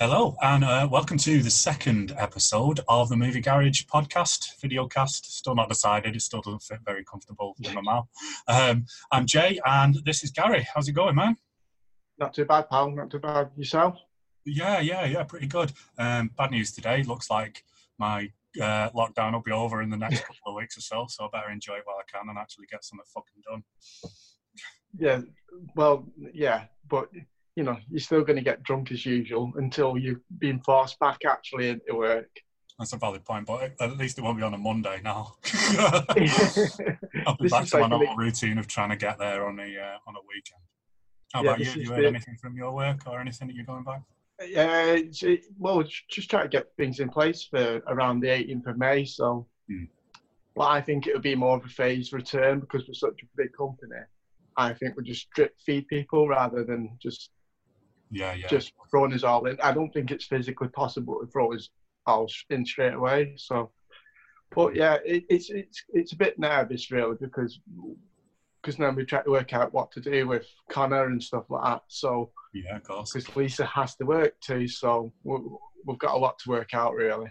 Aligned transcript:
Hello, 0.00 0.36
and 0.42 0.64
uh, 0.64 0.88
welcome 0.90 1.16
to 1.18 1.40
the 1.40 1.50
second 1.50 2.12
episode 2.18 2.80
of 2.88 3.08
the 3.08 3.16
Movie 3.16 3.40
Garage 3.40 3.84
podcast, 3.84 4.60
video 4.60 4.88
cast. 4.88 5.38
Still 5.38 5.54
not 5.54 5.68
decided, 5.68 6.16
it 6.16 6.22
still 6.22 6.40
doesn't 6.40 6.64
fit 6.64 6.80
very 6.84 7.04
comfortable 7.04 7.54
in 7.62 7.72
my 7.74 7.80
mouth. 7.80 8.08
Um, 8.48 8.86
I'm 9.12 9.24
Jay, 9.24 9.60
and 9.64 9.96
this 10.04 10.24
is 10.24 10.32
Gary. 10.32 10.66
How's 10.74 10.88
it 10.88 10.94
going, 10.94 11.14
man? 11.14 11.36
Not 12.18 12.34
too 12.34 12.44
bad, 12.44 12.68
pal. 12.68 12.90
Not 12.90 13.08
too 13.08 13.20
bad. 13.20 13.50
Yourself? 13.56 13.96
Yeah, 14.44 14.80
yeah, 14.80 15.04
yeah, 15.04 15.22
pretty 15.22 15.46
good. 15.46 15.70
Um, 15.96 16.32
bad 16.36 16.50
news 16.50 16.72
today. 16.72 17.04
Looks 17.04 17.30
like 17.30 17.62
my 17.96 18.32
uh, 18.60 18.90
lockdown 18.90 19.34
will 19.34 19.42
be 19.42 19.52
over 19.52 19.80
in 19.80 19.90
the 19.90 19.96
next 19.96 20.20
couple 20.26 20.48
of 20.48 20.56
weeks 20.56 20.76
or 20.76 20.80
so, 20.80 21.06
so 21.08 21.26
I 21.26 21.28
better 21.32 21.52
enjoy 21.52 21.74
it 21.74 21.82
while 21.84 21.98
I 21.98 22.18
can 22.18 22.28
and 22.28 22.36
actually 22.36 22.66
get 22.66 22.84
something 22.84 23.06
fucking 23.14 23.42
done. 23.48 23.62
Yeah, 24.98 25.20
well, 25.76 26.04
yeah, 26.32 26.64
but 26.88 27.10
you 27.56 27.62
know, 27.62 27.76
you're 27.88 28.00
still 28.00 28.22
going 28.22 28.36
to 28.36 28.42
get 28.42 28.62
drunk 28.62 28.90
as 28.90 29.06
usual 29.06 29.52
until 29.56 29.96
you've 29.96 30.20
been 30.38 30.60
forced 30.60 30.98
back 30.98 31.18
actually 31.28 31.68
into 31.68 31.94
work. 31.94 32.28
That's 32.78 32.92
a 32.92 32.96
valid 32.96 33.24
point, 33.24 33.46
but 33.46 33.72
at 33.80 33.96
least 33.96 34.18
it 34.18 34.22
won't 34.22 34.36
be 34.36 34.42
on 34.42 34.52
a 34.54 34.58
Monday 34.58 35.00
now. 35.04 35.34
I'll 35.78 37.36
be 37.36 37.44
This 37.44 37.52
back 37.52 37.66
to 37.66 37.76
my 37.76 37.80
like 37.82 37.86
a 37.86 37.88
normal 37.88 38.16
routine 38.16 38.58
of 38.58 38.66
trying 38.66 38.90
to 38.90 38.96
get 38.96 39.18
there 39.18 39.46
on 39.46 39.60
a 39.60 39.62
uh, 39.62 39.98
on 40.08 40.16
a 40.16 40.20
weekend. 40.28 40.62
How 41.32 41.42
Yeah, 41.44 41.50
about 41.50 41.60
you? 41.60 41.66
Have 41.66 41.76
you 41.76 41.88
heard 41.90 42.02
the- 42.04 42.08
anything 42.08 42.36
from 42.42 42.56
your 42.56 42.72
work 42.72 43.02
or 43.06 43.20
anything 43.20 43.46
that 43.46 43.54
you're 43.54 43.64
going 43.64 43.84
back? 43.84 44.02
Yeah, 44.44 44.96
it- 44.96 45.44
well, 45.56 45.84
just 46.10 46.28
try 46.28 46.42
to 46.42 46.48
get 46.48 46.66
things 46.76 46.98
in 46.98 47.08
place 47.08 47.44
for 47.48 47.80
around 47.86 48.18
the 48.20 48.28
18th 48.28 48.66
of 48.66 48.76
May. 48.78 49.04
So, 49.04 49.46
Hmm. 49.68 49.84
well, 50.56 50.66
I 50.68 50.80
think 50.80 51.06
it 51.06 51.12
would 51.14 51.22
be 51.22 51.36
more 51.36 51.56
of 51.58 51.64
a 51.64 51.68
phased 51.68 52.12
return 52.12 52.58
because 52.58 52.88
we're 52.88 52.94
such 52.94 53.22
a 53.22 53.26
big 53.36 53.52
company. 53.56 54.00
I 54.56 54.74
think 54.74 54.96
we 54.96 55.04
just 55.04 55.30
drip 55.30 55.54
feed 55.64 55.86
people 55.86 56.26
rather 56.26 56.64
than 56.64 56.98
just 57.00 57.30
Yeah, 58.10 58.34
yeah. 58.34 58.46
just 58.48 58.72
throwing 58.90 59.12
us 59.12 59.24
all 59.24 59.46
in. 59.46 59.58
I 59.62 59.72
don't 59.72 59.92
think 59.92 60.10
it's 60.10 60.26
physically 60.26 60.68
possible 60.68 61.20
to 61.20 61.26
throw 61.26 61.52
us 61.52 61.70
all 62.06 62.28
in 62.50 62.64
straight 62.64 62.94
away. 62.94 63.34
So, 63.36 63.70
but 64.54 64.74
yeah, 64.74 64.98
it, 65.04 65.24
it's 65.28 65.50
it's 65.50 65.84
it's 65.92 66.12
a 66.12 66.16
bit 66.16 66.38
nervous 66.38 66.90
really 66.90 67.16
because 67.20 67.60
because 68.62 68.78
now 68.78 68.90
we 68.90 69.04
try 69.04 69.22
to 69.22 69.30
work 69.30 69.52
out 69.52 69.74
what 69.74 69.90
to 69.92 70.00
do 70.00 70.26
with 70.26 70.46
Connor 70.70 71.06
and 71.06 71.22
stuff 71.22 71.44
like 71.50 71.64
that. 71.64 71.82
So 71.88 72.30
yeah, 72.52 72.76
of 72.76 72.84
course. 72.84 73.12
because 73.12 73.36
Lisa 73.36 73.66
has 73.66 73.94
to 73.96 74.04
work 74.04 74.40
too, 74.40 74.66
so 74.68 75.12
we, 75.22 75.38
we've 75.84 75.98
got 75.98 76.14
a 76.14 76.18
lot 76.18 76.38
to 76.40 76.50
work 76.50 76.72
out 76.72 76.94
really. 76.94 77.30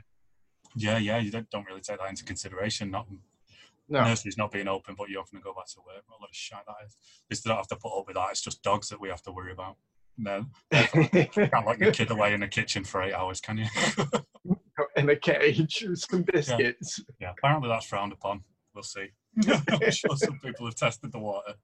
Yeah, 0.76 0.98
yeah. 0.98 1.20
You 1.20 1.32
don't, 1.32 1.50
don't 1.50 1.66
really 1.66 1.82
take 1.82 2.00
that 2.00 2.10
into 2.10 2.24
consideration. 2.24 2.92
Not 2.92 3.08
No, 3.90 4.04
nurseries 4.04 4.38
not 4.38 4.52
being 4.52 4.68
open, 4.68 4.96
but 4.98 5.10
you're 5.10 5.22
having 5.22 5.40
to 5.40 5.44
go 5.44 5.54
back 5.54 5.68
to 5.68 5.80
work. 5.86 6.04
What 6.08 6.20
a 6.20 6.22
lot 6.22 6.30
of 6.30 6.36
shit 6.36 6.58
that 6.66 6.76
is. 7.30 7.42
Don't 7.42 7.58
have 7.58 7.68
to 7.68 7.76
put 7.76 7.98
up 7.98 8.08
with 8.08 8.16
that. 8.16 8.30
It's 8.32 8.42
just 8.42 8.64
dogs 8.64 8.90
that 8.90 9.00
we 9.00 9.10
have 9.10 9.22
to 9.24 9.32
worry 9.32 9.52
about. 9.52 9.78
No, 10.18 10.46
you 10.72 11.26
can't 11.26 11.66
lock 11.66 11.80
your 11.80 11.92
kid 11.92 12.12
away 12.12 12.34
in 12.34 12.42
the 12.42 12.48
kitchen 12.48 12.84
for 12.84 13.02
eight 13.02 13.14
hours, 13.14 13.42
can 13.42 13.58
you? 13.58 13.66
in 14.96 15.10
a 15.10 15.16
cage 15.16 15.86
with 15.88 16.00
some 16.00 16.22
biscuits. 16.22 17.04
yeah, 17.20 17.32
apparently 17.38 17.70
that's 17.70 17.86
frowned 17.86 18.14
upon. 18.14 18.42
We'll 18.76 18.84
see. 18.84 19.08
I'm 19.48 19.92
sure 19.92 20.16
some 20.16 20.40
people 20.40 20.68
have 20.68 20.76
tested 20.76 21.12
the 21.12 21.20
water. 21.20 21.56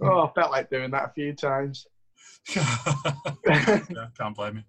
Oh, 0.00 0.26
I 0.26 0.32
felt 0.32 0.52
like 0.52 0.70
doing 0.70 0.92
that 0.92 1.10
a 1.10 1.12
few 1.12 1.32
times. 1.32 1.86
yeah, 2.54 3.80
can't 4.18 4.36
blame 4.36 4.56
you. 4.56 4.62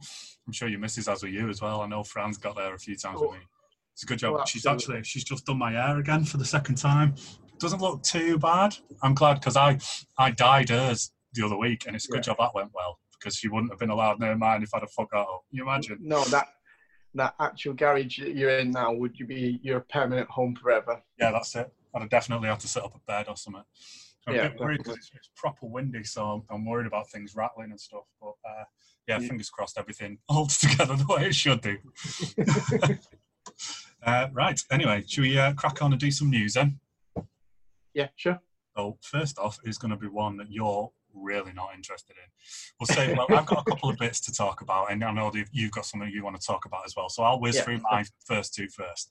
I'm 0.47 0.53
sure 0.53 0.67
your 0.67 0.79
missus 0.79 1.07
has 1.07 1.21
with 1.21 1.33
you 1.33 1.49
as 1.49 1.61
well. 1.61 1.81
I 1.81 1.87
know 1.87 2.03
Fran's 2.03 2.37
got 2.37 2.55
there 2.55 2.73
a 2.73 2.79
few 2.79 2.95
times 2.95 3.19
with 3.19 3.29
oh. 3.29 3.33
me. 3.33 3.39
It's 3.93 4.03
a 4.03 4.07
good 4.07 4.19
job. 4.19 4.37
Oh, 4.39 4.43
she's 4.45 4.65
actually 4.65 5.03
she's 5.03 5.23
just 5.23 5.45
done 5.45 5.57
my 5.57 5.71
hair 5.71 5.99
again 5.99 6.25
for 6.25 6.37
the 6.37 6.45
second 6.45 6.75
time. 6.75 7.15
Doesn't 7.59 7.81
look 7.81 8.03
too 8.03 8.37
bad. 8.37 8.75
I'm 9.01 9.13
glad 9.13 9.35
because 9.35 9.55
I 9.55 9.77
I 10.17 10.31
dyed 10.31 10.69
hers 10.69 11.11
the 11.35 11.45
other 11.45 11.57
week, 11.57 11.85
and 11.85 11.95
it's 11.95 12.05
a 12.05 12.11
good 12.11 12.17
Yeah. 12.25 12.33
job 12.33 12.37
that 12.39 12.55
went 12.55 12.71
well 12.73 12.99
because 13.11 13.35
she 13.35 13.47
wouldn't 13.47 13.71
have 13.71 13.79
been 13.79 13.89
allowed 13.89 14.19
near 14.19 14.35
mine 14.35 14.63
if 14.63 14.73
I'd 14.73 14.81
have 14.81 14.91
fucked 14.91 15.11
that 15.11 15.19
up. 15.19 15.43
Can 15.49 15.57
you 15.57 15.63
imagine? 15.63 15.97
No, 16.01 16.23
that 16.25 16.47
that 17.13 17.33
actual 17.39 17.73
garage 17.73 18.19
that 18.19 18.35
you're 18.35 18.57
in 18.59 18.71
now, 18.71 18.91
would 18.91 19.17
you 19.17 19.25
be 19.25 19.59
your 19.63 19.79
permanent 19.89 20.29
home 20.29 20.53
forever? 20.55 21.01
Yeah, 21.17 21.31
that's 21.31 21.55
it. 21.55 21.73
I'd 21.93 22.01
have 22.01 22.09
definitely 22.09 22.49
have 22.49 22.59
to 22.59 22.67
set 22.67 22.83
up 22.83 22.93
a 22.93 22.99
bed 23.07 23.29
or 23.29 23.37
something. 23.37 23.63
I'm 24.27 24.35
Yeah, 24.35 24.47
a 24.47 24.49
bit 24.49 24.59
worried 24.59 24.77
because 24.79 24.97
it's, 24.97 25.11
it's 25.13 25.29
proper 25.37 25.65
windy, 25.67 26.03
so 26.03 26.25
I'm, 26.25 26.43
I'm 26.49 26.65
worried 26.65 26.87
about 26.87 27.09
things 27.09 27.33
rattling 27.35 27.71
and 27.71 27.79
stuff. 27.79 28.03
But 28.19 28.33
uh, 28.43 28.63
yeah, 29.07 29.19
Yeah. 29.19 29.27
fingers 29.27 29.49
crossed, 29.49 29.77
everything 29.77 30.17
holds 30.27 30.57
together 30.57 30.95
the 30.97 31.05
way 31.07 31.27
it 31.27 31.35
should 31.35 31.61
do. 31.61 31.77
uh, 34.05 34.27
right. 34.33 34.59
Anyway, 34.71 35.03
should 35.07 35.21
we 35.21 35.37
uh, 35.37 35.53
crack 35.53 35.81
on 35.81 35.93
and 35.93 35.99
do 36.01 36.11
some 36.11 36.29
news 36.29 36.55
then? 36.55 36.79
Yeah, 37.93 38.07
sure. 38.17 38.39
So 38.75 38.97
first 39.01 39.39
off 39.39 39.57
is 39.63 39.77
going 39.77 39.91
to 39.91 39.97
be 39.97 40.07
one 40.07 40.35
that 40.37 40.51
you're 40.51 40.91
really 41.15 41.53
not 41.53 41.69
interested 41.73 42.15
in. 42.17 42.29
We'll 42.79 42.87
say, 42.87 43.13
well, 43.13 43.27
I've 43.29 43.45
got 43.45 43.65
a 43.67 43.69
couple 43.69 43.89
of 43.89 43.97
bits 43.97 44.19
to 44.21 44.33
talk 44.33 44.61
about, 44.61 44.91
and 44.91 45.03
I 45.03 45.11
know 45.11 45.31
that 45.31 45.45
you've 45.51 45.71
got 45.71 45.85
something 45.85 46.09
you 46.09 46.23
want 46.23 46.39
to 46.39 46.45
talk 46.45 46.65
about 46.65 46.85
as 46.85 46.95
well. 46.95 47.09
So 47.09 47.23
I'll 47.23 47.39
whiz 47.39 47.55
Yeah. 47.55 47.63
through 47.63 47.81
my 47.89 48.05
first 48.25 48.53
two 48.53 48.67
first, 48.69 49.09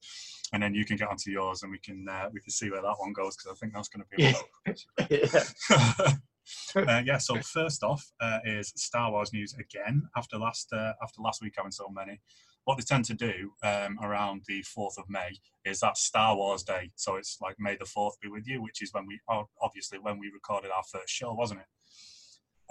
and 0.53 0.63
then 0.63 0.75
you 0.75 0.85
can 0.85 0.97
get 0.97 1.09
onto 1.09 1.31
yours, 1.31 1.63
and 1.63 1.73
we 1.73 1.79
can 1.79 2.07
uh, 2.09 2.29
we 2.33 2.41
can 2.41 2.51
see 2.51 2.71
where 2.71 2.83
that 2.83 2.97
one 2.99 3.13
goes 3.13 3.37
because 3.37 3.53
I 3.53 3.59
think 3.59 3.75
that's 3.75 3.89
going 3.89 4.05
to 4.05 4.17
be. 4.17 4.25
A 4.25 5.09
Yeah. 5.11 6.15
uh, 6.77 7.03
yeah. 7.05 7.19
So 7.19 7.41
first 7.41 7.83
off 7.83 8.05
uh, 8.21 8.39
is 8.45 8.73
Star 8.77 9.11
Wars 9.11 9.33
news 9.33 9.55
again 9.55 10.09
after 10.17 10.39
last 10.39 10.73
uh, 10.73 10.93
after 11.03 11.23
last 11.23 11.43
week 11.43 11.55
having 11.57 11.73
so 11.73 11.89
many. 11.89 12.21
What 12.65 12.79
they 12.79 12.83
tend 12.83 13.05
to 13.07 13.15
do 13.15 13.53
um, 13.63 13.99
around 14.03 14.43
the 14.49 14.63
fourth 14.63 14.97
of 14.97 15.05
May 15.11 15.37
is 15.67 15.81
that 15.81 15.99
Star 15.99 16.35
Wars 16.35 16.63
Day. 16.63 16.93
So 16.95 17.17
it's 17.17 17.37
like 17.43 17.57
May 17.59 17.77
the 17.77 17.85
fourth 17.85 18.19
be 18.21 18.29
with 18.29 18.47
you, 18.47 18.63
which 18.63 18.83
is 18.83 18.93
when 18.93 19.07
we 19.07 19.21
obviously 19.61 19.99
when 19.99 20.19
we 20.19 20.31
recorded 20.31 20.71
our 20.71 20.83
first 20.91 21.11
show, 21.11 21.35
wasn't 21.35 21.61
it? 21.61 21.67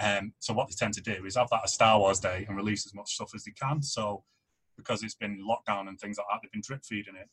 Um, 0.02 0.34
so 0.40 0.54
what 0.54 0.68
they 0.68 0.76
tend 0.78 0.94
to 0.96 1.02
do 1.02 1.26
is 1.26 1.36
have 1.36 1.50
that 1.52 1.66
a 1.66 1.68
Star 1.68 2.00
Wars 2.00 2.20
Day 2.20 2.46
and 2.48 2.58
release 2.58 2.86
as 2.86 2.94
much 2.94 3.14
stuff 3.14 3.32
as 3.36 3.44
they 3.44 3.52
can. 3.52 3.82
So 3.82 4.24
because 4.78 5.04
it's 5.04 5.16
been 5.16 5.46
lockdown 5.48 5.88
and 5.88 6.00
things 6.00 6.18
like 6.18 6.28
that, 6.32 6.40
they've 6.42 6.52
been 6.52 6.62
drip 6.66 6.84
feeding 6.84 7.16
it 7.16 7.30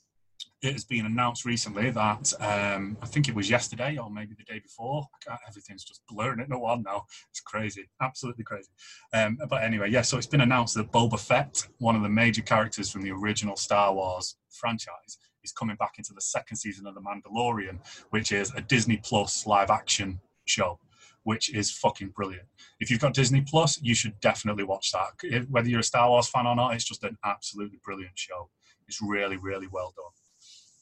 it 0.63 0.73
has 0.73 0.85
been 0.85 1.07
announced 1.07 1.45
recently 1.45 1.91
that 1.91 2.33
um, 2.41 2.97
I 3.03 3.07
think 3.07 3.29
it 3.29 3.35
was 3.35 3.49
yesterday 3.49 3.97
or 3.97 4.11
maybe 4.11 4.35
the 4.37 4.45
day 4.45 4.59
before. 4.59 5.07
Everything's 5.49 5.85
just 5.85 6.03
blurring 6.09 6.41
into 6.41 6.59
one 6.59 6.83
now. 6.83 7.07
It's 7.31 7.41
crazy, 7.41 7.89
absolutely 8.03 8.45
crazy. 8.45 8.69
Um, 9.13 9.39
but 9.49 9.63
anyway, 9.63 9.91
yeah. 9.91 10.03
So 10.03 10.19
it's 10.19 10.27
been 10.27 10.43
announced 10.43 10.75
that 10.75 10.93
Boba 10.93 11.19
Fett, 11.19 11.67
one 11.79 11.97
of 11.97 12.03
the 12.03 12.09
major 12.09 12.43
characters 12.43 12.91
from 12.91 13.03
the 13.03 13.11
original 13.11 13.57
Star 13.57 13.95
Wars 13.95 14.37
franchise, 14.51 15.19
is 15.43 15.53
coming 15.53 15.77
back 15.77 15.95
into 15.97 16.13
the 16.13 16.21
second 16.21 16.57
season 16.57 16.87
of 16.87 16.95
The 16.95 17.01
Mandalorian, 17.01 17.79
which 18.11 18.31
is 18.33 18.53
a 18.55 18.61
Disney 18.61 18.99
Plus 18.99 19.47
live-action 19.47 20.21
show. 20.45 20.79
Which 21.25 21.55
is 21.55 21.71
fucking 21.71 22.09
brilliant. 22.17 22.49
If 22.81 22.91
you've 22.91 23.01
got 23.01 23.15
Disney 23.15 23.43
Plus, 23.43 23.81
you 23.83 23.95
should 23.95 24.19
definitely 24.21 24.65
watch 24.65 24.91
that. 24.93 25.11
If- 25.23 25.49
Whether 25.51 25.69
you're 25.69 25.81
a 25.81 25.85
Star 25.85 26.09
Wars 26.09 26.29
fan 26.29 26.47
or 26.47 26.57
not, 26.57 26.75
it's 26.75 26.85
just 26.85 27.05
an 27.05 27.19
absolutely 27.25 27.79
brilliant 27.85 28.19
show. 28.19 28.49
It's 28.89 29.01
really, 29.03 29.37
really 29.37 29.67
well 29.67 29.93
done 29.97 30.05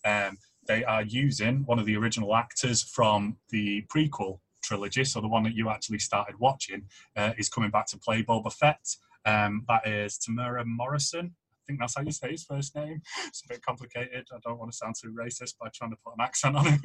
um, 0.04 0.38
they 0.66 0.84
are 0.84 1.02
using 1.02 1.62
one 1.66 1.78
of 1.78 1.86
the 1.86 1.96
original 1.96 2.34
actors 2.36 2.82
from 2.82 3.36
the 3.50 3.84
prequel 3.94 4.40
trilogy. 4.62 5.04
So 5.04 5.20
the 5.20 5.28
one 5.28 5.42
that 5.44 5.54
you 5.54 5.70
actually 5.70 5.98
started 5.98 6.38
watching 6.38 6.84
uh, 7.16 7.32
is 7.38 7.48
coming 7.48 7.70
back 7.70 7.86
to 7.88 7.98
play 7.98 8.22
Boba 8.22 8.52
Fett. 8.52 8.84
Um, 9.24 9.64
that 9.68 9.86
is 9.86 10.18
Temuera 10.18 10.64
Morrison. 10.64 11.34
I 11.68 11.72
think 11.72 11.80
that's 11.80 11.96
how 11.96 12.02
you 12.02 12.12
say 12.12 12.30
his 12.30 12.44
first 12.44 12.74
name. 12.74 13.02
It's 13.26 13.42
a 13.44 13.48
bit 13.52 13.62
complicated. 13.62 14.26
I 14.32 14.38
don't 14.42 14.58
want 14.58 14.70
to 14.72 14.76
sound 14.76 14.94
too 14.98 15.12
racist 15.12 15.58
by 15.60 15.68
trying 15.74 15.90
to 15.90 15.96
put 16.02 16.14
an 16.16 16.22
accent 16.22 16.56
on 16.56 16.64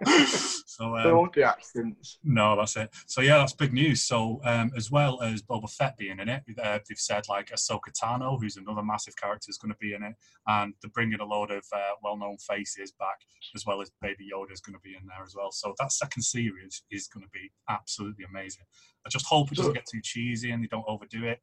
like 0.00 0.26
so 0.26 0.96
um, 0.96 1.02
Don't 1.02 1.34
do 1.34 1.42
accents. 1.42 2.18
no, 2.24 2.56
that's 2.56 2.76
it. 2.76 2.88
So 3.06 3.20
yeah, 3.20 3.36
that's 3.36 3.52
big 3.52 3.74
news. 3.74 4.00
So 4.00 4.40
um, 4.44 4.72
as 4.74 4.90
well 4.90 5.20
as 5.20 5.42
Boba 5.42 5.70
Fett 5.70 5.98
being 5.98 6.18
in 6.18 6.30
it, 6.30 6.44
uh, 6.62 6.78
they've 6.88 6.96
said 6.96 7.24
like 7.28 7.50
Ahsoka 7.50 7.92
Tano, 7.92 8.40
who's 8.40 8.56
another 8.56 8.82
massive 8.82 9.16
character, 9.16 9.50
is 9.50 9.58
going 9.58 9.72
to 9.72 9.78
be 9.78 9.92
in 9.92 10.02
it, 10.02 10.14
and 10.46 10.72
they're 10.80 10.90
bringing 10.90 11.20
a 11.20 11.24
load 11.24 11.50
of 11.50 11.64
uh, 11.74 11.94
well-known 12.02 12.38
faces 12.38 12.92
back, 12.92 13.20
as 13.54 13.66
well 13.66 13.82
as 13.82 13.90
Baby 14.00 14.30
Yoda 14.32 14.52
is 14.52 14.60
going 14.60 14.74
to 14.74 14.80
be 14.80 14.96
in 14.98 15.06
there 15.06 15.22
as 15.22 15.34
well. 15.36 15.52
So 15.52 15.74
that 15.78 15.92
second 15.92 16.22
series 16.22 16.82
is 16.90 17.06
going 17.06 17.24
to 17.24 17.30
be 17.30 17.50
absolutely 17.68 18.24
amazing. 18.24 18.64
I 19.06 19.10
just 19.10 19.26
hope 19.26 19.52
it 19.52 19.56
doesn't 19.56 19.74
get 19.74 19.86
too 19.90 20.00
cheesy 20.02 20.52
and 20.52 20.62
they 20.62 20.68
don't 20.68 20.84
overdo 20.88 21.26
it. 21.26 21.40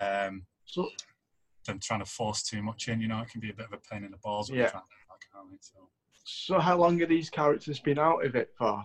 Um, 0.00 0.46
So, 0.66 0.88
them 1.64 1.78
trying 1.80 2.00
to 2.00 2.06
force 2.06 2.42
too 2.42 2.62
much 2.62 2.88
in, 2.88 3.00
you 3.00 3.08
know, 3.08 3.20
it 3.20 3.28
can 3.30 3.40
be 3.40 3.50
a 3.50 3.54
bit 3.54 3.66
of 3.66 3.72
a 3.72 3.78
pain 3.78 4.04
in 4.04 4.10
the 4.10 4.16
balls. 4.18 4.50
when 4.50 4.58
Yeah. 4.58 4.64
you're 4.64 4.70
trying 4.70 4.82
to 4.82 4.88
do 4.88 4.96
that, 5.08 5.38
can't 5.40 5.54
it? 5.54 5.64
So. 5.64 5.88
so 6.24 6.58
how 6.60 6.76
long 6.76 6.98
have 7.00 7.08
these 7.08 7.30
characters 7.30 7.78
been 7.80 7.98
out 7.98 8.24
of 8.24 8.34
it 8.36 8.52
for? 8.56 8.84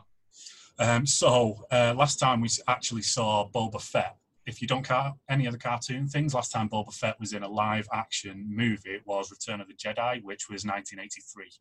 Um, 0.79 1.05
so 1.05 1.65
uh, 1.71 1.93
last 1.95 2.19
time 2.19 2.41
we 2.41 2.49
actually 2.67 3.01
saw 3.01 3.49
Boba 3.49 3.81
Fett. 3.81 4.15
If 4.45 4.61
you 4.61 4.67
don't 4.67 4.83
count 4.83 5.15
any 5.29 5.47
other 5.47 5.57
cartoon 5.57 6.07
things, 6.07 6.33
last 6.33 6.51
time 6.51 6.69
Boba 6.69 6.93
Fett 6.93 7.19
was 7.19 7.33
in 7.33 7.43
a 7.43 7.47
live 7.47 7.87
action 7.93 8.45
movie 8.49 8.91
it 8.91 9.05
was 9.05 9.29
Return 9.29 9.61
of 9.61 9.67
the 9.67 9.73
Jedi, 9.73 10.23
which 10.23 10.49
was 10.49 10.65
1983. 10.65 11.51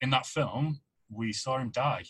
In 0.00 0.10
that 0.10 0.26
film, 0.26 0.80
we 1.10 1.32
saw 1.32 1.58
him 1.58 1.70
die. 1.70 2.04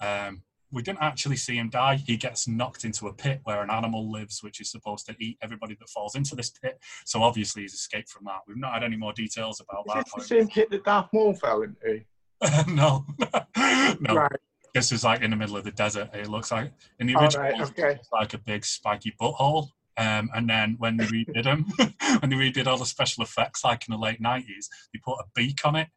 Um, 0.00 0.42
we 0.70 0.82
didn't 0.82 1.00
actually 1.00 1.36
see 1.36 1.56
him 1.56 1.70
die. 1.70 1.96
He 1.96 2.16
gets 2.16 2.46
knocked 2.46 2.84
into 2.84 3.08
a 3.08 3.12
pit 3.12 3.40
where 3.44 3.62
an 3.62 3.70
animal 3.70 4.10
lives, 4.10 4.42
which 4.42 4.60
is 4.60 4.70
supposed 4.70 5.06
to 5.06 5.16
eat 5.18 5.38
everybody 5.42 5.76
that 5.78 5.88
falls 5.88 6.14
into 6.14 6.36
this 6.36 6.50
pit. 6.50 6.78
So 7.04 7.22
obviously 7.22 7.62
he's 7.62 7.74
escaped 7.74 8.10
from 8.10 8.24
that. 8.26 8.40
We've 8.46 8.56
not 8.56 8.74
had 8.74 8.84
any 8.84 8.96
more 8.96 9.12
details 9.12 9.60
about 9.60 9.84
Is 9.86 9.94
that. 9.94 10.04
this 10.04 10.28
the 10.28 10.36
same 10.36 10.48
kit 10.48 10.70
that 10.70 10.84
Darth 10.84 11.08
Maul 11.12 11.34
fell 11.34 11.62
into? 11.62 12.02
no, 12.68 13.06
no. 14.00 14.14
Right. 14.14 14.32
This 14.74 14.92
is 14.92 15.02
like 15.02 15.22
in 15.22 15.30
the 15.30 15.36
middle 15.36 15.56
of 15.56 15.64
the 15.64 15.72
desert. 15.72 16.10
It 16.12 16.28
looks 16.28 16.52
like 16.52 16.72
in 17.00 17.06
the 17.06 17.16
original, 17.16 17.44
right, 17.44 17.60
okay. 17.60 17.92
it's 17.92 18.08
like 18.12 18.34
a 18.34 18.38
big 18.38 18.64
spiky 18.64 19.14
butthole. 19.20 19.68
Um, 19.96 20.30
and 20.32 20.48
then 20.48 20.76
when 20.78 20.96
they 20.96 21.06
redid 21.06 21.42
them, 21.42 21.64
when 22.20 22.30
they 22.30 22.36
redid 22.36 22.66
all 22.66 22.78
the 22.78 22.86
special 22.86 23.24
effects, 23.24 23.64
like 23.64 23.88
in 23.88 23.92
the 23.92 23.98
late 23.98 24.20
nineties, 24.20 24.68
they 24.92 25.00
put 25.04 25.18
a 25.18 25.24
beak 25.34 25.60
on 25.64 25.74
it, 25.74 25.88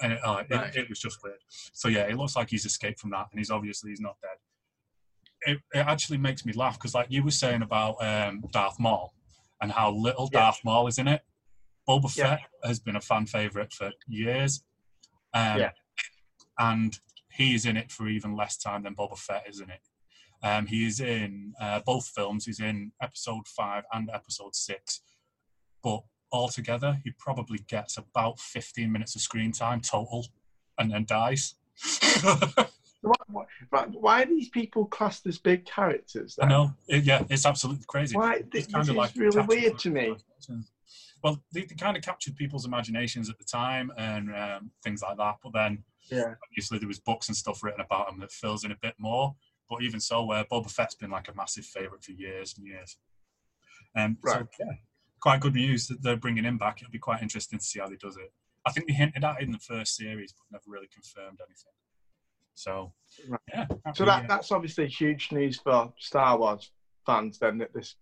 and 0.00 0.12
it, 0.14 0.20
oh, 0.24 0.38
it, 0.38 0.50
Right. 0.50 0.74
it 0.76 0.88
was 0.88 0.98
just 1.00 1.22
weird. 1.22 1.38
So 1.72 1.88
yeah, 1.88 2.02
it 2.02 2.16
looks 2.16 2.36
like 2.36 2.50
he's 2.50 2.64
escaped 2.64 3.00
from 3.00 3.10
that, 3.10 3.28
and 3.30 3.38
he's 3.38 3.50
obviously 3.50 3.90
he's 3.90 4.00
not 4.00 4.16
dead. 4.22 4.38
It, 5.46 5.58
it 5.74 5.86
actually 5.86 6.18
makes 6.18 6.44
me 6.46 6.52
laugh 6.54 6.78
because, 6.78 6.94
like 6.94 7.06
you 7.10 7.22
were 7.22 7.30
saying 7.30 7.62
about 7.62 8.02
um, 8.02 8.42
Darth 8.52 8.78
Maul 8.80 9.14
and 9.60 9.70
how 9.70 9.90
little 9.92 10.28
Yeah. 10.32 10.40
Darth 10.40 10.60
Maul 10.64 10.86
is 10.86 10.98
in 10.98 11.06
it. 11.08 11.22
Boba 11.88 12.14
Yeah. 12.16 12.36
Fett 12.36 12.40
has 12.64 12.80
been 12.80 12.96
a 12.96 13.00
fan 13.00 13.26
favorite 13.26 13.72
for 13.72 13.92
years, 14.06 14.64
um, 15.34 15.58
Yeah. 15.60 15.70
and 16.58 16.98
he's 17.30 17.66
in 17.66 17.76
it 17.76 17.92
for 17.92 18.08
even 18.08 18.34
less 18.36 18.56
time 18.56 18.84
than 18.84 18.94
Boba 18.94 19.18
Fett 19.18 19.46
is 19.48 19.60
in 19.60 19.70
it. 19.70 19.80
Um, 20.42 20.66
he 20.66 20.86
is 20.86 21.00
in 21.00 21.54
uh, 21.60 21.80
both 21.80 22.06
films. 22.08 22.44
He's 22.46 22.60
in 22.60 22.92
episode 23.02 23.46
five 23.48 23.84
and 23.92 24.10
episode 24.12 24.54
six, 24.54 25.00
but 25.82 26.02
altogether, 26.34 27.00
he 27.04 27.12
probably 27.18 27.58
gets 27.68 27.96
about 27.96 28.38
15 28.40 28.90
minutes 28.90 29.14
of 29.14 29.20
screen 29.22 29.52
time 29.52 29.80
total, 29.80 30.26
and 30.78 30.90
then 30.92 31.04
dies. 31.06 31.54
Why, 33.06 33.44
why, 33.68 33.84
why- 33.92 34.22
are 34.22 34.26
these 34.26 34.48
people 34.48 34.86
classed 34.86 35.26
as 35.26 35.36
big 35.38 35.66
characters? 35.66 36.38
I 36.40 36.46
know. 36.46 36.72
It- 36.88 37.04
yeah, 37.04 37.22
it's 37.28 37.44
absolutely 37.44 37.84
crazy. 37.86 38.16
Why? 38.16 38.36
It's 38.36 38.48
This, 38.50 38.66
kind 38.66 38.82
this 38.82 38.88
of 38.88 38.94
is 38.94 38.98
like 38.98 39.12
really 39.16 39.46
weird 39.46 39.78
to 39.80 39.90
me. 39.90 40.16
Well, 41.22 41.42
they, 41.52 41.64
they 41.64 41.74
kind 41.74 41.98
of 41.98 42.02
captured 42.02 42.34
people's 42.36 42.64
imaginations 42.64 43.28
at 43.28 43.38
the 43.38 43.44
time 43.44 43.92
and 43.98 44.34
um, 44.34 44.70
things 44.82 45.02
like 45.02 45.18
that. 45.18 45.36
But 45.42 45.52
then, 45.52 45.84
Yeah. 46.10 46.34
obviously, 46.48 46.78
there 46.78 46.88
was 46.88 46.98
books 46.98 47.28
and 47.28 47.36
stuff 47.36 47.62
written 47.62 47.82
about 47.82 48.10
him 48.10 48.20
that 48.20 48.32
fills 48.32 48.64
in 48.64 48.72
a 48.72 48.76
bit 48.80 48.94
more. 48.98 49.34
But 49.68 49.82
even 49.82 50.00
so, 50.00 50.30
uh, 50.32 50.44
Boba 50.50 50.70
Fett's 50.70 50.94
been 50.94 51.10
like 51.10 51.28
a 51.28 51.34
massive 51.34 51.66
favourite 51.66 52.02
for 52.02 52.12
years 52.12 52.54
and 52.56 52.66
years. 52.66 52.96
Um, 53.94 54.16
Right. 54.22 54.38
So, 54.40 54.48
yeah, 54.60 54.72
quite 55.24 55.40
good 55.40 55.54
news 55.54 55.88
that 55.88 56.02
they're 56.02 56.18
bringing 56.18 56.44
him 56.44 56.58
back. 56.58 56.82
It'll 56.82 56.92
be 56.92 56.98
quite 56.98 57.22
interesting 57.22 57.58
to 57.58 57.64
see 57.64 57.80
how 57.80 57.88
he 57.88 57.96
does 57.96 58.18
it. 58.18 58.30
I 58.66 58.72
think 58.72 58.86
they 58.86 58.92
hinted 58.92 59.24
at 59.24 59.40
it 59.40 59.44
in 59.44 59.52
the 59.52 59.58
first 59.58 59.96
series, 59.96 60.34
but 60.34 60.44
never 60.52 60.64
really 60.66 60.88
confirmed 60.92 61.38
anything. 61.40 61.72
So, 62.54 62.92
Right. 63.26 63.40
yeah. 63.54 63.66
So 63.94 64.04
that 64.04 64.28
that's 64.28 64.52
obviously 64.52 64.86
huge 64.86 65.32
news 65.32 65.58
for 65.58 65.94
Star 65.98 66.38
Wars 66.38 66.70
fans. 67.06 67.38
Then 67.38 67.56
that 67.58 67.72
this 67.72 67.96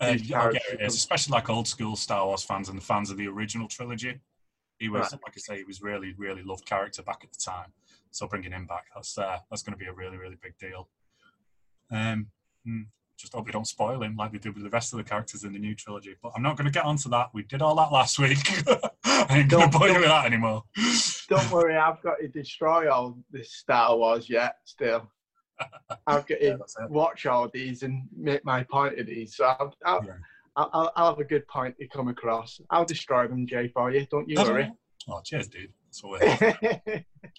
Uh, 0.00 0.16
yeah, 0.20 0.50
it 0.72 0.80
is, 0.80 0.96
especially 0.96 1.32
like 1.32 1.48
old 1.48 1.68
school 1.68 1.94
Star 1.94 2.26
Wars 2.26 2.42
fans 2.42 2.68
and 2.68 2.76
the 2.76 2.84
fans 2.84 3.10
of 3.12 3.16
the 3.16 3.28
original 3.28 3.68
trilogy. 3.68 4.20
He 4.80 4.88
was, 4.88 5.12
Right. 5.12 5.20
like 5.24 5.34
I 5.36 5.38
say, 5.38 5.56
he 5.58 5.64
was 5.64 5.80
really, 5.82 6.14
really 6.14 6.42
loved 6.42 6.66
character 6.66 7.02
back 7.02 7.22
at 7.22 7.32
the 7.32 7.38
time. 7.38 7.72
So 8.10 8.26
bringing 8.26 8.50
him 8.50 8.66
back, 8.66 8.86
that's 8.92 9.16
uh, 9.16 9.38
that's 9.50 9.62
going 9.62 9.78
to 9.78 9.84
be 9.84 9.86
a 9.86 9.92
really, 9.92 10.16
really 10.16 10.38
big 10.42 10.58
deal. 10.58 10.90
Um, 11.92 12.32
hmm, 12.64 12.82
just 13.16 13.32
hope 13.34 13.46
we 13.46 13.52
don't 13.52 13.66
spoil 13.66 14.02
him 14.02 14.16
like 14.16 14.32
we 14.32 14.38
did 14.38 14.54
with 14.54 14.64
the 14.64 14.70
rest 14.70 14.92
of 14.92 14.98
the 14.98 15.04
characters 15.04 15.44
in 15.44 15.52
the 15.52 15.58
new 15.58 15.74
trilogy. 15.74 16.14
But 16.22 16.32
I'm 16.36 16.42
not 16.42 16.56
going 16.56 16.66
to 16.66 16.70
get 16.72 16.84
onto 16.84 17.08
that. 17.10 17.30
We 17.32 17.42
did 17.44 17.62
all 17.62 17.74
that 17.76 17.90
last 17.92 18.18
week. 18.18 18.38
I 19.04 19.38
ain't 19.38 19.50
going 19.50 19.70
to 19.70 19.78
bother 19.78 19.92
you 19.92 20.00
with 20.00 20.08
that 20.08 20.26
anymore. 20.26 20.62
Don't 21.28 21.50
worry, 21.50 21.76
I've 21.76 22.00
got 22.02 22.16
to 22.20 22.28
destroy 22.28 22.90
all 22.92 23.18
this 23.30 23.52
Star 23.52 23.96
Wars 23.96 24.28
yet. 24.28 24.56
Still, 24.64 25.10
I've 26.06 26.26
got 26.26 26.28
to 26.28 26.46
it. 26.54 26.60
watch 26.90 27.26
all 27.26 27.48
these 27.52 27.82
and 27.82 28.04
make 28.16 28.44
my 28.44 28.62
point 28.64 28.98
of 28.98 29.06
these. 29.06 29.36
So 29.36 29.44
I'll, 29.46 29.74
I'll, 29.84 30.04
Yeah. 30.04 30.12
I'll, 30.56 30.70
I'll, 30.72 30.92
I'll 30.96 31.10
have 31.10 31.18
a 31.18 31.24
good 31.24 31.46
point 31.48 31.76
to 31.78 31.88
come 31.88 32.08
across. 32.08 32.60
I'll 32.70 32.84
destroy 32.84 33.26
them, 33.26 33.46
Jay, 33.46 33.68
for 33.68 33.90
you. 33.90 34.06
Don't 34.10 34.28
you 34.28 34.36
worry. 34.36 34.70
Oh, 35.08 35.20
cheers, 35.24 35.48
dude. 35.48 35.72
What 36.02 36.22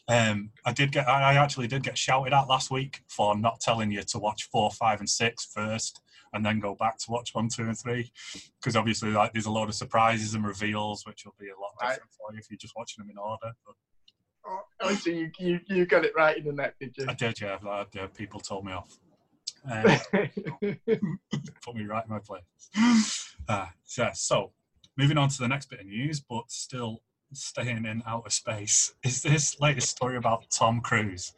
Um, 0.10 0.52
I 0.66 0.72
did 0.72 0.92
get. 0.92 1.08
I 1.08 1.34
actually 1.36 1.68
did 1.68 1.84
get 1.84 1.98
shouted 1.98 2.34
at 2.34 2.48
last 2.48 2.72
week 2.72 3.02
for 3.08 3.38
not 3.38 3.60
telling 3.60 3.92
you 3.92 4.04
to 4.04 4.20
watch 4.20 4.44
four, 4.52 4.72
five, 4.72 5.00
and 5.00 5.10
six 5.10 5.46
first, 5.54 6.02
and 6.34 6.46
then 6.46 6.60
go 6.60 6.76
back 6.76 6.98
to 7.00 7.12
watch 7.12 7.34
one, 7.34 7.50
two, 7.50 7.64
and 7.64 7.78
three, 7.78 8.12
because 8.60 8.76
obviously, 8.78 9.10
like, 9.12 9.34
there's 9.34 9.46
a 9.48 9.52
lot 9.52 9.68
of 9.68 9.76
surprises 9.76 10.34
and 10.34 10.46
reveals, 10.46 11.06
which 11.06 11.26
will 11.26 11.36
be 11.40 11.48
a 11.50 11.60
lot 11.60 11.72
Right. 11.82 11.90
different 11.96 12.12
for 12.14 12.32
you 12.34 12.40
if 12.40 12.50
you're 12.50 12.58
just 12.58 12.74
watching 12.76 13.04
them 13.04 13.12
in 13.12 13.18
order. 13.18 13.52
But 13.66 13.76
oh, 14.82 14.96
so 14.96 15.10
you, 15.10 15.30
you 15.40 15.60
you 15.68 15.86
got 15.86 16.06
it 16.06 16.14
right 16.16 16.38
in 16.38 16.46
the 16.46 16.54
net, 16.54 16.76
did 16.80 16.96
you? 16.98 17.06
I 17.08 17.14
did, 17.14 17.42
yeah. 17.42 17.58
I 17.68 17.78
had, 17.80 17.88
uh, 18.02 18.08
people 18.08 18.40
told 18.40 18.66
me 18.66 18.72
off. 18.72 18.98
Um, 19.70 20.00
put 21.62 21.76
me 21.76 21.84
right 21.86 22.04
in 22.06 22.10
my 22.10 22.20
place. 22.20 22.44
Uh, 23.50 23.68
so, 23.86 24.10
so, 24.14 24.52
moving 24.98 25.18
on 25.18 25.30
to 25.30 25.38
the 25.38 25.48
next 25.48 25.70
bit 25.70 25.80
of 25.80 25.86
news, 25.86 26.20
but 26.20 26.44
still 26.52 27.02
staying 27.34 27.86
in 27.86 28.04
outer 28.06 28.30
space, 28.30 28.94
is 29.04 29.22
this 29.22 29.60
latest 29.60 29.90
story 29.90 30.18
about 30.18 30.50
Tom 30.50 30.82
Cruise. 30.82 31.34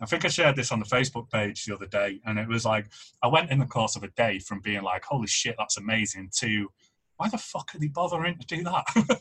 I 0.00 0.06
think 0.06 0.24
I 0.24 0.28
shared 0.28 0.56
this 0.56 0.72
on 0.72 0.80
the 0.80 0.86
Facebook 0.86 1.30
page 1.30 1.64
the 1.64 1.74
other 1.74 1.86
day, 1.86 2.20
and 2.26 2.38
it 2.38 2.48
was 2.48 2.64
like 2.64 2.86
I 3.22 3.28
went 3.28 3.50
in 3.50 3.60
the 3.60 3.66
course 3.66 3.94
of 3.96 4.02
a 4.02 4.08
day 4.08 4.38
from 4.40 4.60
being 4.60 4.82
like, 4.82 5.04
"Holy 5.04 5.28
shit, 5.28 5.54
that's 5.56 5.76
amazing," 5.76 6.30
to 6.40 6.68
why 7.16 7.28
the 7.28 7.38
fuck 7.38 7.74
are 7.74 7.78
they 7.78 7.86
bothering 7.88 8.38
to 8.38 8.46
do 8.46 8.64
that? 8.64 8.84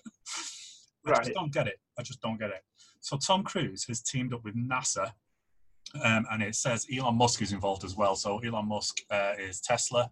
I 1.05 1.19
just 1.21 1.33
don't 1.33 1.53
get 1.53 1.67
it. 1.67 1.79
I 1.97 2.01
just 2.01 2.21
don't 2.21 2.39
get 2.39 2.49
it. 2.49 2.63
So 3.01 3.17
Tom 3.17 3.43
Cruise 3.43 3.83
has 3.85 4.01
teamed 4.01 4.33
up 4.33 4.43
with 4.43 4.55
NASA, 4.55 5.11
um, 6.03 6.25
and 6.31 6.41
it 6.41 6.55
says 6.55 6.87
Elon 6.95 7.15
Musk 7.15 7.41
is 7.41 7.51
involved 7.51 7.83
as 7.83 7.95
well. 7.95 8.15
So 8.15 8.39
Elon 8.39 8.67
Musk 8.67 9.01
uh, 9.11 9.33
is 9.37 9.61
Tesla, 9.61 10.03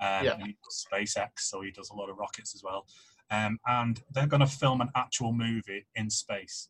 um, 0.00 0.24
Yeah. 0.24 0.34
and 0.34 0.46
he 0.46 0.56
does 0.62 0.86
SpaceX, 0.92 1.30
so 1.40 1.62
he 1.62 1.70
does 1.70 1.90
a 1.90 1.94
lot 1.94 2.08
of 2.10 2.18
rockets 2.18 2.54
as 2.54 2.62
well. 2.62 2.86
Um, 3.30 3.58
and 3.66 4.02
they're 4.12 4.26
going 4.26 4.40
to 4.40 4.46
film 4.46 4.80
an 4.80 4.90
actual 4.94 5.32
movie 5.32 5.86
in 5.94 6.10
space. 6.10 6.68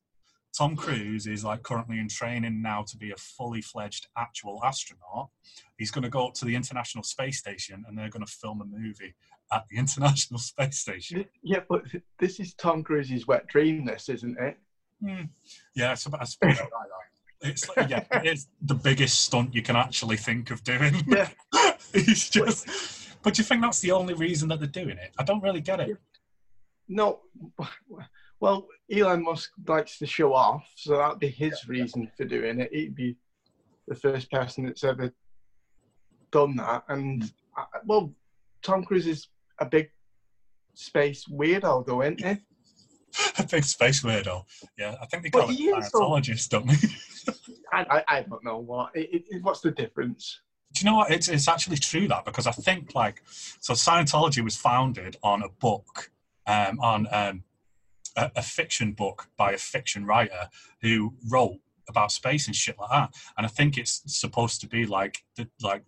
Tom 0.57 0.77
Cruise 0.77 1.27
is 1.27 1.45
like 1.45 1.65
currently 1.65 1.99
in 1.99 2.09
training 2.09 2.63
now 2.63 2.85
to 2.87 2.97
be 2.97 3.11
a 3.11 3.17
fully 3.17 3.61
fledged 3.61 4.07
actual 4.17 4.61
astronaut. 4.65 5.29
He's 5.79 5.91
going 5.91 6.05
to 6.05 6.09
go 6.09 6.29
up 6.29 6.35
to 6.35 6.45
the 6.45 6.55
International 6.55 7.03
Space 7.03 7.39
Station, 7.39 7.85
and 7.89 7.99
they're 7.99 8.09
going 8.09 8.25
to 8.25 8.33
film 8.33 8.61
a 8.61 8.65
movie 8.65 9.15
at 9.53 9.65
the 9.69 9.77
International 9.79 10.39
Space 10.39 10.79
Station. 10.79 11.25
yeah, 11.43 11.61
but 11.69 11.83
this 12.21 12.39
is 12.39 12.55
Tom 12.55 12.85
Cruise's 12.85 13.27
wet 13.27 13.49
dream, 13.49 13.85
this 13.85 14.09
isn't 14.09 14.39
it? 14.39 14.57
Hmm. 15.03 15.25
Yeah, 15.75 15.93
it's 15.93 16.07
about, 16.07 16.23
I 16.23 16.25
suppose 16.25 16.61
right, 16.61 16.71
right. 16.71 17.51
It's 17.51 17.69
like, 17.77 17.91
yeah, 17.91 18.05
it's 18.23 18.47
the 18.63 18.75
biggest 18.75 19.21
stunt 19.21 19.55
you 19.55 19.61
can 19.61 19.77
actually 19.77 20.17
think 20.17 20.51
of 20.51 20.65
doing. 20.65 20.95
Yeah. 21.07 21.29
He's 21.93 22.31
just. 22.31 22.69
But 23.23 23.35
do 23.35 23.41
you 23.41 23.45
think 23.45 23.61
that's 23.61 23.81
the 23.81 23.91
only 23.91 24.15
reason 24.15 24.49
that 24.49 24.61
they're 24.61 24.69
doing 24.69 24.97
it? 24.97 25.13
I 25.19 25.25
don't 25.25 25.43
really 25.43 25.61
get 25.61 25.81
it. 25.81 25.99
No, 26.89 27.21
well, 28.41 28.67
Elon 28.93 29.23
Musk 29.25 29.51
likes 29.67 29.99
to 29.99 30.07
show 30.07 30.35
off, 30.35 30.67
so 30.77 30.97
that'd 30.97 31.19
be 31.19 31.29
his 31.29 31.67
reason 31.69 32.11
for 32.17 32.25
doing 32.25 32.61
it. 32.61 32.73
He'd 32.73 32.95
be 32.95 33.17
the 33.89 33.95
first 33.95 34.31
person 34.31 34.67
that's 34.67 34.85
ever 34.85 35.13
done 36.31 36.57
that. 36.57 36.85
And 36.89 37.23
uh, 37.57 37.65
well, 37.87 38.13
Tom 38.63 38.85
Cruise 38.85 39.07
is 39.07 39.29
a 39.61 39.67
big 39.67 39.91
space 40.75 41.25
weirdo, 41.31 41.87
though, 41.87 42.03
isn't 42.03 42.25
he? 42.25 42.37
A 43.39 43.45
big 43.45 43.65
space 43.65 44.03
weirdo. 44.03 44.45
Yeah, 44.77 44.97
I 45.01 45.07
think 45.07 45.23
they 45.23 45.31
But 45.31 45.43
call 45.43 45.51
it 45.51 45.55
he 45.55 45.67
is. 45.69 45.91
Scientologist, 45.91 46.49
don't 46.49 46.67
they? 46.67 46.75
I, 47.73 47.87
I, 47.91 48.05
I 48.09 48.23
don't 48.23 48.45
know 48.45 48.59
what. 48.59 48.91
It, 48.95 49.25
it, 49.31 49.43
what's 49.43 49.61
the 49.61 49.71
difference? 49.71 50.41
Do 50.73 50.81
you 50.85 50.91
know 50.91 50.97
what? 50.97 51.13
It's, 51.13 51.29
it's 51.29 51.47
actually 51.47 51.77
true 51.77 52.09
that 52.09 52.25
because 52.25 52.49
I 52.49 52.51
think 52.51 52.95
like 52.97 53.23
so 53.61 53.75
Scientology 53.75 54.43
was 54.43 54.57
founded 54.57 55.17
on 55.23 55.43
a 55.43 55.49
book, 55.49 56.11
um, 56.47 56.79
on 56.81 57.07
um, 57.13 57.43
a, 58.17 58.31
a 58.37 58.43
fiction 58.43 58.93
book 58.93 59.29
by 59.37 59.53
a 59.53 59.59
fiction 59.59 60.07
writer 60.07 60.49
who 60.83 61.15
wrote 61.31 61.59
about 61.89 62.13
space 62.13 62.47
and 62.47 62.57
shit 62.57 62.79
like 62.79 62.91
that. 62.91 63.15
And 63.37 63.47
I 63.47 63.49
think 63.49 63.77
it's 63.77 64.03
supposed 64.07 64.61
to 64.63 64.67
be 64.69 64.87
like 64.87 65.19
the 65.37 65.49
like 65.63 65.85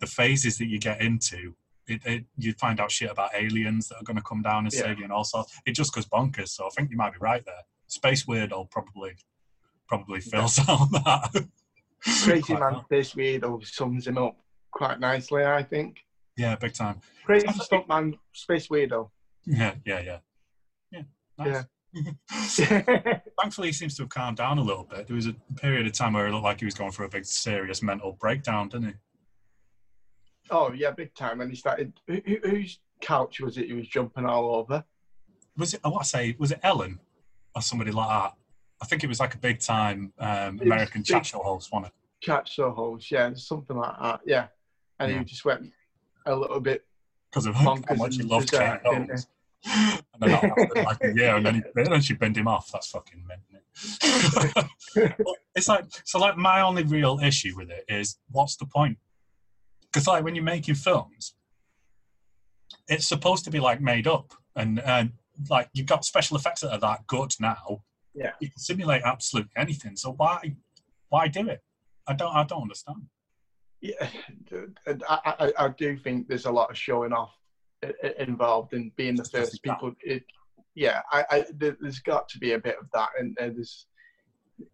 the 0.00 0.06
phases 0.06 0.58
that 0.58 0.66
you 0.66 0.78
get 0.78 1.00
into. 1.00 1.54
It, 1.88 2.04
it, 2.04 2.24
you 2.36 2.52
find 2.54 2.80
out 2.80 2.90
shit 2.90 3.10
about 3.12 3.30
aliens 3.32 3.88
that 3.88 3.96
are 3.96 4.02
going 4.04 4.16
to 4.16 4.22
come 4.22 4.42
down 4.42 4.64
and 4.64 4.74
Yeah. 4.74 4.80
save 4.82 4.98
you, 4.98 5.04
and 5.04 5.12
all 5.12 5.22
sorts. 5.22 5.56
It 5.66 5.72
just 5.72 5.94
goes 5.94 6.04
bonkers. 6.06 6.48
So 6.48 6.66
I 6.66 6.70
think 6.70 6.90
you 6.90 6.96
might 6.96 7.12
be 7.12 7.18
right 7.20 7.44
there. 7.44 7.62
Space 7.86 8.24
weirdo 8.24 8.68
probably 8.70 9.12
probably 9.86 10.20
fills 10.20 10.58
out 10.68 10.90
that. 10.92 11.46
Crazy 12.24 12.54
Man 12.54 12.60
well. 12.60 12.84
Space 12.84 13.14
Weirdo 13.14 13.64
sums 13.66 14.06
him 14.06 14.18
up 14.18 14.36
quite 14.70 15.00
nicely, 15.00 15.44
I 15.44 15.62
think. 15.62 15.98
Yeah, 16.36 16.54
big 16.56 16.74
time. 16.74 17.00
Crazy 17.24 17.46
Stuntman 17.48 18.18
Space 18.32 18.68
Weirdo. 18.68 19.10
Yeah, 19.46 19.74
yeah, 19.84 20.00
yeah. 20.00 20.18
Yeah. 20.90 21.02
Nice. 21.38 21.64
Yeah. 22.58 23.18
Thankfully, 23.40 23.68
he 23.68 23.72
seems 23.72 23.96
to 23.96 24.02
have 24.02 24.10
calmed 24.10 24.36
down 24.36 24.58
a 24.58 24.62
little 24.62 24.84
bit. 24.84 25.06
There 25.06 25.16
was 25.16 25.26
a 25.26 25.34
period 25.56 25.86
of 25.86 25.92
time 25.92 26.12
where 26.14 26.26
it 26.26 26.32
looked 26.32 26.44
like 26.44 26.58
he 26.60 26.64
was 26.64 26.74
going 26.74 26.90
through 26.92 27.06
a 27.06 27.10
big, 27.10 27.24
serious 27.24 27.82
mental 27.82 28.12
breakdown, 28.12 28.68
didn't 28.68 28.88
he? 28.88 28.94
oh, 30.50 30.72
yeah, 30.72 30.90
big 30.90 31.14
time. 31.14 31.40
And 31.40 31.50
he 31.50 31.56
started. 31.56 31.92
Who, 32.06 32.20
who- 32.26 32.40
whose 32.48 32.78
couch 33.00 33.40
was 33.40 33.56
it 33.58 33.66
he 33.66 33.72
was 33.72 33.88
jumping 33.88 34.24
all 34.26 34.54
over? 34.56 34.84
Was 35.56 35.74
it? 35.74 35.80
I 35.84 35.88
want 35.88 36.04
to 36.04 36.08
say, 36.08 36.34
was 36.38 36.50
it 36.52 36.60
Ellen 36.62 36.98
or 37.54 37.62
somebody 37.62 37.90
like 37.92 38.08
that? 38.08 38.34
I 38.82 38.86
think 38.86 39.02
it 39.04 39.06
was 39.06 39.20
like 39.20 39.34
a 39.34 39.38
big 39.38 39.60
time 39.60 40.12
um, 40.18 40.60
American 40.60 41.00
big. 41.00 41.06
chat 41.06 41.26
show 41.26 41.38
host, 41.38 41.72
wasn't 41.72 41.86
it? 41.86 41.92
Chat 42.24 42.46
show 42.48 42.70
host, 42.72 43.10
yeah, 43.10 43.30
something 43.34 43.76
like 43.76 43.98
that, 44.00 44.20
yeah. 44.26 44.46
And 44.98 45.10
Yeah. 45.12 45.18
he 45.20 45.24
just 45.24 45.44
went 45.44 45.72
a 46.26 46.34
little 46.36 46.60
bit. 46.60 46.84
Because 47.30 47.46
of 47.46 47.54
how 47.54 47.76
much 47.96 48.16
he 48.16 48.22
loved 48.22 48.50
didn't 48.50 48.82
Holmes. 48.84 49.26
And 49.66 50.32
then 50.32 50.52
like 50.84 50.98
a 51.02 51.14
year, 51.14 51.36
and 51.36 51.44
then, 51.44 51.54
he, 51.56 51.62
and 51.74 51.86
then 51.86 52.00
she 52.00 52.14
bent 52.14 52.36
him 52.36 52.48
off. 52.48 52.70
That's 52.72 52.88
fucking 52.88 53.22
mint. 53.26 53.40
isn't 54.02 54.56
it? 54.96 55.26
It's 55.54 55.68
like 55.68 55.84
so. 56.04 56.18
Like 56.18 56.36
my 56.36 56.60
only 56.62 56.84
real 56.84 57.18
issue 57.22 57.54
with 57.56 57.70
it 57.70 57.84
is, 57.88 58.18
what's 58.30 58.56
the 58.56 58.66
point? 58.66 58.98
Because 59.82 60.06
like 60.06 60.24
when 60.24 60.34
you're 60.34 60.44
making 60.44 60.76
films, 60.76 61.34
it's 62.88 63.06
supposed 63.06 63.44
to 63.44 63.50
be 63.50 63.60
like 63.60 63.80
made 63.80 64.06
up, 64.06 64.32
and 64.54 64.80
and 64.80 65.12
like 65.50 65.68
you've 65.72 65.86
got 65.86 66.04
special 66.04 66.36
effects 66.36 66.60
that 66.62 66.72
are 66.72 66.80
that 66.80 67.06
good 67.06 67.32
now. 67.40 67.82
Yeah. 68.14 68.32
you 68.40 68.48
can 68.48 68.58
simulate 68.58 69.02
absolutely 69.04 69.52
anything. 69.56 69.96
So 69.96 70.12
why 70.12 70.56
why 71.10 71.28
do 71.28 71.48
it? 71.48 71.60
I 72.06 72.14
don't 72.14 72.34
I 72.34 72.44
don't 72.44 72.62
understand. 72.62 73.02
Yeah, 73.82 74.08
I, 74.86 75.34
I, 75.38 75.52
I 75.58 75.68
do 75.68 75.98
think 75.98 76.28
there's 76.28 76.46
a 76.46 76.50
lot 76.50 76.70
of 76.70 76.78
showing 76.78 77.12
off 77.12 77.34
involved 78.18 78.72
in 78.72 78.90
being 78.96 79.16
the 79.16 79.24
first 79.24 79.62
people. 79.62 79.92
It, 80.02 80.24
yeah, 80.74 81.00
I, 81.10 81.24
I, 81.30 81.44
there- 81.54 81.76
there's 81.80 82.00
got 82.00 82.28
to 82.30 82.38
be 82.38 82.52
a 82.52 82.58
bit 82.58 82.76
of 82.80 82.86
that, 82.92 83.08
and, 83.18 83.36
and 83.40 83.56
there's 83.56 83.86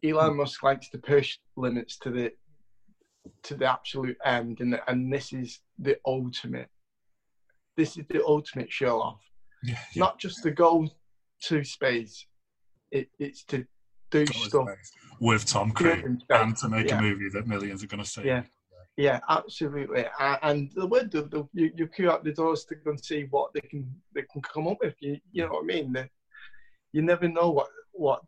Elon 0.05 0.33
hmm. 0.33 0.39
Musk 0.39 0.63
likes 0.63 0.89
to 0.91 0.99
push 0.99 1.39
limits 1.57 1.99
to 1.99 2.11
the 2.11 2.33
to 3.45 3.55
the 3.55 3.67
absolute 3.67 4.17
end, 4.25 4.61
and 4.61 4.81
and 4.89 5.13
this 5.13 5.33
is 5.33 5.61
the 5.79 5.97
ultimate. 6.07 6.69
This 7.77 7.97
is 7.97 8.05
the 8.09 8.25
ultimate 8.25 8.73
show 8.73 9.01
off. 9.01 9.21
Yeah, 9.65 9.79
Not 9.95 10.19
just 10.19 10.43
to 10.43 10.51
go 10.51 10.89
to 11.45 11.63
space, 11.63 12.27
it, 12.91 13.09
it's 13.21 13.45
to 13.45 13.65
do 14.11 14.27
stuff 14.27 14.67
with 15.21 15.47
Tom 15.47 15.71
Cruise 15.71 16.21
and 16.31 16.57
to 16.57 16.69
make 16.69 16.89
Yeah. 16.89 16.99
a 16.99 17.01
movie 17.01 17.29
that 17.33 17.47
millions 17.47 17.85
are 17.85 17.87
going 17.87 18.03
to 18.03 18.09
see. 18.09 18.23
Yeah. 18.25 18.43
Yeah, 18.97 19.21
absolutely. 19.29 20.05
And 20.21 20.71
the 20.75 20.87
way 20.87 21.05
the, 21.05 21.49
you, 21.55 21.73
you 21.75 21.87
queue 21.87 22.11
out 22.11 22.25
the 22.25 22.33
doors 22.33 22.65
to 22.67 22.75
go 22.75 22.91
and 22.91 23.03
see 23.03 23.27
what 23.31 23.53
they 23.55 23.61
can 23.61 23.91
they 24.15 24.23
can 24.31 24.43
come 24.43 24.69
up 24.69 24.79
with. 24.81 24.95
You, 25.01 25.19
you 25.33 25.45
know 25.45 25.53
what 25.53 25.65
I 25.65 25.67
mean? 25.67 25.97
You 26.93 27.03
never 27.03 27.27
know 27.27 27.51
what 27.51 27.69
what 27.93 28.23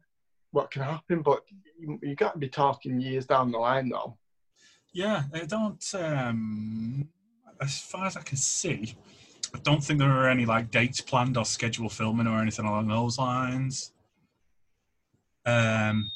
what 0.52 0.71
can 0.71 0.83
happen, 0.83 1.21
but 1.21 1.42
you, 1.78 1.99
you 2.02 2.14
got 2.14 2.33
to 2.33 2.38
be 2.38 2.49
talking 2.49 3.00
years 3.00 3.26
down 3.26 3.50
the 3.50 3.59
line, 3.59 3.90
though. 3.90 4.16
Yeah, 4.92 5.25
I 5.35 5.40
don't. 5.40 5.85
Um, 5.94 7.09
as 7.61 7.80
far 7.80 8.06
as 8.06 8.16
I 8.16 8.23
can 8.23 8.37
see, 8.37 8.94
I 9.54 9.59
don't 9.59 9.83
think 9.83 9.99
there 9.99 10.11
are 10.11 10.28
any 10.28 10.47
like 10.47 10.71
dates 10.71 11.00
planned 11.00 11.37
or 11.37 11.44
scheduled 11.44 11.92
filming 11.92 12.26
or 12.26 12.40
anything 12.40 12.64
along 12.64 12.88
those 12.88 13.18
lines. 13.18 13.92
Um, 15.44 16.11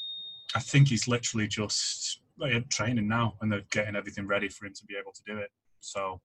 I 0.54 0.60
think 0.60 0.88
he's 0.88 1.06
literally 1.06 1.48
just 1.48 2.20
like, 2.38 2.68
training 2.68 3.08
now, 3.08 3.36
and 3.40 3.50
they're 3.50 3.62
getting 3.70 3.96
everything 3.96 4.26
ready 4.26 4.48
for 4.48 4.66
him 4.66 4.74
to 4.74 4.84
be 4.84 4.94
able 4.96 5.12
to 5.12 5.22
do 5.26 5.38
it. 5.38 5.50
So, 5.80 6.20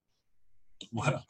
well, 0.92 1.24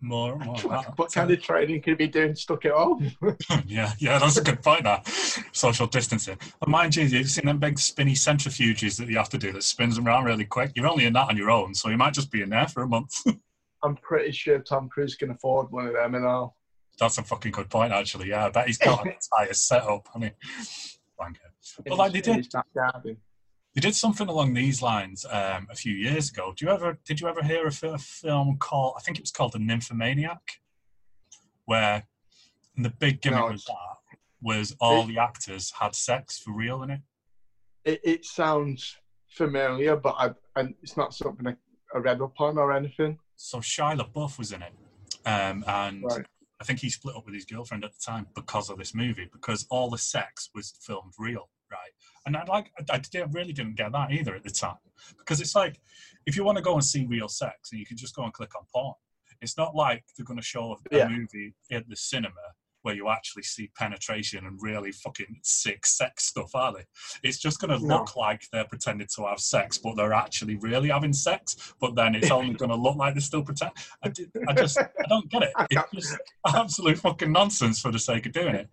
more, 0.00 0.36
more 0.38 0.54
of 0.54 0.62
that. 0.62 0.98
what 0.98 1.12
kind 1.12 1.30
of 1.30 1.42
training 1.42 1.82
could 1.82 2.00
he 2.00 2.06
be 2.06 2.08
doing 2.08 2.34
stuck 2.34 2.64
at 2.64 2.72
home? 2.72 3.10
yeah, 3.66 3.92
yeah, 3.98 4.18
that's 4.18 4.38
a 4.38 4.42
good 4.42 4.62
point. 4.62 4.84
That 4.84 5.06
social 5.52 5.86
distancing. 5.86 6.38
And 6.62 6.70
mind 6.70 6.96
you, 6.96 7.04
you've 7.04 7.28
seen 7.28 7.46
them 7.46 7.58
big 7.58 7.78
spinny 7.78 8.14
centrifuges 8.14 8.96
that 8.98 9.08
you 9.08 9.18
have 9.18 9.28
to 9.30 9.38
do 9.38 9.52
that 9.52 9.62
spins 9.62 9.96
them 9.96 10.06
around 10.06 10.24
really 10.24 10.46
quick. 10.46 10.72
You're 10.74 10.88
only 10.88 11.04
in 11.04 11.12
that 11.14 11.28
on 11.28 11.36
your 11.36 11.50
own, 11.50 11.74
so 11.74 11.90
you 11.90 11.98
might 11.98 12.14
just 12.14 12.30
be 12.30 12.42
in 12.42 12.50
there 12.50 12.66
for 12.66 12.82
a 12.82 12.88
month. 12.88 13.12
I'm 13.82 13.96
pretty 13.96 14.32
sure 14.32 14.58
Tom 14.58 14.88
Cruise 14.88 15.14
can 15.14 15.30
afford 15.30 15.70
one 15.70 15.86
of 15.86 15.94
them 15.94 16.14
and 16.14 16.26
all. 16.26 16.56
that's 16.98 17.18
a 17.18 17.22
fucking 17.22 17.52
good 17.52 17.70
point, 17.70 17.92
actually. 17.92 18.28
Yeah, 18.28 18.46
I 18.46 18.50
bet 18.50 18.66
he's 18.66 18.78
got 18.78 19.06
an 19.06 19.12
entire 19.12 19.52
setup. 19.54 20.08
I 20.14 20.18
mean, 20.18 20.32
wanker. 21.18 21.36
But 21.86 21.98
like 21.98 22.12
they 22.12 22.20
did, 22.20 22.36
his 22.36 22.48
back 22.48 22.66
garden. 22.74 23.16
They 23.74 23.80
did 23.80 23.94
something 23.94 24.28
along 24.28 24.54
these 24.54 24.82
lines 24.82 25.24
um, 25.30 25.68
a 25.70 25.76
few 25.76 25.94
years 25.94 26.30
ago. 26.30 26.52
Do 26.56 26.64
you 26.64 26.70
ever? 26.70 26.98
Did 27.04 27.20
you 27.20 27.28
ever 27.28 27.42
hear 27.42 27.66
of 27.66 27.82
a 27.82 27.98
film 27.98 28.56
called? 28.58 28.94
I 28.98 29.00
think 29.00 29.18
it 29.18 29.22
was 29.22 29.30
called 29.30 29.52
The 29.52 29.58
Nymphomaniac, 29.58 30.60
where 31.66 32.06
the 32.76 32.90
big 32.90 33.20
gimmick 33.20 33.40
No, 33.40 33.50
was 33.52 33.64
that 33.64 33.74
was 34.42 34.74
all 34.80 35.04
the 35.04 35.18
actors 35.18 35.72
had 35.78 35.94
sex 35.94 36.38
for 36.38 36.52
real 36.52 36.82
in 36.82 36.90
it. 36.90 37.00
It, 37.84 38.00
it 38.04 38.24
sounds 38.24 38.96
familiar, 39.28 39.96
but 39.96 40.14
I, 40.18 40.30
and 40.56 40.74
it's 40.82 40.96
not 40.96 41.14
something 41.14 41.46
I, 41.46 41.54
I 41.94 41.98
read 41.98 42.20
up 42.20 42.40
on 42.40 42.58
or 42.58 42.72
anything. 42.72 43.18
So 43.36 43.58
Shia 43.58 43.98
LaBeouf 43.98 44.38
was 44.38 44.52
in 44.52 44.62
it, 44.62 44.72
um, 45.26 45.64
and 45.66 46.04
Right. 46.04 46.26
I 46.60 46.64
think 46.64 46.80
he 46.80 46.90
split 46.90 47.16
up 47.16 47.24
with 47.24 47.34
his 47.34 47.44
girlfriend 47.44 47.84
at 47.84 47.92
the 47.92 48.00
time 48.04 48.26
because 48.34 48.68
of 48.68 48.78
this 48.78 48.94
movie, 48.94 49.28
because 49.32 49.66
all 49.70 49.88
the 49.90 49.98
sex 49.98 50.50
was 50.54 50.74
filmed 50.80 51.14
real, 51.18 51.48
right? 51.80 51.92
And 52.26 52.36
I 52.36 52.44
like, 52.44 52.70
I, 52.90 52.96
I 52.96 53.26
really 53.32 53.52
didn't 53.52 53.76
get 53.76 53.92
that 53.92 54.12
either 54.12 54.34
at 54.34 54.44
the 54.44 54.50
time, 54.50 54.76
because 55.18 55.40
it's 55.40 55.54
like, 55.54 55.80
if 56.26 56.36
you 56.36 56.44
want 56.44 56.56
to 56.56 56.62
go 56.62 56.74
and 56.74 56.84
see 56.84 57.04
real 57.06 57.28
sex, 57.28 57.70
and 57.72 57.78
you 57.80 57.86
can 57.86 57.96
just 57.96 58.14
go 58.14 58.24
and 58.24 58.32
click 58.32 58.54
on 58.56 58.62
porn. 58.74 58.94
It's 59.40 59.56
not 59.56 59.74
like 59.74 60.04
they're 60.16 60.26
going 60.26 60.38
to 60.38 60.44
show 60.44 60.64
a 60.72 60.96
Yeah. 60.96 61.08
movie 61.08 61.54
at 61.70 61.88
the 61.88 61.96
cinema 61.96 62.46
where 62.82 62.94
you 62.94 63.08
actually 63.08 63.42
see 63.42 63.70
penetration 63.76 64.46
and 64.46 64.58
really 64.62 64.92
fucking 64.92 65.40
sick 65.42 65.86
sex 65.86 66.24
stuff, 66.24 66.54
are 66.54 66.72
they? 66.72 66.84
It's 67.22 67.38
just 67.38 67.60
going 67.60 67.78
to 67.78 67.86
No. 67.86 67.98
look 67.98 68.16
like 68.16 68.42
they're 68.52 68.64
pretending 68.64 69.08
to 69.16 69.26
have 69.26 69.40
sex, 69.40 69.78
but 69.78 69.96
they're 69.96 70.12
actually 70.12 70.56
really 70.56 70.88
having 70.88 71.12
sex. 71.12 71.74
But 71.80 71.94
then 71.94 72.14
it's 72.14 72.30
only 72.30 72.54
going 72.54 72.70
to 72.70 72.76
look 72.76 72.96
like 72.96 73.14
they're 73.14 73.20
still 73.20 73.42
pretending. 73.42 73.76
I, 74.02 74.08
did, 74.08 74.30
I 74.48 74.52
just, 74.54 74.78
I 74.78 74.86
don't 75.08 75.28
get 75.30 75.42
it. 75.42 75.52
It's 75.70 75.90
just 76.08 76.18
absolute 76.46 76.98
fucking 76.98 77.32
nonsense 77.32 77.80
for 77.80 77.90
the 77.92 77.98
sake 77.98 78.26
of 78.26 78.32
doing 78.32 78.54
it. 78.54 78.68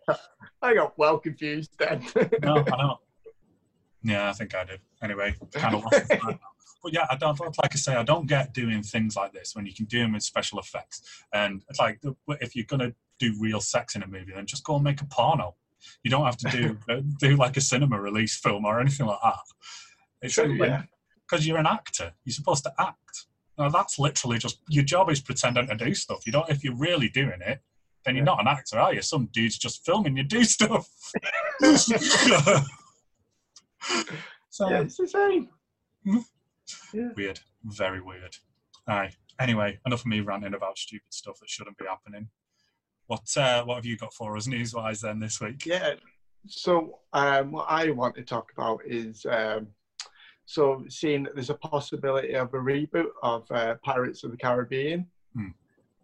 I 0.62 0.74
got 0.74 0.98
well 0.98 1.18
confused 1.20 1.72
then. 1.78 2.02
No, 2.42 2.58
I 2.58 2.64
don't. 2.78 3.00
Yeah, 4.04 4.30
I 4.30 4.34
think 4.34 4.56
I 4.56 4.64
did. 4.64 4.80
Anyway, 5.04 5.36
kind 5.54 5.76
of 5.76 5.84
lost 5.84 6.08
the 6.08 6.16
thread 6.18 6.22
now. 6.24 6.40
But 6.84 6.94
yeah, 6.94 7.08
I 7.10 7.16
don't 7.16 7.38
like 7.40 7.74
I 7.74 7.76
say, 7.76 7.96
I 7.96 8.04
don't 8.04 8.28
get 8.28 8.54
doing 8.54 8.84
things 8.84 9.16
like 9.16 9.34
this 9.34 9.56
when 9.56 9.66
you 9.66 9.74
can 9.74 9.86
do 9.86 10.00
them 10.00 10.14
with 10.14 10.24
special 10.24 10.60
effects. 10.60 11.02
And 11.34 11.64
it's 11.70 11.80
like 11.80 12.00
if 12.40 12.56
you're 12.56 12.66
gonna 12.66 12.94
do 13.20 13.34
real 13.40 13.60
sex 13.62 13.96
in 13.96 14.04
a 14.04 14.08
movie, 14.08 14.32
then 14.36 14.46
just 14.46 14.64
go 14.64 14.76
and 14.76 14.84
make 14.84 15.02
a 15.02 15.06
porno. 15.06 15.56
You 16.04 16.12
don't 16.12 16.26
have 16.26 16.38
to 16.38 16.50
do 16.50 16.78
uh, 16.94 17.02
do 17.20 17.36
like 17.36 17.58
a 17.58 17.62
cinema 17.62 18.00
release 18.00 18.38
film 18.38 18.66
or 18.66 18.80
anything 18.80 19.06
like 19.06 19.20
that. 19.24 19.36
It's 20.22 20.34
True, 20.34 20.54
yeah. 20.54 20.84
because 21.30 21.46
you're 21.48 21.58
an 21.58 21.68
actor. 21.68 22.14
You're 22.26 22.34
supposed 22.34 22.64
to 22.64 22.74
act. 22.80 23.28
Now 23.58 23.70
that's 23.70 23.98
literally 24.00 24.38
just 24.38 24.60
your 24.70 24.84
job 24.84 25.10
is 25.10 25.20
pretending 25.22 25.68
to 25.68 25.76
do 25.76 25.94
stuff. 25.94 26.26
You 26.26 26.32
don't 26.32 26.50
if 26.50 26.64
you're 26.64 26.76
really 26.76 27.10
doing 27.10 27.40
it, 27.46 27.60
then 28.06 28.16
you're 28.16 28.24
Yeah. 28.26 28.32
not 28.34 28.42
an 28.42 28.48
actor, 28.48 28.80
are 28.80 28.94
you? 28.94 29.02
Some 29.02 29.28
dude's 29.34 29.58
just 29.58 29.86
filming 29.86 30.16
you 30.18 30.24
do 30.24 30.44
stuff. 30.44 30.88
so 34.50 34.70
yeah, 34.70 34.82
it's 34.82 34.98
the 34.98 35.08
same. 35.08 35.50
weird, 37.16 37.40
very 37.64 38.02
weird. 38.02 38.36
Aye. 38.88 39.12
Anyway, 39.40 39.80
enough 39.86 40.02
of 40.02 40.06
me 40.08 40.22
ranting 40.22 40.54
about 40.56 40.78
stupid 40.78 41.12
stuff 41.14 41.38
that 41.40 41.50
shouldn't 41.50 41.78
be 41.78 41.86
happening. 41.86 42.30
What 43.08 43.36
uh, 43.38 43.64
what 43.64 43.76
have 43.76 43.86
you 43.86 43.98
got 43.98 44.14
for 44.14 44.36
us 44.38 44.48
news 44.48 44.74
wise 44.74 45.02
then 45.02 45.20
this 45.20 45.40
week? 45.42 45.66
Yeah. 45.66 45.94
So 46.48 47.00
um, 47.14 47.52
what 47.52 47.66
I 47.70 47.90
want 47.92 48.16
to 48.16 48.24
talk 48.24 48.52
about 48.56 48.82
is 48.86 49.26
um, 49.30 49.68
so 50.46 50.84
seeing 50.90 51.24
that 51.24 51.34
there's 51.36 51.50
a 51.50 51.56
possibility 51.56 52.34
of 52.36 52.54
a 52.54 52.58
reboot 52.58 53.10
of 53.24 53.50
uh, 53.52 53.76
Pirates 53.84 54.24
of 54.24 54.32
the 54.32 54.38
Caribbean, 54.38 55.06
Hmm. 55.36 55.50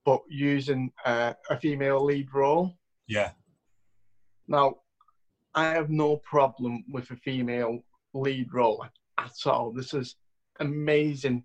but 0.05 0.22
using 0.29 0.91
uh, 1.05 1.33
a 1.50 1.57
female 1.60 2.03
lead 2.03 2.33
role. 2.33 2.74
Yeah, 3.07 3.31
Now, 4.48 4.75
I 5.55 5.65
have 5.69 5.89
no 5.89 6.17
problem 6.17 6.83
with 6.89 7.10
a 7.12 7.15
female 7.17 7.83
lead 8.13 8.53
role 8.53 8.86
at 9.17 9.33
all. 9.45 9.72
This 9.72 9.93
is 9.93 10.15
amazing 10.60 11.43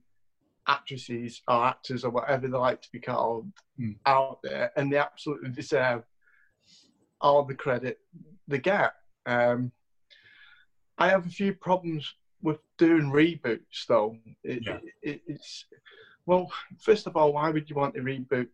actresses 0.69 1.43
or 1.49 1.65
actors 1.67 2.05
or 2.05 2.11
whatever 2.11 2.47
they 2.47 2.57
like 2.57 2.83
to 2.83 2.93
be 2.93 3.01
called 3.01 3.51
Hmm. 3.77 3.93
out 4.07 4.41
there, 4.43 4.71
and 4.77 4.93
they 4.93 4.99
absolutely 4.99 5.51
deserve 5.51 6.05
all 7.21 7.43
the 7.45 7.55
credit 7.55 7.99
they 8.47 8.59
get. 8.59 8.93
Um, 9.27 9.73
I 10.99 11.09
have 11.09 11.27
a 11.27 11.31
few 11.31 11.55
problems 11.55 12.15
with 12.43 12.59
doing 12.77 13.11
reboots, 13.11 13.87
though. 13.89 14.19
It, 14.45 14.65
Yeah. 14.65 14.81
it, 15.03 15.23
it's 15.27 15.65
well, 16.27 16.53
first 16.79 17.07
of 17.07 17.17
all, 17.17 17.33
why 17.33 17.51
would 17.51 17.71
you 17.71 17.77
want 17.77 17.95
to 17.95 18.03
reboot 18.03 18.49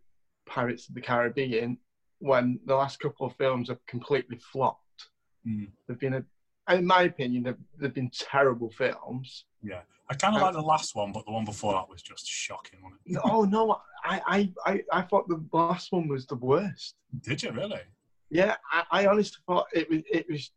Pirates 0.46 0.88
of 0.88 0.94
the 0.94 1.00
Caribbean 1.00 1.78
when 2.20 2.60
the 2.66 2.74
last 2.76 3.00
couple 3.00 3.26
of 3.26 3.34
films 3.36 3.68
have 3.68 3.84
completely 3.86 4.38
flopped? 4.38 5.08
Mm. 5.46 5.72
They've 5.86 5.98
been, 5.98 6.14
a, 6.14 6.24
in 6.70 6.86
my 6.86 7.02
opinion, 7.02 7.42
they've, 7.42 7.56
they've 7.78 7.94
been 7.94 8.10
terrible 8.10 8.70
films. 8.70 9.44
Yeah, 9.62 9.80
I 10.10 10.14
kind 10.14 10.34
of 10.36 10.42
Um, 10.42 10.46
like 10.46 10.54
the 10.54 10.62
last 10.62 10.94
one, 10.94 11.12
but 11.12 11.24
the 11.26 11.32
one 11.32 11.44
before 11.44 11.72
that 11.74 11.88
was 11.88 12.02
just 12.02 12.26
shocking. 12.26 12.80
Wasn't 12.82 13.00
it? 13.06 13.20
Oh 13.24 13.42
no, 13.42 13.80
I, 14.04 14.20
I, 14.26 14.52
I, 14.66 14.82
I 14.92 15.02
thought 15.02 15.28
the 15.28 15.44
last 15.52 15.92
one 15.92 16.08
was 16.08 16.26
the 16.26 16.36
worst. 16.36 16.94
Did 17.20 17.42
you 17.42 17.52
really? 17.52 17.80
Yeah, 18.30 18.56
I, 18.72 18.84
I 18.90 19.06
honestly 19.06 19.38
thought 19.46 19.66
it 19.72 19.88
was, 19.90 20.00
it 20.10 20.26
was, 20.28 20.50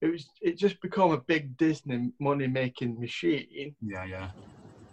it 0.00 0.06
was, 0.06 0.28
it 0.40 0.58
just 0.58 0.80
become 0.80 1.12
a 1.12 1.18
big 1.18 1.56
Disney 1.56 2.12
money 2.18 2.46
making 2.46 2.98
machine. 2.98 3.74
Yeah, 3.80 4.04
yeah. 4.04 4.30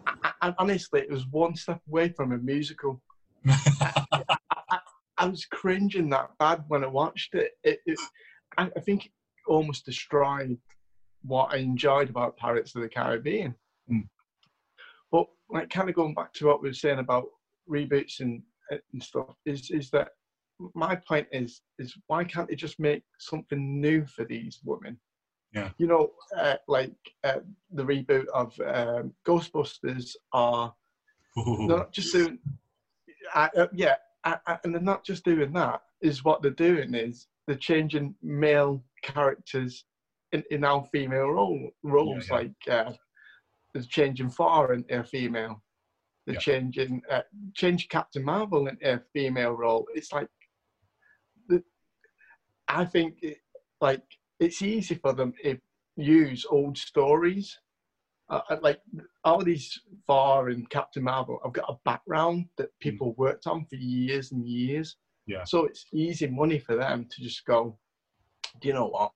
I, 0.08 0.32
I, 0.42 0.54
honestly, 0.58 1.02
it 1.02 1.12
was 1.12 1.26
one 1.28 1.56
step 1.56 1.82
away 1.88 2.10
from 2.10 2.32
a 2.32 2.38
musical. 2.38 3.02
I 5.20 5.26
was 5.26 5.46
cringing 5.46 6.10
that 6.10 6.32
bad 6.40 6.64
when 6.68 6.84
I 6.84 6.88
watched 6.88 7.36
it. 7.36 7.52
it, 7.64 7.80
it 7.86 8.00
I, 8.58 8.70
I 8.76 8.80
think 8.80 9.12
almost 9.50 9.86
destroyed 9.86 10.58
what 11.24 11.54
I 11.54 11.58
enjoyed 11.58 12.10
about 12.10 12.38
Pirates 12.38 12.76
of 12.76 12.82
the 12.82 12.90
Caribbean. 12.90 13.56
Mm. 13.92 14.08
But 15.12 15.28
like, 15.50 15.70
kind 15.70 15.90
of 15.90 15.96
going 15.96 16.14
back 16.14 16.34
to 16.34 16.46
what 16.46 16.62
we 16.62 16.70
were 16.70 16.74
saying 16.74 17.00
about 17.00 17.26
reboots 17.70 18.22
and, 18.22 18.42
and 18.72 19.04
stuff, 19.04 19.36
is 19.46 19.70
is 19.72 19.90
that 19.92 20.10
my 20.74 20.96
point 20.96 21.28
is 21.32 21.62
is 21.78 21.96
why 22.08 22.24
can't 22.24 22.48
they 22.48 22.56
just 22.56 22.80
make 22.80 23.04
something 23.18 23.82
new 23.82 24.06
for 24.06 24.26
these 24.26 24.60
women? 24.64 25.00
Yeah. 25.54 25.70
You 25.78 25.88
know, 25.88 26.12
uh, 26.38 26.58
like 26.68 26.94
uh, 27.24 27.40
the 27.72 27.84
reboot 27.84 28.28
of 28.28 28.54
um, 28.60 29.14
Ghostbusters, 29.28 30.16
they're 31.58 31.68
not 31.68 31.92
just 31.92 32.14
doing. 32.14 32.40
I, 33.34 33.50
uh, 33.58 33.68
yeah, 33.74 33.96
and 34.26 34.74
they're 34.74 34.82
not 34.82 35.04
just 35.04 35.26
doing 35.26 35.54
that. 35.54 35.82
Is 36.02 36.24
what 36.24 36.42
they're 36.42 36.52
doing 36.52 36.94
is 36.94 37.28
they're 37.48 37.58
changing 37.58 38.16
male 38.22 38.84
characters 39.04 39.86
in, 40.32 40.44
in 40.52 40.64
our 40.64 40.86
female 40.92 41.30
role, 41.30 41.70
roles. 41.84 42.28
Yeah, 42.30 42.42
yeah. 42.68 42.82
Like 42.82 42.88
uh, 42.88 42.92
they're 43.74 43.84
changing 43.84 44.30
Thor 44.30 44.74
into 44.74 45.00
a 45.00 45.04
female. 45.04 45.62
They're 46.26 46.36
yeah. 46.36 46.40
changing 46.40 47.02
uh, 47.10 47.22
change 47.56 47.90
Captain 47.90 48.24
Marvel 48.24 48.68
into 48.68 48.94
a 48.96 49.02
female 49.14 49.54
role. 49.54 49.88
It's 49.96 50.12
like 50.12 50.28
the, 51.48 51.64
I 52.68 52.86
think 52.86 53.16
it, 53.22 53.38
like 53.82 54.04
it's 54.40 54.62
easy 54.62 54.96
for 54.96 55.14
them 55.14 55.34
to 55.44 55.58
use 55.98 56.46
old 56.50 56.78
stories. 56.78 57.58
Uh, 58.30 58.42
uh 58.50 58.58
like 58.62 58.80
all 59.24 59.44
these 59.44 59.80
Thor 60.06 60.50
and 60.50 60.70
Captain 60.70 61.04
Marvel, 61.04 61.40
I've 61.44 61.54
got 61.54 61.70
a 61.70 61.78
background 61.86 62.46
that 62.58 62.70
hmm. 62.82 62.90
people 62.90 63.14
worked 63.18 63.48
on 63.48 63.66
for 63.66 63.76
years 63.76 64.32
and 64.32 64.48
years. 64.48 64.98
Yeah. 65.26 65.44
So 65.46 65.66
it's 65.66 65.86
easy 65.94 66.28
money 66.28 66.60
for 66.60 66.76
them 66.76 67.08
to 67.10 67.22
just 67.22 67.46
go. 67.46 67.78
Do 68.60 68.68
you 68.68 68.74
know 68.74 68.88
what? 68.88 69.12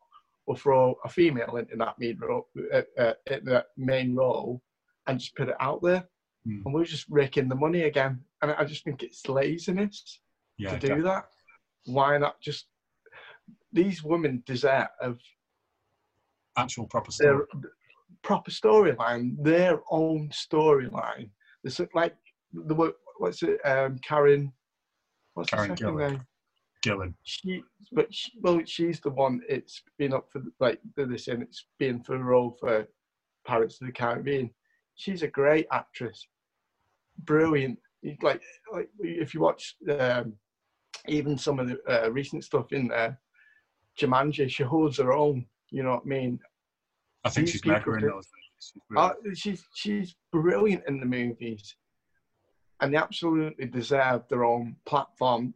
We'll 0.46 0.58
throw 0.58 0.98
a 1.06 1.10
female 1.10 1.56
into 1.56 1.76
that 1.78 1.98
main 2.00 2.20
role, 2.20 2.50
uh, 2.74 2.82
uh, 2.98 3.14
that 3.28 3.68
main 3.78 4.14
role, 4.16 4.62
and 5.08 5.20
just 5.20 5.36
put 5.36 5.50
it 5.50 5.56
out 5.60 5.82
there, 5.82 6.04
mm. 6.48 6.62
and 6.66 6.74
we're 6.74 6.84
just 6.84 7.06
raking 7.10 7.48
the 7.48 7.56
money 7.56 7.84
again. 7.84 8.20
And 8.42 8.52
I 8.52 8.66
just 8.66 8.84
think 8.84 9.04
it's 9.04 9.28
laziness 9.30 10.20
yeah, 10.58 10.78
to 10.78 10.96
do 10.96 11.02
that. 11.04 11.26
Why 11.86 12.18
not 12.18 12.42
just? 12.42 12.66
These 13.72 14.04
women 14.04 14.44
deserve 14.46 15.18
actual 16.58 16.88
proper 16.88 17.12
story. 17.12 17.46
proper 18.22 18.52
storyline, 18.52 19.36
their 19.42 19.80
own 19.90 20.30
storyline. 20.30 21.30
It's 21.64 21.80
like 21.94 22.16
the 22.52 22.94
what's 23.18 23.44
it? 23.44 23.60
Um, 23.66 23.98
Karen. 24.00 24.52
What's 25.34 25.50
Karen 25.50 25.70
the 25.70 25.78
second 25.78 25.96
Gillan. 25.96 26.26
Name? 26.86 26.98
Gillan. 26.98 27.14
She, 27.24 27.64
but 27.92 28.14
she, 28.14 28.32
well, 28.42 28.62
she's 28.66 29.00
the 29.00 29.10
one. 29.10 29.42
It's 29.50 29.82
been 29.98 30.14
up 30.14 30.28
for 30.32 30.42
like 30.60 30.80
this, 30.96 31.28
and 31.28 31.42
it's 31.42 31.66
been 31.80 32.02
for 32.02 32.18
the 32.18 32.24
role 32.24 32.58
for 32.60 32.88
Pirates 33.46 33.80
of 33.82 33.88
the 33.88 33.94
Caribbean. 33.94 34.50
She's 34.96 35.24
a 35.24 35.28
great 35.28 35.68
actress, 35.72 36.28
brilliant. 37.20 37.80
Like, 38.22 38.42
like 38.72 38.90
if 39.00 39.34
you 39.34 39.40
watch 39.40 39.76
um, 40.00 40.34
even 41.08 41.38
some 41.38 41.60
of 41.60 41.70
the 41.70 41.80
uh, 41.88 42.10
recent 42.12 42.44
stuff 42.44 42.72
in 42.72 42.90
there, 42.90 43.20
Jumanji, 44.00 44.50
she 44.50 44.64
holds 44.64 44.98
her 44.98 45.14
own. 45.14 45.46
You 45.72 45.84
know 45.84 45.92
what 45.92 46.04
I 46.06 46.10
mean? 46.10 46.40
I 47.24 47.30
think 47.30 47.48
These 47.48 47.54
she's 47.54 47.66
mega 47.66 47.94
in 47.94 48.02
those. 48.02 48.28
She's, 48.60 48.74
uh, 48.96 49.14
she's, 49.34 49.66
she's 49.74 50.16
brilliant 50.32 50.84
in 50.88 51.00
the 51.00 51.06
movies, 51.06 51.76
and 52.82 52.94
they 52.94 52.98
absolutely 52.98 53.66
deserve 53.66 54.24
their 54.30 54.44
own 54.46 54.76
platform. 54.86 55.54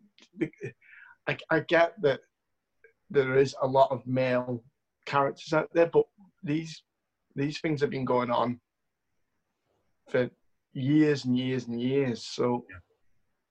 I, 1.27 1.37
I 1.49 1.59
get 1.61 1.93
that 2.01 2.21
there 3.09 3.37
is 3.37 3.55
a 3.61 3.67
lot 3.67 3.91
of 3.91 4.05
male 4.05 4.63
characters 5.05 5.53
out 5.53 5.69
there, 5.73 5.87
but 5.87 6.05
these 6.43 6.83
these 7.35 7.59
things 7.59 7.81
have 7.81 7.89
been 7.89 8.05
going 8.05 8.31
on 8.31 8.59
for 10.09 10.29
years 10.73 11.25
and 11.25 11.37
years 11.37 11.67
and 11.67 11.79
years. 11.79 12.25
So 12.25 12.65
yeah. 12.69 12.77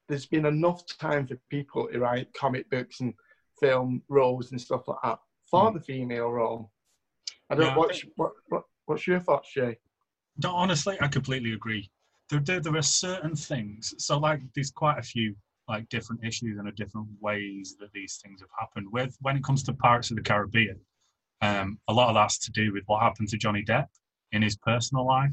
there's 0.09 0.27
been 0.27 0.47
enough 0.47 0.83
time 0.99 1.27
for 1.27 1.37
people 1.51 1.89
to 1.93 1.99
write 2.01 2.33
comic 2.35 2.69
books 2.71 3.01
and 3.01 3.15
film 3.61 4.03
roles 4.09 4.51
and 4.51 4.61
stuff 4.61 4.89
like 4.89 4.99
that 5.05 5.19
for 5.51 5.71
mm. 5.71 5.75
the 5.75 5.81
female 5.81 6.31
role. 6.31 6.71
I 7.51 7.55
don't. 7.55 7.67
Yeah, 7.67 7.77
what's, 7.77 8.05
what, 8.17 8.33
what, 8.49 8.63
what's 8.87 9.07
your 9.07 9.21
thoughts, 9.21 9.53
Jay? 9.53 9.79
No, 10.43 10.53
honestly, 10.55 10.97
I 11.01 11.09
completely 11.09 11.53
agree. 11.53 11.91
There, 12.29 12.41
there, 12.41 12.61
there 12.61 12.77
are 12.77 12.83
certain 12.83 13.37
things. 13.37 13.95
So, 13.99 14.19
like, 14.19 14.41
there's 14.55 14.71
quite 14.71 14.99
a 14.99 15.03
few 15.03 15.37
like 15.69 15.89
different 15.89 16.25
issues 16.25 16.59
and 16.59 16.75
different 16.77 17.09
ways 17.21 17.77
that 17.81 17.93
these 17.93 18.21
things 18.23 18.41
have 18.41 18.51
happened. 18.59 18.87
With 18.93 19.17
when 19.21 19.37
it 19.37 19.45
comes 19.45 19.63
to 19.65 19.73
Pirates 19.73 20.11
of 20.11 20.17
the 20.17 20.23
Caribbean, 20.23 20.79
um, 21.43 21.79
a 21.89 21.93
lot 21.93 22.09
of 22.09 22.15
that's 22.15 22.39
to 22.39 22.53
do 22.53 22.73
with 22.73 22.85
what 22.87 23.03
happened 23.03 23.29
to 23.29 23.37
Johnny 23.37 23.65
Depp 23.65 23.87
in 24.33 24.43
his 24.43 24.57
personal 24.57 25.07
life 25.07 25.31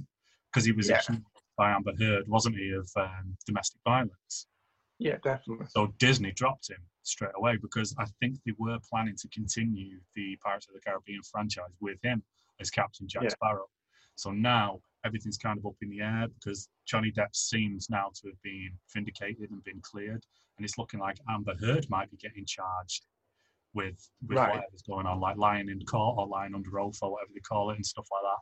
because 0.51 0.65
he 0.65 0.71
was 0.71 0.89
yeah. 0.89 0.97
accused 0.97 1.21
by 1.57 1.71
Amber 1.71 1.93
Heard, 1.99 2.27
wasn't 2.27 2.57
he, 2.57 2.71
of 2.71 2.89
um, 2.97 3.37
domestic 3.45 3.79
violence? 3.85 4.47
Yeah, 4.99 5.17
definitely. 5.23 5.67
So 5.69 5.93
Disney 5.99 6.31
dropped 6.31 6.69
him 6.69 6.77
straight 7.03 7.31
away 7.35 7.57
because 7.57 7.93
I 7.99 8.05
think 8.19 8.37
they 8.45 8.53
were 8.57 8.79
planning 8.89 9.15
to 9.17 9.27
continue 9.29 9.99
the 10.15 10.37
Pirates 10.43 10.67
of 10.67 10.73
the 10.73 10.81
Caribbean 10.81 11.21
franchise 11.23 11.73
with 11.81 11.97
him 12.03 12.23
as 12.59 12.69
Captain 12.69 13.07
Jack 13.07 13.23
yeah. 13.23 13.29
Sparrow. 13.29 13.65
So 14.15 14.31
now 14.31 14.79
everything's 15.05 15.37
kind 15.37 15.57
of 15.57 15.65
up 15.65 15.75
in 15.81 15.89
the 15.89 16.01
air 16.01 16.27
because 16.35 16.69
Johnny 16.85 17.11
Depp 17.11 17.35
seems 17.35 17.89
now 17.89 18.11
to 18.15 18.27
have 18.27 18.41
been 18.43 18.71
vindicated 18.93 19.51
and 19.51 19.63
been 19.63 19.81
cleared, 19.81 20.23
and 20.57 20.65
it's 20.65 20.77
looking 20.77 20.99
like 20.99 21.17
Amber 21.29 21.55
Heard 21.59 21.89
might 21.89 22.11
be 22.11 22.17
getting 22.17 22.45
charged 22.45 23.05
with 23.73 24.09
with 24.27 24.37
right. 24.37 24.49
whatever's 24.49 24.83
going 24.87 25.05
on, 25.05 25.19
like 25.19 25.37
lying 25.37 25.69
in 25.69 25.79
court 25.85 26.15
or 26.17 26.27
lying 26.27 26.53
under 26.55 26.79
oath 26.79 26.99
or 27.01 27.11
whatever 27.11 27.31
they 27.33 27.41
call 27.41 27.71
it 27.71 27.75
and 27.75 27.85
stuff 27.85 28.07
like 28.11 28.23
that. 28.23 28.39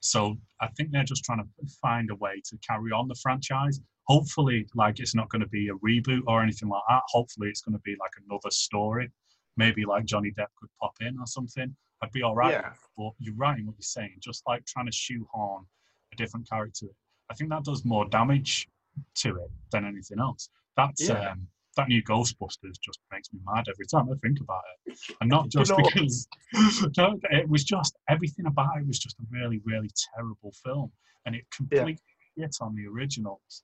So 0.00 0.36
I 0.60 0.68
think 0.68 0.90
they're 0.90 1.04
just 1.04 1.24
trying 1.24 1.38
to 1.38 1.66
find 1.82 2.10
a 2.10 2.14
way 2.16 2.42
to 2.46 2.58
carry 2.66 2.90
on 2.90 3.08
the 3.08 3.16
franchise. 3.22 3.80
Hopefully, 4.04 4.66
like 4.74 4.98
it's 4.98 5.14
not 5.14 5.28
going 5.28 5.42
to 5.42 5.48
be 5.48 5.68
a 5.68 5.74
reboot 5.74 6.22
or 6.26 6.42
anything 6.42 6.68
like 6.68 6.82
that. 6.88 7.02
Hopefully, 7.08 7.48
it's 7.48 7.60
going 7.60 7.74
to 7.74 7.82
be 7.84 7.96
like 8.00 8.12
another 8.26 8.50
story. 8.50 9.10
Maybe 9.56 9.84
like 9.84 10.04
Johnny 10.04 10.30
Depp 10.30 10.48
could 10.58 10.70
pop 10.80 10.94
in 11.00 11.18
or 11.18 11.26
something. 11.26 11.74
I'd 12.02 12.12
be 12.12 12.22
all 12.22 12.34
right. 12.34 12.52
Yeah. 12.52 12.70
But 12.96 13.12
you're 13.18 13.34
right 13.34 13.58
in 13.58 13.66
what 13.66 13.76
you're 13.76 13.82
saying. 13.82 14.16
Just 14.20 14.42
like 14.46 14.64
trying 14.64 14.86
to 14.86 14.92
shoehorn 14.92 15.64
a 16.12 16.16
different 16.16 16.48
character, 16.48 16.86
I 17.30 17.34
think 17.34 17.50
that 17.50 17.64
does 17.64 17.84
more 17.84 18.08
damage 18.08 18.68
to 19.16 19.36
it 19.36 19.50
than 19.72 19.84
anything 19.84 20.18
else. 20.18 20.48
That's 20.76 21.08
yeah. 21.08 21.30
um, 21.30 21.46
that 21.76 21.88
new 21.88 22.02
Ghostbusters 22.02 22.80
just 22.82 22.98
makes 23.12 23.32
me 23.32 23.40
mad 23.44 23.66
every 23.68 23.86
time 23.86 24.08
I 24.10 24.16
think 24.22 24.40
about 24.40 24.62
it, 24.86 24.98
and 25.20 25.30
not 25.30 25.48
just 25.50 25.70
you 25.70 25.76
know, 25.76 25.90
because 25.94 26.28
no, 26.98 27.18
it 27.30 27.48
was 27.48 27.64
just 27.64 27.96
everything 28.08 28.46
about 28.46 28.78
it 28.78 28.86
was 28.86 28.98
just 28.98 29.18
a 29.20 29.24
really, 29.30 29.60
really 29.64 29.90
terrible 30.14 30.52
film, 30.64 30.90
and 31.26 31.34
it 31.34 31.44
completely 31.54 31.98
yeah. 32.36 32.46
hit 32.46 32.56
on 32.60 32.74
the 32.74 32.86
originals. 32.86 33.62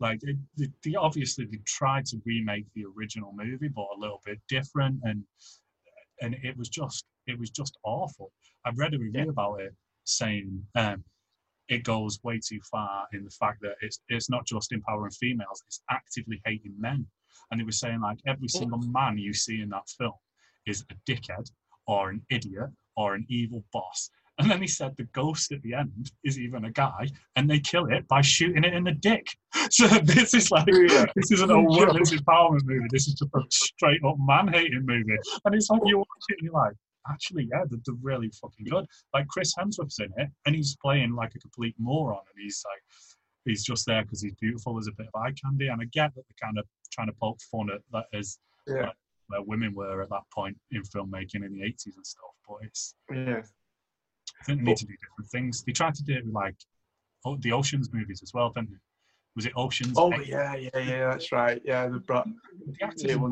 Like 0.00 0.20
it, 0.22 0.36
they 0.84 0.94
obviously 0.94 1.44
they 1.44 1.58
tried 1.66 2.06
to 2.06 2.20
remake 2.24 2.66
the 2.74 2.84
original 2.96 3.32
movie, 3.36 3.68
but 3.68 3.86
a 3.96 4.00
little 4.00 4.20
bit 4.24 4.38
different, 4.48 5.00
and 5.04 5.22
and 6.20 6.36
it 6.42 6.56
was 6.56 6.68
just 6.68 7.04
it 7.26 7.38
was 7.38 7.50
just 7.50 7.76
awful. 7.84 8.32
I've 8.64 8.78
read 8.78 8.94
a 8.94 8.98
review 8.98 9.24
yeah. 9.24 9.30
about 9.30 9.60
it 9.60 9.74
saying 10.04 10.60
um, 10.74 11.04
it 11.72 11.84
goes 11.84 12.18
way 12.22 12.38
too 12.38 12.60
far 12.70 13.06
in 13.12 13.24
the 13.24 13.30
fact 13.30 13.62
that 13.62 13.76
it's 13.80 13.98
it's 14.08 14.28
not 14.28 14.46
just 14.46 14.72
empowering 14.72 15.12
females; 15.12 15.62
it's 15.66 15.82
actively 15.90 16.40
hating 16.44 16.74
men. 16.78 17.06
And 17.50 17.58
they 17.58 17.64
were 17.64 17.72
saying 17.72 18.00
like 18.00 18.18
every 18.26 18.48
single 18.48 18.78
man 18.78 19.18
you 19.18 19.32
see 19.32 19.60
in 19.62 19.70
that 19.70 19.88
film 19.98 20.12
is 20.66 20.84
a 20.90 21.10
dickhead 21.10 21.50
or 21.86 22.10
an 22.10 22.22
idiot 22.30 22.70
or 22.96 23.14
an 23.14 23.26
evil 23.28 23.64
boss. 23.72 24.10
And 24.38 24.50
then 24.50 24.60
he 24.60 24.66
said 24.66 24.94
the 24.96 25.04
ghost 25.12 25.52
at 25.52 25.62
the 25.62 25.74
end 25.74 26.10
is 26.24 26.38
even 26.38 26.64
a 26.64 26.70
guy, 26.70 27.08
and 27.36 27.48
they 27.48 27.60
kill 27.60 27.86
it 27.86 28.06
by 28.08 28.22
shooting 28.22 28.64
it 28.64 28.74
in 28.74 28.84
the 28.84 28.92
dick. 28.92 29.26
So 29.70 29.86
this 29.86 30.34
is 30.34 30.50
like 30.50 30.66
yeah. 30.66 31.06
this 31.16 31.30
isn't 31.32 31.50
a 31.50 31.58
women's 31.58 32.10
empowerment 32.10 32.64
movie. 32.64 32.88
This 32.90 33.08
is 33.08 33.14
just 33.14 33.30
a 33.34 33.40
straight 33.48 34.04
up 34.04 34.16
man 34.18 34.48
hating 34.48 34.84
movie. 34.84 35.16
And 35.46 35.54
it's 35.54 35.70
like 35.70 35.80
you 35.86 35.96
watch 35.98 36.08
it 36.28 36.36
and 36.38 36.44
you're 36.44 36.52
like, 36.52 36.74
actually, 37.08 37.48
yeah, 37.50 37.64
they're, 37.68 37.80
they're, 37.84 37.94
really 38.02 38.30
fucking 38.40 38.66
good. 38.66 38.86
Like 39.14 39.28
Chris 39.28 39.54
Hemsworth's 39.54 39.98
in 39.98 40.12
it, 40.16 40.28
and 40.46 40.54
he's 40.54 40.76
playing 40.82 41.14
like 41.14 41.34
a 41.34 41.38
complete 41.38 41.74
moron, 41.78 42.20
and 42.34 42.42
he's 42.42 42.64
like, 42.68 42.82
he's 43.44 43.64
just 43.64 43.86
there 43.86 44.02
because 44.02 44.22
he's 44.22 44.34
beautiful 44.34 44.78
as 44.78 44.86
a 44.86 44.92
bit 44.92 45.08
of 45.12 45.20
eye 45.20 45.32
candy. 45.32 45.68
And 45.68 45.80
I 45.80 45.84
get 45.86 46.14
that 46.14 46.22
they're 46.28 46.48
kind 46.48 46.58
of 46.58 46.66
trying 46.92 47.08
to 47.08 47.14
poke 47.20 47.40
fun 47.50 47.70
at 47.70 47.80
that 47.92 48.06
as 48.16 48.38
yeah. 48.66 48.86
like, 48.86 48.94
where 49.28 49.42
women 49.42 49.74
were 49.74 50.02
at 50.02 50.10
that 50.10 50.22
point 50.32 50.56
in 50.70 50.82
filmmaking 50.82 51.44
in 51.44 51.52
the 51.52 51.62
80s 51.62 51.96
and 51.96 52.06
stuff. 52.06 52.30
But 52.48 52.58
it's 52.62 52.94
yeah, 53.12 53.42
I 54.40 54.44
think 54.44 54.60
they 54.60 54.64
need 54.64 54.76
to 54.76 54.86
do 54.86 54.94
different 54.94 55.30
things. 55.30 55.62
They 55.64 55.72
tried 55.72 55.94
to 55.94 56.04
do 56.04 56.14
it 56.14 56.24
with 56.24 56.34
like 56.34 56.56
oh, 57.24 57.36
the 57.40 57.52
Oceans 57.52 57.90
movies 57.92 58.20
as 58.22 58.32
well, 58.34 58.50
didn't 58.50 58.70
they? 58.70 58.78
Was 59.34 59.46
it 59.46 59.52
Oceans? 59.56 59.94
Oh 59.96 60.12
yeah, 60.20 60.54
yeah, 60.56 60.78
yeah. 60.78 61.10
That's 61.10 61.32
right. 61.32 61.60
Yeah, 61.64 61.88
the 61.88 62.00
brought 62.00 62.28
the 62.66 62.84
actors 62.84 63.16
were 63.16 63.30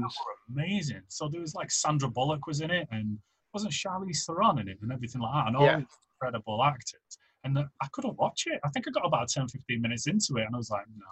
amazing. 0.48 1.02
So 1.08 1.28
there 1.28 1.42
was 1.42 1.54
like 1.54 1.70
Sandra 1.70 2.08
Bullock 2.08 2.46
was 2.46 2.62
in 2.62 2.70
it, 2.70 2.88
and 2.90 3.18
wasn't 3.52 3.72
Charlize 3.72 4.24
Theron 4.26 4.58
in 4.58 4.68
it, 4.68 4.78
and 4.82 4.92
everything 4.92 5.20
like 5.20 5.32
that, 5.32 5.48
and 5.48 5.56
all 5.56 5.64
yeah. 5.64 5.78
these 5.78 5.86
incredible 6.14 6.62
actors. 6.62 7.18
And 7.44 7.56
the, 7.56 7.68
I 7.82 7.86
couldn't 7.92 8.18
watch 8.18 8.44
it. 8.46 8.60
I 8.64 8.68
think 8.68 8.86
I 8.86 8.90
got 8.90 9.06
about 9.06 9.28
10, 9.28 9.48
15 9.48 9.80
minutes 9.80 10.06
into 10.06 10.36
it, 10.36 10.44
and 10.44 10.54
I 10.54 10.58
was 10.58 10.70
like, 10.70 10.84
no, 10.96 11.06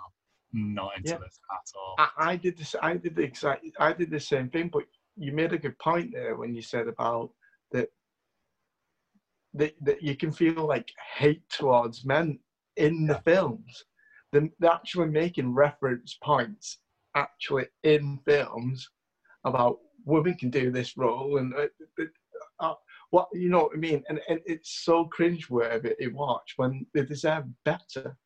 not 0.53 0.97
into 0.97 1.11
yeah. 1.11 1.19
this 1.19 1.41
at 1.51 1.79
all. 1.79 1.95
I, 1.99 2.33
I, 2.33 2.37
did 2.37 2.57
this. 2.57 2.75
I 2.81 2.97
did 2.97 3.17
the 3.17 3.23
exact. 3.23 3.65
I 3.79 3.93
did 3.93 4.11
the 4.11 4.21
same 4.21 4.49
thing. 4.51 4.69
But 4.73 4.85
you 5.17 5.33
made 5.33 5.53
a 5.53 5.59
good 5.59 5.79
point 5.79 6.13
there 6.13 6.37
when 6.37 6.55
you 6.55 6.63
said 6.63 6.89
about 6.89 7.31
that. 7.73 7.89
That, 9.55 9.75
that 9.83 10.03
you 10.03 10.15
can 10.15 10.31
feel 10.31 10.67
like 10.67 10.93
hate 11.17 11.49
towards 11.49 12.05
men 12.05 12.39
in 12.77 13.07
the 13.07 13.21
films. 13.25 13.85
They're, 14.31 14.51
they're 14.59 14.71
actually 14.71 15.09
making 15.09 15.55
reference 15.55 16.19
points 16.23 16.79
actually 17.15 17.67
in 17.83 18.21
films 18.27 18.89
about 19.45 19.79
women 20.05 20.35
can 20.35 20.51
do 20.51 20.71
this 20.71 20.97
role 20.97 21.39
and 21.39 21.55
uh, 21.55 21.67
uh, 22.61 22.75
what 23.11 23.29
you 23.33 23.49
know 23.49 23.65
what 23.65 23.73
I 23.75 23.79
mean. 23.79 24.03
And, 24.09 24.21
and 24.29 24.41
it's 24.47 24.83
so 24.85 25.09
cringeworthy 25.17 25.97
to 25.99 26.09
watch 26.09 26.55
when 26.57 26.87
they 26.95 27.05
deserve 27.05 27.45
better. 27.65 28.17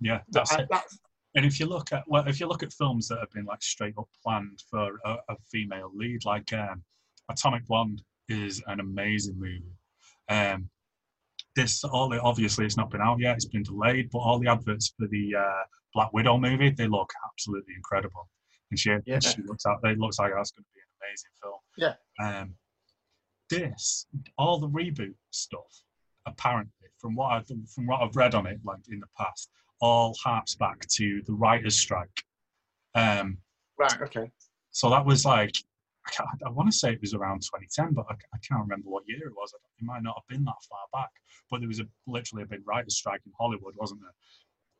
Yeah, 0.00 0.20
that's 0.30 0.54
it. 0.54 0.68
That's 0.70 0.98
And 1.34 1.44
if 1.44 1.58
you 1.60 1.66
look 1.66 1.92
at 1.92 2.04
well, 2.06 2.26
if 2.26 2.40
you 2.40 2.46
look 2.46 2.62
at 2.62 2.72
films 2.72 3.08
that 3.08 3.18
have 3.18 3.30
been 3.32 3.44
like 3.44 3.62
straight 3.62 3.94
up 3.98 4.08
planned 4.22 4.62
for 4.70 4.98
a, 5.04 5.16
a 5.28 5.36
female 5.50 5.90
lead, 5.94 6.24
like 6.24 6.52
um, 6.52 6.82
Atomic 7.30 7.66
Blonde 7.66 8.02
is 8.28 8.62
an 8.66 8.80
amazing 8.80 9.38
movie. 9.38 9.62
Um, 10.28 10.68
this 11.54 11.82
all 11.84 12.12
obviously 12.22 12.66
it's 12.66 12.76
not 12.76 12.90
been 12.90 13.00
out 13.00 13.18
yet; 13.20 13.36
it's 13.36 13.46
been 13.46 13.62
delayed. 13.62 14.10
But 14.10 14.18
all 14.18 14.38
the 14.38 14.48
adverts 14.48 14.92
for 14.98 15.06
the 15.08 15.34
uh, 15.36 15.62
Black 15.94 16.12
Widow 16.12 16.36
movie, 16.38 16.70
they 16.70 16.86
look 16.86 17.10
absolutely 17.32 17.74
incredible. 17.74 18.28
And 18.70 18.78
she, 18.78 18.94
Yeah. 19.06 19.20
she 19.20 19.42
looks 19.42 19.64
out. 19.64 19.78
It 19.84 19.98
looks 19.98 20.18
like 20.18 20.32
that's 20.34 20.50
going 20.50 20.64
to 20.64 20.70
be 20.74 20.80
an 20.80 20.92
amazing 21.00 21.30
film. 21.40 21.60
Yeah. 21.76 22.40
Um, 22.40 22.54
this 23.50 24.06
all 24.38 24.58
the 24.58 24.68
reboot 24.68 25.14
stuff, 25.30 25.82
apparently, 26.26 26.72
from 26.98 27.14
what 27.14 27.32
I've 27.32 27.46
from 27.68 27.86
what 27.86 28.02
I've 28.02 28.16
read 28.16 28.34
on 28.34 28.46
it, 28.46 28.58
like 28.64 28.80
in 28.90 29.00
the 29.00 29.06
past, 29.16 29.50
all 29.80 30.14
harps 30.22 30.54
back 30.54 30.86
to 30.88 31.22
the 31.26 31.32
writers' 31.32 31.78
strike. 31.78 32.22
Um, 32.94 33.38
Right. 33.78 34.00
Okay. 34.00 34.30
so 34.70 34.88
that 34.88 35.04
was 35.04 35.26
like, 35.26 35.54
I, 36.18 36.24
I 36.46 36.48
want 36.50 36.70
to 36.70 36.76
say 36.76 36.92
it 36.92 37.00
was 37.02 37.12
around 37.12 37.42
2010, 37.42 37.92
but 37.92 38.06
I, 38.08 38.14
I 38.34 38.38
can't 38.38 38.62
remember 38.62 38.88
what 38.88 39.04
year 39.06 39.26
it 39.26 39.34
was. 39.36 39.52
It 39.52 39.84
might 39.84 40.02
not 40.02 40.16
have 40.16 40.26
been 40.28 40.44
that 40.44 40.62
far 40.68 40.86
back, 40.92 41.10
but 41.50 41.60
there 41.60 41.68
was 41.68 41.80
a, 41.80 41.86
literally 42.06 42.44
a 42.44 42.46
big 42.46 42.62
writers' 42.66 42.96
strike 42.96 43.20
in 43.26 43.32
Hollywood, 43.38 43.74
wasn't 43.76 44.00
there? 44.00 44.14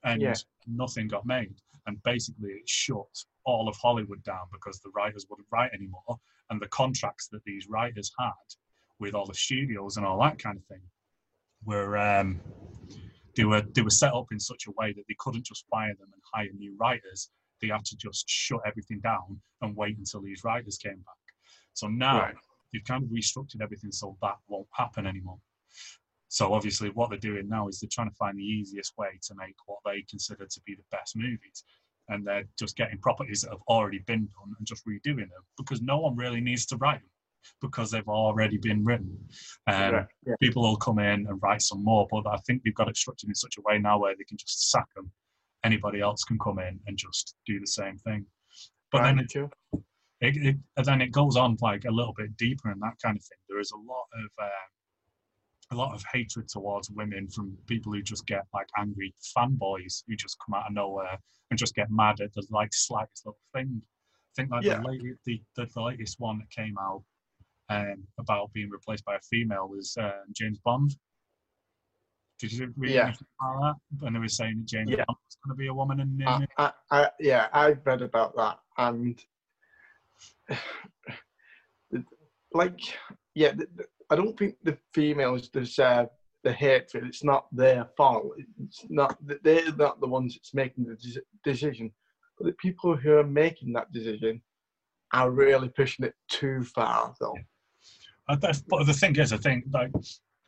And 0.05 0.23
Yeah. 0.23 0.35
nothing 0.67 1.09
got 1.09 1.27
made. 1.27 1.55
And 1.87 2.03
basically, 2.03 2.51
it 2.51 2.69
shut 2.69 3.25
all 3.45 3.69
of 3.69 3.77
Hollywood 3.77 4.23
down 4.25 4.47
because 4.53 4.81
the 4.81 4.91
writers 4.91 5.27
wouldn't 5.29 5.49
write 5.51 5.73
anymore. 5.73 6.19
And 6.51 6.61
the 6.61 6.69
contracts 6.69 7.29
that 7.29 7.45
these 7.45 7.69
writers 7.69 8.13
had 8.19 8.33
with 8.99 9.15
all 9.15 9.27
the 9.27 9.35
studios 9.35 9.97
and 9.97 10.07
all 10.07 10.21
that 10.21 10.39
kind 10.39 10.57
of 10.57 10.65
thing 10.67 10.83
were 11.65 11.97
um, 11.99 12.41
they 13.37 13.45
were 13.45 13.63
they 13.75 13.83
were 13.83 13.91
set 13.91 14.15
up 14.15 14.27
in 14.33 14.41
such 14.41 14.67
a 14.67 14.71
way 14.73 14.93
that 14.93 15.05
they 15.09 15.17
couldn't 15.19 15.45
just 15.45 15.67
fire 15.69 15.95
them 15.99 16.09
and 16.13 16.23
hire 16.33 16.49
new 16.57 16.77
writers. 16.79 17.31
They 17.61 17.69
had 17.69 17.85
to 17.87 17.97
just 17.97 18.29
shut 18.29 18.61
everything 18.67 19.01
down 19.01 19.41
and 19.63 19.77
wait 19.77 19.99
until 19.99 20.23
these 20.23 20.45
writers 20.45 20.77
came 20.79 20.97
back. 20.99 21.35
So 21.75 21.89
now 21.89 22.21
Right. 22.21 22.35
they've 22.73 22.85
kind 22.85 23.03
of 23.05 23.11
restructured 23.11 23.63
everything 23.63 23.93
so 23.93 24.17
that 24.23 24.37
won't 24.49 24.69
happen 24.73 25.07
anymore. 25.07 25.39
So 26.29 26.53
obviously, 26.53 26.91
what 26.91 27.11
they're 27.11 27.19
doing 27.19 27.49
now 27.49 27.69
is 27.69 27.81
they're 27.81 27.89
trying 27.91 28.11
to 28.11 28.17
find 28.17 28.39
the 28.39 28.45
easiest 28.45 28.97
way 28.99 29.19
to 29.23 29.35
make 29.37 29.55
what 29.67 29.79
they 29.85 30.05
consider 30.09 30.47
to 30.47 30.61
be 30.67 30.75
the 30.75 30.83
best 30.91 31.17
movies, 31.17 31.65
and 32.09 32.27
they're 32.27 32.45
just 32.59 32.77
getting 32.77 32.99
properties 32.99 33.43
that 33.43 33.51
have 33.51 33.63
already 33.69 34.01
been 34.07 34.29
done 34.39 34.55
and 34.59 34.67
just 34.67 34.87
redoing 34.87 35.29
them 35.29 35.45
because 35.57 35.81
no 35.81 35.99
one 35.99 36.17
really 36.17 36.41
needs 36.41 36.67
to 36.67 36.77
write 36.77 37.01
them 37.01 37.11
because 37.61 37.91
they've 37.91 38.09
already 38.09 38.59
been 38.59 38.85
written. 38.85 39.17
Um, 39.69 39.93
Right, 39.93 40.07
yeah. 40.27 40.35
People 40.41 40.63
will 40.63 40.77
come 40.77 40.99
in 40.99 41.27
and 41.27 41.41
write 41.43 41.63
some 41.63 41.85
more, 41.85 42.07
but 42.11 42.27
I 42.27 42.37
think 42.39 42.63
they've 42.63 42.75
got 42.75 42.89
it 42.89 42.97
structured 42.97 43.29
in 43.29 43.35
such 43.35 43.57
a 43.59 43.63
way 43.63 43.79
now 43.79 43.99
where 43.99 44.15
they 44.17 44.25
can 44.25 44.37
just 44.37 44.71
sack 44.71 44.87
them. 44.95 45.11
Anybody 45.65 46.01
else 46.01 46.25
can 46.25 46.39
come 46.39 46.59
in 46.59 46.81
and 46.87 46.97
just 46.97 47.35
do 47.47 47.59
the 47.59 47.67
same 47.67 47.99
thing. 47.99 48.27
But 48.93 49.03
then 49.03 49.19
Right, 49.19 49.53
it, 50.21 50.37
it, 50.37 50.57
and 50.77 50.87
then 50.87 51.01
it 51.01 51.13
goes 51.13 51.37
on 51.37 51.57
like 51.61 51.85
a 51.85 51.91
little 51.91 52.15
bit 52.17 52.37
deeper 52.37 52.71
and 52.71 52.81
that 52.83 52.97
kind 53.03 53.17
of 53.17 53.23
thing. 53.23 53.39
There 53.49 53.61
is 53.61 53.73
a 53.73 53.77
lot 53.77 54.07
of 54.15 54.31
uh, 54.43 54.49
a 55.73 55.75
lot 55.75 55.95
of 55.95 56.05
hatred 56.13 56.49
towards 56.49 56.91
women 56.91 57.29
from 57.29 57.57
people 57.67 57.93
who 57.93 58.03
just 58.03 58.27
get 58.27 58.45
like 58.55 58.69
angry 58.79 59.13
fanboys 59.37 60.03
who 60.07 60.15
just 60.17 60.37
come 60.45 60.55
out 60.55 60.67
of 60.69 60.73
nowhere 60.75 61.19
and 61.51 61.59
just 61.59 61.75
get 61.75 61.91
mad 61.91 62.21
at 62.21 62.33
the 62.35 62.47
like 62.51 62.73
slightest 62.73 63.27
little 63.27 63.39
thing. 63.55 63.83
I 63.83 64.33
think 64.37 64.51
like 64.53 64.65
Yeah. 64.65 64.79
the, 64.81 64.89
latest, 64.89 65.19
the, 65.25 65.43
the 65.57 65.67
the 65.75 65.83
latest 65.83 66.21
one 66.21 66.39
that 66.39 66.51
came 66.51 66.77
out 66.79 67.03
um, 67.69 68.05
about 68.19 68.53
being 68.53 68.71
replaced 68.71 69.05
by 69.05 69.17
a 69.17 69.21
female 69.29 69.69
was 69.69 69.97
uh, 70.01 70.13
James 70.33 70.59
Bond. 70.65 70.95
Did 72.39 72.53
you 72.53 72.73
read 72.77 72.93
Yeah. 72.93 73.05
anything 73.07 73.27
about 73.41 73.61
that? 74.01 74.07
And 74.07 74.15
they 74.15 74.21
were 74.21 74.29
saying 74.29 74.59
that 74.59 74.67
James 74.67 74.91
Yeah. 74.91 75.05
Bond 75.07 75.19
was 75.27 75.37
going 75.45 75.57
to 75.57 75.59
be 75.59 75.67
a 75.67 75.75
woman 75.75 75.99
in 76.01 76.17
the 76.17 76.27
I, 76.27 76.47
I, 76.59 76.73
I, 76.93 77.11
yeah, 77.19 77.49
I've 77.53 77.85
read 77.85 78.03
about 78.03 78.37
that, 78.37 78.61
and 78.79 79.21
like, 82.53 82.79
yeah, 83.35 83.53
I 84.11 84.17
don't 84.17 84.39
think 84.39 84.57
the 84.63 84.79
females 84.95 85.49
deserve 85.49 86.09
the 86.45 86.53
hatred. 86.53 87.05
It's 87.07 87.25
not 87.25 87.47
their 87.55 87.89
fault. 87.97 88.33
It's 88.65 88.85
not 88.89 89.17
they're 89.43 89.73
not 89.73 90.01
the 90.01 90.07
ones 90.07 90.35
that's 90.35 90.55
making 90.55 90.85
the 90.85 90.97
decision, 91.45 91.91
but 92.39 92.47
the 92.47 92.53
people 92.55 92.97
who 92.97 93.17
are 93.17 93.25
making 93.25 93.73
that 93.73 93.93
decision 93.93 94.41
are 95.13 95.31
really 95.31 95.69
pushing 95.69 96.05
it 96.05 96.15
too 96.29 96.63
far. 96.63 97.15
Though. 97.21 97.37
But 98.29 98.41
the 98.87 98.93
thing 98.93 99.17
is, 99.17 99.33
I 99.33 99.39
think 99.39 99.65
like 99.73 99.91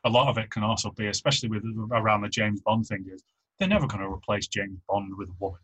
a 0.04 0.10
lot 0.10 0.28
of 0.28 0.38
it 0.38 0.50
can 0.50 0.62
also 0.62 0.90
be, 0.92 1.06
especially 1.08 1.48
with 1.48 1.64
around 1.92 2.22
the 2.22 2.28
James 2.28 2.60
Bond 2.60 2.86
thing, 2.86 3.04
is 3.12 3.22
they're 3.58 3.68
never 3.68 3.86
going 3.86 4.00
to 4.02 4.08
replace 4.12 4.46
James 4.46 4.78
Bond 4.88 5.12
with 5.16 5.28
a 5.30 5.36
woman. 5.40 5.60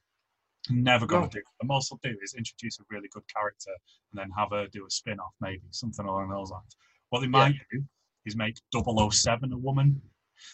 Never 0.71 1.07
going 1.07 1.23
No. 1.23 1.29
to 1.29 1.39
do. 1.39 1.43
The 1.61 1.67
most 1.67 1.91
they'll 1.91 2.13
do 2.13 2.19
is 2.23 2.35
introduce 2.35 2.81
a 2.81 2.85
really 2.91 3.09
good 3.09 3.25
character 3.33 3.71
and 4.11 4.19
then 4.19 4.31
have 4.37 4.51
her 4.51 4.67
do 4.67 4.87
a 4.87 4.91
spin 4.91 5.21
off, 5.21 5.35
maybe 5.41 5.63
something 5.71 6.07
along 6.07 6.31
those 6.31 6.51
lines. 6.51 6.77
What 7.15 7.21
they 7.21 7.29
might 7.29 7.55
do 7.71 7.81
is 8.27 8.35
make 8.35 8.57
007 8.75 9.53
a 9.53 9.57
woman. 9.57 10.03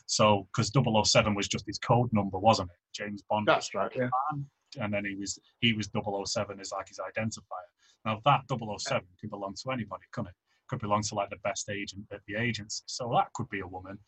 So, 0.04 0.46
because 0.52 0.70
007 1.08 1.34
was 1.34 1.48
just 1.48 1.64
his 1.66 1.78
code 1.78 2.12
number, 2.12 2.38
wasn't 2.38 2.68
it? 2.68 2.76
James 2.92 3.22
Bond 3.30 3.48
That's 3.48 3.74
right. 3.74 3.90
Yeah. 3.96 4.10
man, 4.32 4.44
and 4.78 4.92
then 4.92 5.06
he 5.06 5.14
was 5.14 5.38
he 5.60 5.72
was 5.72 5.88
007 5.94 6.60
as 6.60 6.70
like 6.70 6.88
his 6.88 6.98
identifier. 6.98 7.70
Now 8.04 8.20
that 8.26 8.42
007 8.50 9.06
could 9.18 9.30
belong 9.30 9.54
to 9.54 9.70
anybody, 9.70 10.04
couldn't 10.12 10.28
it? 10.28 10.34
Could 10.68 10.80
belong 10.80 11.00
to 11.04 11.14
like 11.14 11.30
the 11.30 11.38
best 11.42 11.70
agent 11.70 12.04
at 12.12 12.20
the 12.28 12.34
agency. 12.36 12.82
So 12.84 13.10
that 13.14 13.32
could 13.32 13.48
be 13.48 13.60
a 13.60 13.66
woman. 13.66 13.98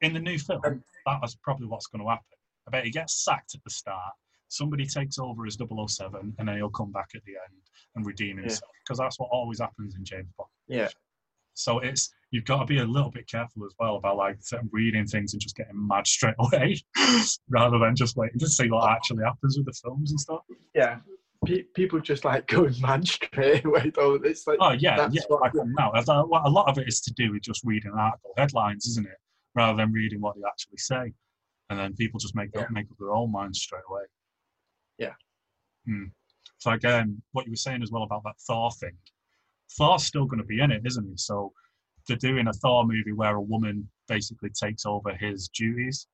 In 0.00 0.14
the 0.14 0.18
new 0.18 0.36
film, 0.36 0.62
Um, 0.64 1.20
was 1.22 1.36
probably 1.44 1.68
what's 1.68 1.86
going 1.86 2.02
to 2.02 2.10
happen. 2.10 2.24
I 2.66 2.72
bet 2.72 2.84
he 2.84 2.90
gets 2.90 3.22
sacked 3.22 3.54
at 3.54 3.62
the 3.62 3.70
start. 3.70 4.14
Somebody 4.48 4.84
takes 4.84 5.20
over 5.20 5.46
as 5.46 5.56
007 5.56 6.34
and 6.38 6.48
then 6.48 6.56
he'll 6.56 6.70
come 6.70 6.90
back 6.90 7.10
at 7.14 7.22
the 7.24 7.34
end 7.34 7.62
and 7.94 8.04
redeem 8.04 8.38
himself 8.38 8.72
because 8.82 8.98
that's 8.98 9.20
what 9.20 9.28
always 9.30 9.60
happens 9.60 9.94
in 9.94 10.04
James 10.04 10.32
Bond. 10.36 10.50
Yeah. 10.66 10.88
So 11.54 11.78
it's 11.78 12.12
you've 12.30 12.44
got 12.44 12.58
to 12.60 12.66
be 12.66 12.78
a 12.78 12.84
little 12.84 13.10
bit 13.10 13.28
careful 13.28 13.64
as 13.64 13.74
well 13.78 13.96
about 13.96 14.16
like 14.16 14.38
reading 14.72 15.06
things 15.06 15.32
and 15.34 15.40
just 15.40 15.56
getting 15.56 15.86
mad 15.86 16.06
straight 16.06 16.34
away, 16.38 16.76
rather 17.48 17.78
than 17.78 17.94
just 17.96 18.16
waiting 18.16 18.38
to 18.40 18.48
see 18.48 18.68
what 18.70 18.90
actually 18.90 19.24
happens 19.24 19.56
with 19.56 19.66
the 19.66 19.72
films 19.82 20.10
and 20.10 20.20
stuff. 20.20 20.40
Yeah. 20.74 20.98
Pe- 21.46 21.62
people 21.74 22.00
just 22.00 22.24
like 22.24 22.46
going 22.48 22.74
mad 22.80 23.06
straight 23.06 23.64
away. 23.66 23.92
Though 23.94 24.14
it's 24.14 24.46
like 24.46 24.58
Oh 24.60 24.72
yeah, 24.72 24.96
That's 24.96 25.14
yeah. 25.14 25.20
what- 25.28 25.42
Like 25.42 25.52
now, 25.54 25.92
a 25.94 26.48
a 26.48 26.50
lot 26.50 26.68
of 26.68 26.78
it 26.78 26.88
is 26.88 27.00
to 27.02 27.12
do 27.14 27.32
with 27.32 27.42
just 27.42 27.62
reading 27.64 27.92
article 27.96 28.32
headlines, 28.36 28.86
isn't 28.86 29.06
it? 29.06 29.18
Rather 29.54 29.76
than 29.76 29.92
reading 29.92 30.20
what 30.20 30.34
they 30.36 30.42
actually 30.48 30.78
say, 30.78 31.12
and 31.70 31.78
then 31.78 31.94
people 31.94 32.18
just 32.18 32.34
make 32.34 32.50
Yeah. 32.54 32.62
up 32.62 32.70
make 32.70 32.90
up 32.90 32.96
their 32.98 33.12
own 33.14 33.30
minds 33.30 33.60
straight 33.60 33.82
away. 33.88 34.02
Yeah. 34.98 35.12
Hmm. 35.86 36.06
So 36.58 36.70
again, 36.72 37.22
what 37.32 37.44
you 37.44 37.52
were 37.52 37.56
saying 37.56 37.82
as 37.82 37.90
well 37.92 38.02
about 38.04 38.24
that 38.24 38.36
Thor 38.46 38.70
thing, 38.72 38.96
Thor's 39.76 40.04
still 40.04 40.24
going 40.26 40.38
to 40.40 40.46
be 40.46 40.60
in 40.60 40.70
it, 40.70 40.82
isn't 40.86 41.04
he? 41.08 41.16
So 41.16 41.52
they're 42.06 42.16
doing 42.16 42.46
a 42.48 42.52
Thor 42.52 42.84
movie 42.84 43.12
where 43.12 43.36
a 43.36 43.40
woman 43.40 43.88
basically 44.08 44.50
takes 44.50 44.84
over 44.86 45.14
his 45.14 45.48
duties. 45.48 46.06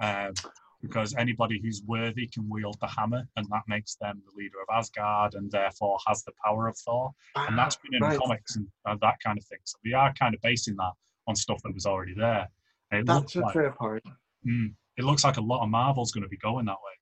Um, 0.00 0.32
because 0.80 1.14
anybody 1.14 1.60
who's 1.62 1.80
worthy 1.86 2.26
can 2.26 2.48
wield 2.50 2.76
the 2.80 2.88
hammer, 2.88 3.22
and 3.36 3.46
that 3.50 3.62
makes 3.68 3.94
them 4.00 4.20
the 4.26 4.32
leader 4.36 4.56
of 4.60 4.76
Asgard, 4.76 5.34
and 5.34 5.48
therefore 5.48 5.96
has 6.08 6.24
the 6.24 6.32
power 6.44 6.66
of 6.66 6.76
Thor 6.76 7.12
and 7.36 7.56
that's 7.56 7.76
been 7.76 7.94
in 7.94 8.02
Ah, 8.02 8.08
Right. 8.08 8.18
comics 8.18 8.56
and 8.56 8.66
that 8.84 9.20
kind 9.24 9.38
of 9.38 9.44
thing. 9.44 9.60
So 9.62 9.78
we 9.84 9.92
are 9.94 10.12
kind 10.14 10.34
of 10.34 10.40
basing 10.40 10.74
that 10.76 10.90
on 11.28 11.36
stuff 11.36 11.62
that 11.62 11.72
was 11.72 11.86
already 11.86 12.14
there. 12.14 12.48
And 12.90 13.00
it 13.02 13.06
That's 13.06 13.36
a 13.36 13.40
like 13.42 13.52
fair 13.54 13.70
point. 13.70 14.02
mm, 14.44 14.74
it 14.96 15.04
looks 15.04 15.22
like 15.22 15.36
a 15.36 15.40
lot 15.40 15.62
of 15.62 15.68
Marvel's 15.70 16.10
going 16.10 16.24
to 16.24 16.28
be 16.28 16.36
going 16.38 16.64
that 16.64 16.72
way. 16.72 16.98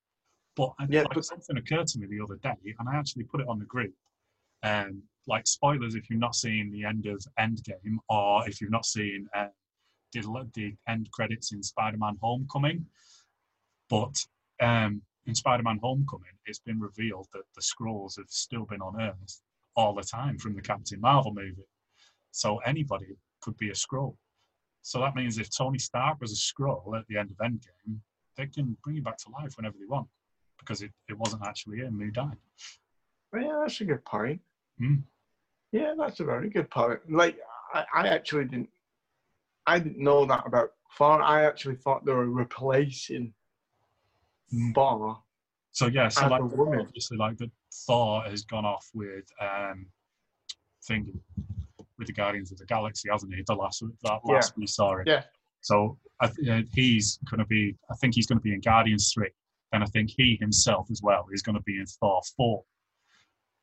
But, 0.56 0.74
Yeah, 0.90 1.00
like, 1.02 1.14
but- 1.14 1.24
something 1.24 1.56
occurred 1.56 1.86
to 1.86 1.98
me 2.00 2.06
the 2.06 2.22
other 2.22 2.36
day, 2.36 2.74
and 2.78 2.86
I 2.86 2.96
actually 2.96 3.24
put 3.24 3.40
it 3.40 3.48
on 3.48 3.58
the 3.58 3.64
group. 3.64 3.94
Um, 4.62 5.02
like 5.26 5.46
spoilers 5.46 5.94
if 5.94 6.10
you've 6.10 6.18
not 6.20 6.34
seen 6.34 6.70
the 6.70 6.84
end 6.84 7.06
of 7.06 7.24
Endgame, 7.38 7.98
or 8.08 8.48
if 8.48 8.60
you've 8.60 8.70
not 8.70 8.86
seen 8.86 9.28
uh, 9.34 9.46
the, 10.12 10.50
the 10.54 10.74
end 10.88 11.08
credits 11.12 11.52
in 11.52 11.62
Spider-Man: 11.62 12.16
Homecoming. 12.20 12.86
But 13.88 14.16
um, 14.60 15.02
in 15.26 15.34
Spider-Man: 15.34 15.78
Homecoming, 15.82 16.32
it's 16.46 16.58
been 16.58 16.80
revealed 16.80 17.28
that 17.32 17.44
the 17.54 17.62
Skrulls 17.62 18.16
have 18.16 18.28
still 18.28 18.64
been 18.64 18.82
on 18.82 19.00
Earth 19.00 19.40
all 19.76 19.94
the 19.94 20.02
time 20.02 20.38
from 20.38 20.54
the 20.54 20.62
Captain 20.62 21.00
Marvel 21.00 21.32
movie. 21.32 21.68
So 22.32 22.58
anybody 22.58 23.16
could 23.40 23.56
be 23.56 23.70
a 23.70 23.74
Skrull. 23.74 24.16
So 24.82 25.00
that 25.00 25.14
means 25.14 25.38
if 25.38 25.54
Tony 25.54 25.78
Stark 25.78 26.20
was 26.20 26.32
a 26.32 26.36
Skrull 26.36 26.98
at 26.98 27.06
the 27.08 27.18
end 27.18 27.30
of 27.30 27.36
Endgame, 27.38 27.98
they 28.36 28.46
can 28.46 28.76
bring 28.82 28.96
him 28.96 29.02
back 29.02 29.18
to 29.18 29.30
life 29.30 29.56
whenever 29.56 29.76
they 29.78 29.86
want 29.86 30.08
because 30.58 30.82
it, 30.82 30.92
it 31.08 31.18
wasn't 31.18 31.42
actually 31.44 31.78
him 31.78 31.98
who 31.98 32.10
died. 32.10 32.36
Yeah, 33.34 33.60
that's 33.62 33.80
a 33.80 33.84
good 33.84 34.04
point. 34.04 34.40
Mm. 34.80 35.02
Yeah, 35.72 35.94
that's 35.98 36.20
a 36.20 36.24
very 36.24 36.48
good 36.50 36.70
point. 36.70 37.00
Like, 37.10 37.38
I, 37.74 37.84
I 37.94 38.08
actually 38.08 38.44
didn't, 38.46 38.68
I 39.66 39.78
didn't 39.78 39.98
know 39.98 40.24
that 40.26 40.44
about 40.46 40.70
Thor. 40.96 41.22
I 41.22 41.44
actually 41.44 41.76
thought 41.76 42.04
they 42.04 42.12
were 42.12 42.30
replacing 42.30 43.32
Mm. 44.52 44.74
Thor. 44.74 45.22
So 45.70 45.86
yeah, 45.86 46.08
so 46.08 46.26
like 46.26 46.42
obviously 46.42 47.16
like 47.16 47.38
the 47.38 47.48
Thor 47.86 48.22
has 48.22 48.42
gone 48.42 48.64
off 48.64 48.84
with 48.92 49.24
um 49.40 49.86
thinking 50.84 51.20
with 51.98 52.08
the 52.08 52.12
Guardians 52.12 52.50
of 52.50 52.58
the 52.58 52.66
Galaxy, 52.66 53.08
hasn't 53.12 53.32
he? 53.32 53.44
The 53.46 53.54
last 53.54 53.80
that 54.02 54.20
Yeah. 54.26 54.32
last 54.34 54.54
we 54.56 54.66
saw 54.66 54.96
him. 54.96 55.04
Yeah. 55.06 55.22
So 55.60 55.96
I 56.20 56.26
th- 56.26 56.48
uh, 56.48 56.62
he's 56.74 57.20
going 57.30 57.38
to 57.38 57.44
be. 57.46 57.76
I 57.92 57.94
think 58.00 58.16
he's 58.16 58.26
going 58.26 58.38
to 58.38 58.42
be 58.42 58.52
in 58.52 58.60
Guardians 58.60 59.12
three, 59.14 59.30
then 59.70 59.84
I 59.84 59.86
think 59.86 60.10
he 60.16 60.36
himself 60.40 60.88
as 60.90 61.00
well 61.00 61.26
is 61.32 61.42
going 61.42 61.54
to 61.56 61.62
be 61.62 61.78
in 61.78 61.86
Thor 61.86 62.20
4. 62.36 62.64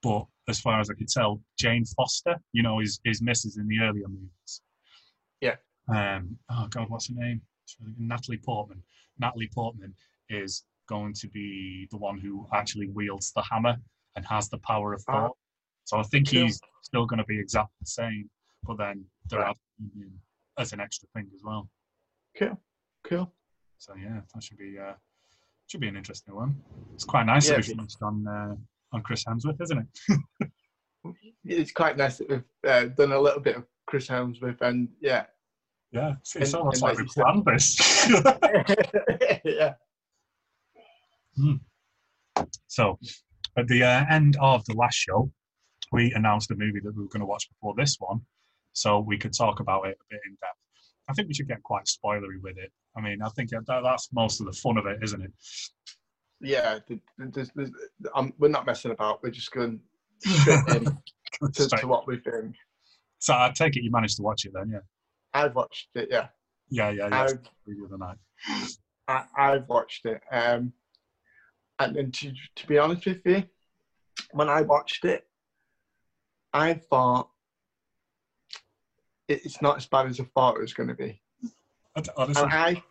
But 0.08 0.26
as 0.48 0.60
far 0.60 0.80
as 0.80 0.90
I 0.90 0.94
could 0.94 1.10
tell, 1.10 1.42
Jane 1.60 1.84
Foster, 1.86 2.38
you 2.54 2.64
know, 2.64 2.80
his, 2.80 3.00
his 3.04 3.22
missus 3.22 3.58
in 3.58 3.68
the 3.68 3.80
earlier 3.82 4.08
movies. 4.08 4.62
Yeah. 5.42 5.56
Um, 5.90 6.38
oh, 6.50 6.68
God, 6.70 6.90
what's 6.90 7.10
her 7.10 7.16
name? 7.16 7.42
Natalie 7.98 8.38
Portman. 8.44 8.82
Natalie 9.20 9.50
Portman 9.54 9.94
is 10.30 10.64
going 10.88 11.14
to 11.16 11.28
be 11.28 11.88
the 11.92 11.98
one 11.98 12.18
who 12.18 12.48
actually 12.54 12.88
wields 12.90 13.34
the 13.36 13.42
hammer 13.42 13.76
and 14.16 14.26
has 14.26 14.48
the 14.50 14.58
power 14.60 14.94
of 14.94 15.02
Thor. 15.04 15.32
So 15.84 15.98
I 15.98 16.04
think 16.04 16.30
Cool. 16.32 16.44
he's 16.46 16.60
still 16.82 17.06
going 17.06 17.20
to 17.20 17.26
be 17.26 17.40
exactly 17.40 17.76
the 17.82 17.88
same, 17.88 18.30
but 18.64 18.78
then 18.78 19.06
they're 19.30 19.40
Right. 19.40 19.56
adding 19.80 20.02
him 20.02 20.20
as 20.58 20.72
an 20.74 20.80
extra 20.80 21.08
thing 21.14 21.30
as 21.36 21.42
well. 21.44 21.70
Cool. 22.38 22.58
Cool. 23.04 23.34
So 23.78 23.96
yeah, 23.96 24.22
that 24.34 24.44
should 24.44 24.58
be 24.58 24.78
uh, 24.80 24.94
should 25.68 25.82
be 25.82 25.88
an 25.90 25.98
interesting 25.98 26.34
one. 26.36 26.62
It's 26.94 27.04
quite 27.06 27.26
nice 27.26 27.48
Yeah, 27.50 27.58
that 27.58 27.68
we 27.68 27.74
it- 27.74 27.76
finished 27.78 28.02
on 28.02 28.28
uh, 28.28 28.56
on 28.98 29.04
Chris 29.04 29.24
Hemsworth, 29.26 29.62
isn't 29.62 29.80
it? 29.80 30.50
It's 31.46 31.72
quite 31.72 31.96
nice 31.96 32.18
that 32.18 32.30
we've 32.30 32.44
uh, 32.68 32.86
done 32.98 33.14
a 33.14 33.20
little 33.20 33.40
bit 33.40 33.56
of 33.56 33.64
Chris 33.86 34.08
Hemsworth, 34.08 34.60
and 34.60 34.90
yeah, 35.00 35.24
Yeah, 35.94 36.16
it's, 36.20 36.36
it's 36.36 36.52
And- 36.54 36.60
almost 36.60 36.84
and 36.84 36.90
like 36.90 36.98
we 36.98 37.06
planned 37.06 37.46
this. 37.46 37.78
yeah, 39.46 39.76
so 42.68 43.00
at 43.58 43.68
the 43.70 43.84
uh, 43.84 44.04
end 44.10 44.36
of 44.42 44.66
the 44.66 44.74
last 44.74 44.96
show, 44.96 45.32
we 45.94 46.12
announced 46.14 46.52
a 46.52 46.56
movie 46.56 46.82
that 46.84 46.94
we 46.96 47.04
were 47.04 47.10
going 47.10 47.22
to 47.22 47.26
watch 47.26 47.48
before 47.50 47.74
this 47.78 47.96
one, 48.00 48.20
so 48.74 49.00
we 49.00 49.18
could 49.18 49.32
talk 49.34 49.62
about 49.62 49.86
it 49.88 49.98
a 50.02 50.04
bit 50.10 50.20
in 50.28 50.34
depth. 50.42 50.58
I 51.10 51.14
think 51.14 51.30
we 51.30 51.34
should 51.36 51.48
get 51.48 51.64
quite 51.64 51.86
spoilery 51.86 52.42
with 52.42 52.58
it. 52.58 52.72
I 52.98 53.02
mean, 53.02 53.22
I 53.22 53.30
think 53.30 53.52
that, 53.52 53.64
that's 53.66 54.10
most 54.12 54.42
of 54.42 54.48
the 54.48 54.52
fun 54.54 54.78
of 54.78 54.86
it, 54.88 55.00
isn't 55.02 55.22
it? 55.22 55.32
Yeah. 56.42 56.80
th- 56.88 57.00
th- 57.20 57.34
there's- 57.34 57.52
there's- 57.56 57.72
um, 58.16 58.34
we're 58.38 58.48
not 58.50 58.66
messing 58.66 58.92
about. 58.92 59.22
We're 59.24 59.32
just 59.32 59.52
going 59.52 59.80
straight 60.20 60.68
in 60.76 60.86
to, 61.54 61.68
to 61.70 61.88
what 61.88 62.08
we 62.08 62.18
think. 62.20 62.56
So 63.20 63.34
I 63.34 63.52
take 63.54 63.76
it 63.76 63.84
you 63.84 63.92
managed 63.92 64.18
to 64.18 64.24
watch 64.24 64.46
it 64.46 64.52
then, 64.54 64.70
yeah? 64.72 64.80
I've 65.34 65.56
watched 65.56 65.90
it. 65.96 66.10
Yeah, 66.12 66.28
Yeah, 66.70 66.90
yeah, 66.92 67.08
yeah. 67.10 67.22
I've 67.24 67.40
The 67.66 67.86
other 67.86 67.98
night. 67.98 68.18
I, 69.08 69.24
I've 69.38 69.68
watched 69.70 70.06
it. 70.06 70.22
Um, 70.32 70.74
and, 71.80 71.96
and 71.98 72.14
to, 72.16 72.32
to 72.56 72.68
be 72.68 72.78
honest 72.78 73.06
with 73.06 73.22
you, 73.26 73.44
when 74.32 74.50
I 74.50 74.62
watched 74.62 75.06
it, 75.06 75.28
I 76.54 76.74
thought 76.76 77.30
it- 79.28 79.42
it's 79.46 79.62
not 79.62 79.78
as 79.78 79.86
bad 79.86 80.08
as 80.08 80.20
I 80.20 80.24
thought 80.24 80.58
it 80.58 80.62
was 80.62 80.74
going 80.74 80.90
to 80.90 80.96
be. 80.96 81.22
I- 81.96 82.04
Honestly, 82.16 82.44
And 82.44 82.54
I, 82.54 82.84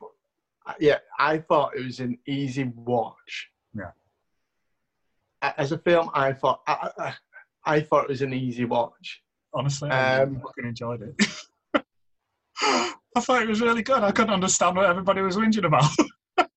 yeah, 0.80 0.98
I 1.18 1.38
thought 1.38 1.76
it 1.76 1.84
was 1.84 2.00
an 2.00 2.18
easy 2.26 2.64
watch. 2.74 3.48
Yeah. 3.74 3.90
As 5.56 5.72
a 5.72 5.78
film, 5.78 6.10
I 6.14 6.32
thought 6.32 6.60
I, 6.66 6.90
I, 6.98 7.14
I 7.64 7.80
thought 7.80 8.04
it 8.04 8.08
was 8.10 8.22
an 8.22 8.32
easy 8.32 8.64
watch. 8.64 9.22
honestly, 9.54 9.90
I 9.90 10.22
Um, 10.22 10.40
fucking 10.40 10.66
enjoyed 10.66 11.02
it. 11.02 11.26
I 12.62 13.20
thought 13.20 13.42
it 13.42 13.48
was 13.48 13.60
really 13.60 13.82
good. 13.82 14.02
I 14.02 14.10
couldn't 14.12 14.32
understand 14.34 14.76
what 14.76 14.86
everybody 14.86 15.20
was 15.22 15.36
whinging 15.36 15.64
about. 15.64 15.84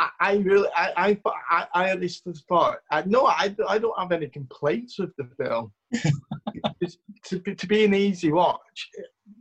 I, 0.00 0.10
I 0.20 0.34
really, 0.36 0.68
I, 0.76 0.92
I, 0.96 1.30
I, 1.50 1.66
I 1.74 1.88
at 1.90 2.00
least 2.00 2.24
thought, 2.48 2.78
I, 2.92 3.02
no, 3.06 3.26
I, 3.26 3.54
I 3.68 3.78
don't 3.78 3.98
have 3.98 4.12
any 4.12 4.28
complaints 4.28 4.98
with 4.98 5.10
the 5.16 5.28
film. 5.42 5.72
To, 7.24 7.40
be, 7.40 7.54
to 7.54 7.66
be 7.66 7.84
an 7.84 7.92
easy 7.94 8.32
watch, 8.32 8.88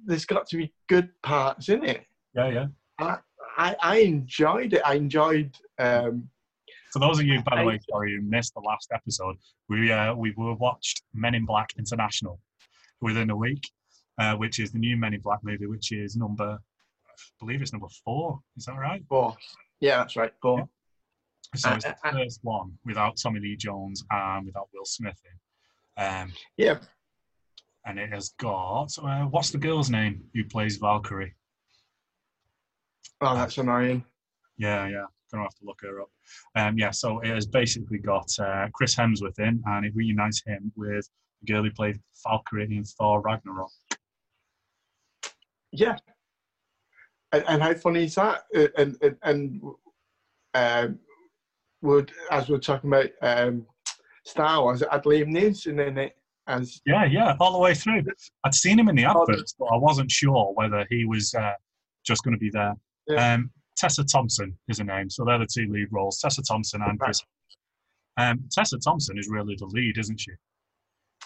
there's 0.05 0.25
got 0.25 0.45
to 0.49 0.57
be 0.57 0.73
good 0.89 1.09
parts 1.23 1.69
in 1.69 1.85
it. 1.85 2.05
yeah, 2.35 2.49
yeah. 2.49 2.65
I, 2.99 3.17
I 3.81 3.97
enjoyed 3.97 4.73
it. 4.73 4.81
I 4.85 4.93
enjoyed. 4.95 5.55
Um, 5.79 6.29
For 6.93 6.99
those 6.99 7.19
of 7.19 7.25
you, 7.25 7.41
by 7.41 7.59
the 7.61 7.65
way, 7.67 7.79
sorry, 7.89 8.15
who 8.15 8.21
missed 8.21 8.53
the 8.53 8.61
last 8.61 8.89
episode, 8.93 9.35
we 9.69 9.91
uh, 9.91 10.13
we 10.13 10.33
were 10.37 10.53
watched 10.55 11.01
Men 11.13 11.35
in 11.35 11.45
Black 11.45 11.69
International 11.77 12.39
within 13.01 13.29
a 13.29 13.35
week, 13.35 13.63
uh, 14.19 14.35
which 14.35 14.59
is 14.59 14.71
the 14.71 14.79
new 14.79 14.95
Men 14.97 15.13
in 15.13 15.21
Black 15.21 15.39
movie, 15.43 15.65
which 15.67 15.91
is 15.91 16.15
number, 16.15 16.57
I 17.07 17.11
believe 17.39 17.61
it's 17.61 17.73
number 17.73 17.87
four. 18.05 18.39
Is 18.57 18.65
that 18.65 18.77
right? 18.77 19.03
four. 19.09 19.35
Yeah, 19.79 19.97
that's 19.97 20.15
right. 20.15 20.33
Four. 20.41 20.69
So 21.55 21.69
Uh, 21.69 21.75
it's 21.75 21.85
the 21.85 21.91
uh, 21.91 21.95
uh. 22.03 22.11
first 22.11 22.39
one 22.43 22.77
without 22.85 23.17
Tommy 23.17 23.39
Lee 23.39 23.55
Jones 23.55 24.03
and 24.11 24.45
without 24.45 24.67
Will 24.73 24.85
Smith 24.85 25.19
in. 25.25 26.03
Um, 26.03 26.31
Yeah. 26.57 26.79
and 27.85 27.97
it 27.97 28.09
has 28.11 28.29
got 28.37 28.89
uh, 29.01 29.25
what's 29.25 29.49
the 29.51 29.57
girl's 29.57 29.89
name 29.89 30.23
who 30.33 30.43
plays 30.43 30.77
Valkyrie? 30.77 31.33
Oh, 33.21 33.35
that's 33.35 33.57
annoying. 33.57 34.03
Yeah, 34.57 34.87
yeah. 34.87 35.05
Gonna 35.31 35.43
have 35.43 35.55
to 35.55 35.65
look 35.65 35.79
her 35.81 36.01
up. 36.01 36.09
Um, 36.55 36.77
yeah, 36.77 36.91
so 36.91 37.19
it 37.19 37.29
has 37.29 37.45
basically 37.45 37.97
got 37.97 38.27
uh, 38.39 38.67
Chris 38.73 38.95
Hemsworth 38.95 39.39
in, 39.39 39.61
and 39.65 39.85
it 39.85 39.93
reunites 39.95 40.41
him 40.45 40.71
with 40.75 41.09
the 41.41 41.53
girl 41.53 41.63
who 41.63 41.71
played 41.71 41.99
Valkyrie 42.25 42.75
in 42.75 42.83
Thor 42.83 43.21
Ragnarok. 43.21 43.69
Yeah. 45.71 45.97
And, 47.33 47.43
and 47.47 47.61
how 47.61 47.73
funny 47.73 48.05
is 48.05 48.15
that? 48.15 48.43
Uh, 48.55 48.67
And 48.77 48.97
and, 49.01 49.17
and 49.23 49.61
um, 50.53 50.99
would 51.81 52.11
as 52.31 52.49
we're 52.49 52.59
talking 52.59 52.89
about 52.89 53.09
um, 53.21 53.65
Star 54.25 54.61
Wars, 54.61 54.83
I'd 54.91 55.03
Liam 55.03 55.27
Neeson 55.27 55.85
in 55.85 55.97
it 55.97 56.17
as 56.47 56.81
Yeah, 56.85 57.05
yeah, 57.05 57.35
all 57.39 57.51
the 57.51 57.59
way 57.59 57.73
through. 57.73 58.03
I'd 58.43 58.55
seen 58.55 58.79
him 58.79 58.89
in 58.89 58.95
the 58.95 59.05
adverts, 59.05 59.55
but 59.59 59.65
I 59.65 59.77
wasn't 59.77 60.09
sure 60.09 60.53
whether 60.55 60.85
he 60.89 61.05
was 61.05 61.33
uh, 61.33 61.53
just 62.05 62.23
going 62.23 62.33
to 62.33 62.39
be 62.39 62.49
there. 62.49 62.73
Yeah. 63.07 63.33
Um, 63.35 63.51
Tessa 63.75 64.03
Thompson 64.03 64.57
is 64.67 64.79
her 64.79 64.83
name, 64.83 65.09
so 65.09 65.23
they're 65.23 65.37
the 65.37 65.47
two 65.51 65.67
lead 65.71 65.87
roles: 65.91 66.19
Tessa 66.19 66.41
Thompson 66.41 66.81
and 66.81 66.99
Chris. 66.99 67.21
Um, 68.17 68.39
Tessa 68.51 68.77
Thompson 68.79 69.17
is 69.17 69.29
really 69.29 69.55
the 69.59 69.67
lead, 69.67 69.97
isn't 69.97 70.19
she? 70.19 70.31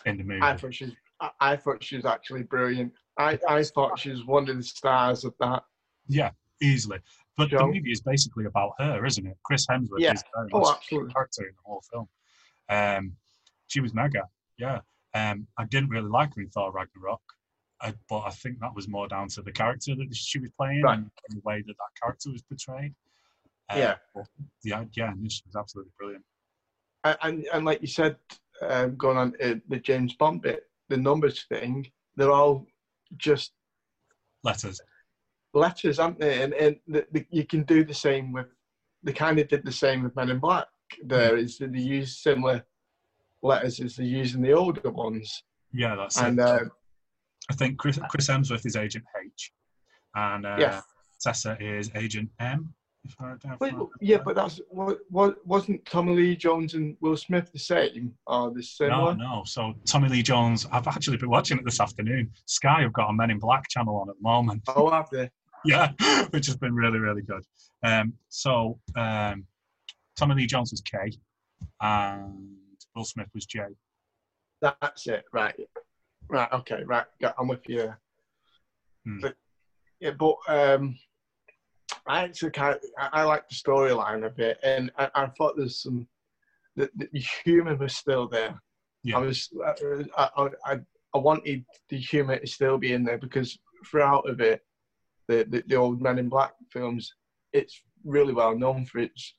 In 0.06 0.18
the 0.18 0.24
movie. 0.24 0.42
I 0.42 0.58
thought 0.58 0.74
she, 0.74 0.96
I, 1.22 1.30
I 1.40 1.56
thought 1.56 1.84
she 1.84 1.96
was 1.96 2.06
actually 2.06 2.44
brilliant. 2.44 2.92
I, 3.18 3.40
I 3.48 3.64
thought 3.64 3.98
she 4.00 4.10
was 4.10 4.26
one 4.26 4.50
of 4.50 4.58
the 4.58 4.64
stars 4.64 5.24
of 5.24 5.34
that. 5.40 5.64
Yeah, 6.08 6.32
easily. 6.62 7.00
But 7.38 7.50
the 7.52 7.66
movie 7.66 7.92
is 7.92 8.02
basically 8.02 8.46
about 8.46 8.72
her, 8.80 9.06
isn't 9.06 9.26
it? 9.26 9.38
Chris 9.46 9.66
Hemsworth 9.68 10.00
Yeah. 10.00 10.14
is 10.14 10.24
very 10.36 10.50
Oh, 10.54 10.70
absolutely. 10.72 11.08
the 11.08 11.14
character 11.14 11.44
in 11.44 11.54
the 11.56 11.62
whole 11.66 11.84
film. 11.92 12.08
Um, 12.70 13.14
she 13.68 13.80
was 13.80 13.94
mega, 13.94 14.24
yeah. 14.58 14.80
Um, 15.14 15.48
I 15.58 15.66
didn't 15.66 15.90
really 15.90 16.10
like 16.10 16.36
her 16.36 16.42
in 16.42 16.50
Thor 16.50 16.72
Ragnarok, 16.72 17.22
I, 17.82 17.94
but 18.10 18.20
I 18.26 18.30
think 18.30 18.60
that 18.60 18.76
was 18.76 18.88
more 18.88 19.08
down 19.08 19.28
to 19.30 19.42
the 19.42 19.52
character 19.52 19.96
that 19.96 20.16
she 20.16 20.40
was 20.40 20.52
playing 20.58 20.82
Right. 20.84 21.00
and 21.00 21.10
the 21.30 21.42
way 21.44 21.58
that 21.66 21.76
that 21.78 22.02
character 22.02 22.32
was 22.32 22.42
portrayed. 22.44 22.94
Uh, 23.70 23.76
Yeah. 23.78 23.96
yeah, 24.64 24.84
yeah, 24.94 25.12
and 25.12 25.32
she 25.32 25.42
was 25.48 25.56
absolutely 25.56 25.92
brilliant. 25.98 26.24
And, 27.04 27.18
and, 27.24 27.46
and 27.54 27.66
like 27.66 27.82
you 27.82 27.88
said, 27.88 28.18
um, 28.62 28.96
going 28.96 29.18
on 29.18 29.34
uh, 29.44 29.56
the 29.70 29.80
James 29.80 30.14
Bond 30.16 30.42
bit, 30.44 30.64
the 30.90 30.98
numbers 30.98 31.46
thing, 31.50 31.88
they're 32.16 32.32
all 32.32 32.68
just 33.18 33.54
Letters. 34.44 34.80
letters, 35.54 36.00
aren't 36.00 36.20
they? 36.20 36.42
And, 36.44 36.54
and 36.54 36.76
the, 36.88 37.06
the, 37.12 37.26
you 37.30 37.46
can 37.46 37.64
do 37.64 37.84
the 37.84 37.94
same 37.94 38.32
with, 38.34 38.48
they 39.04 39.14
kind 39.14 39.40
of 39.40 39.48
did 39.48 39.66
the 39.66 39.72
same 39.72 40.04
with 40.04 40.16
Men 40.16 40.30
in 40.30 40.40
Black. 40.40 40.68
There 41.04 41.38
is 41.38 41.58
that 41.60 41.72
they 41.74 41.80
use 41.80 42.18
similar 42.20 42.64
letters 43.42 43.80
as 43.80 43.96
they 43.96 44.04
use 44.04 44.36
in 44.36 44.42
the 44.42 44.52
older 44.54 44.90
ones. 44.92 45.44
Yeah, 45.72 45.96
that's 45.96 46.20
And 46.20 46.38
it. 46.40 46.46
uh, 46.46 46.60
I 47.52 47.54
think 47.54 47.78
Chris, 47.78 48.00
Chris 48.10 48.30
Hemsworth 48.30 48.66
is 48.66 48.78
Agent 48.78 49.04
H, 49.22 49.52
and 50.16 50.46
uh, 50.46 50.56
Yeah. 50.58 50.82
Tessa 51.22 51.58
is 51.60 51.92
Agent 51.96 52.30
M. 52.40 52.74
If 53.04 53.16
I, 53.20 53.34
if 53.34 53.60
Wait, 53.60 53.74
I- 53.74 53.86
yeah, 54.00 54.20
but 54.24 54.36
that's 54.36 54.62
what, 54.70 55.00
what 55.10 55.46
wasn't 55.46 55.84
Tommy 55.86 56.16
Lee 56.16 56.36
Jones 56.38 56.76
and 56.76 56.96
Will 57.02 57.18
Smith 57.18 57.52
the 57.52 57.60
same 57.60 58.14
or 58.26 58.52
the 58.52 58.56
No, 58.58 58.62
similar? 58.62 59.16
no. 59.16 59.42
So 59.46 59.74
Tommy 59.86 60.08
Lee 60.08 60.24
Jones, 60.24 60.66
I've 60.72 60.88
actually 60.88 61.18
been 61.18 61.30
watching 61.30 61.58
it 61.58 61.66
this 61.66 61.82
afternoon. 61.82 62.32
Sky 62.46 62.84
have 62.84 62.94
got 62.94 63.10
a 63.10 63.14
Men 63.14 63.32
in 63.32 63.40
Black 63.40 63.68
channel 63.70 63.98
on 63.98 64.10
at 64.10 64.16
the 64.16 64.22
moment. 64.24 64.62
Oh, 64.70 64.90
have 64.90 65.10
they? 65.10 65.30
yeah, 65.66 65.92
which 66.30 66.46
has 66.48 66.56
been 66.56 66.74
really, 66.74 67.00
really 67.00 67.22
good. 67.22 67.44
Um, 67.84 68.14
so 68.30 68.80
um, 68.96 69.46
Tommy 70.16 70.36
Lee 70.36 70.46
Jones 70.48 70.72
was 70.72 70.82
K, 70.82 70.98
and 71.82 72.56
Will 72.96 73.04
Smith 73.04 73.28
was 73.36 73.46
J. 73.46 73.60
That's 74.62 75.08
it, 75.08 75.26
right? 75.34 75.56
Right, 76.32 76.52
okay, 76.54 76.84
right. 76.86 77.06
Yeah, 77.20 77.34
I'm 77.38 77.50
with 77.50 77.68
you. 77.68 77.94
Hmm. 79.06 79.20
But 79.20 79.36
yeah, 80.00 80.12
but 80.12 80.36
um, 80.48 80.98
I 82.08 82.24
actually 82.24 82.52
kind 82.52 82.76
of, 82.76 82.82
I, 82.98 83.22
I 83.22 83.24
like 83.24 83.50
the 83.50 83.56
storyline 83.56 84.26
of 84.26 84.40
it, 84.40 84.58
and 84.64 84.92
I, 84.98 85.10
I 85.14 85.26
thought 85.28 85.58
there's 85.58 85.84
some 85.84 86.08
the, 86.78 86.90
the 86.96 87.20
humour 87.44 87.76
was 87.76 87.98
still 87.98 88.30
there. 88.30 88.58
Yeah. 89.04 89.18
I 89.18 89.20
was 89.20 89.50
I, 90.18 90.30
I, 90.66 90.80
I, 91.14 91.18
wanted 91.18 91.66
the 91.90 91.98
humour 91.98 92.38
to 92.38 92.48
still 92.48 92.78
be 92.78 92.94
in 92.94 93.04
there 93.04 93.18
because 93.18 93.60
throughout 93.86 94.30
of 94.30 94.40
it, 94.40 94.62
the, 95.28 95.46
the 95.50 95.64
the 95.68 95.76
old 95.76 96.02
Men 96.02 96.18
in 96.18 96.30
Black 96.30 96.54
films, 96.72 97.14
it's 97.52 97.82
really 98.06 98.34
well 98.34 98.58
known 98.58 98.86
for 98.86 99.00
its. 99.00 99.36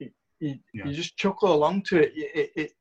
You, 0.00 0.10
you, 0.40 0.58
Yeah. 0.72 0.86
you 0.86 0.92
just 0.92 1.16
chuckle 1.16 1.54
along 1.54 1.82
to. 1.84 2.02
It, 2.02 2.12
it, 2.16 2.50
it. 2.56 2.72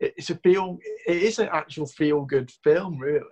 It's 0.00 0.30
a 0.30 0.36
feel. 0.36 0.78
It 1.06 1.22
is 1.22 1.38
an 1.38 1.48
actual 1.52 1.86
feel-good 1.86 2.50
film, 2.62 2.98
really, 2.98 3.22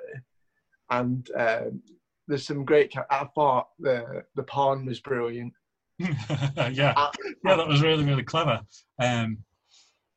and 0.91 1.29
um, 1.37 1.83
there's 2.29 2.47
some 2.47 2.65
great. 2.65 2.95
I 3.11 3.27
thought 3.35 3.69
the 3.79 4.25
the 4.37 4.45
pawn 4.45 4.87
was 4.87 5.01
brilliant. 5.01 5.53
yeah, 5.99 6.95
Uh, 6.97 7.11
yeah, 7.45 7.57
that 7.57 7.69
was 7.69 7.83
really 7.83 8.05
really 8.05 8.23
clever. 8.23 8.61
Um, 9.01 9.39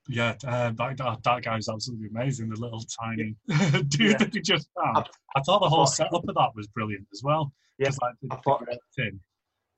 yeah, 0.08 0.36
uh, 0.46 0.72
that, 0.72 0.98
that, 0.98 1.24
that 1.24 1.44
guy 1.44 1.56
was 1.56 1.68
absolutely 1.68 2.10
amazing. 2.10 2.50
The 2.50 2.60
little 2.60 2.84
tiny 3.04 3.36
dude 3.88 4.12
Yeah. 4.12 4.18
that 4.20 4.34
he 4.34 4.40
just 4.40 4.70
found. 4.80 5.10
I- 5.36 5.42
thought 5.42 5.60
the 5.62 5.68
whole 5.70 5.86
thought- 5.88 5.96
setup 5.96 6.28
of 6.30 6.36
that 6.36 6.52
was 6.56 6.68
brilliant 6.68 7.08
as 7.12 7.22
well. 7.24 7.52
Yeah, 7.80 7.90
like, 8.02 8.14
the, 8.22 8.28
I 8.32 8.38
thought- 8.42 8.66
the, 8.98 9.10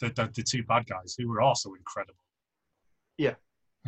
the, 0.02 0.30
the 0.36 0.44
two 0.44 0.64
bad 0.64 0.86
guys 0.86 1.16
who 1.18 1.30
were 1.30 1.40
also 1.42 1.74
incredible. 1.76 2.20
Yeah. 3.18 3.36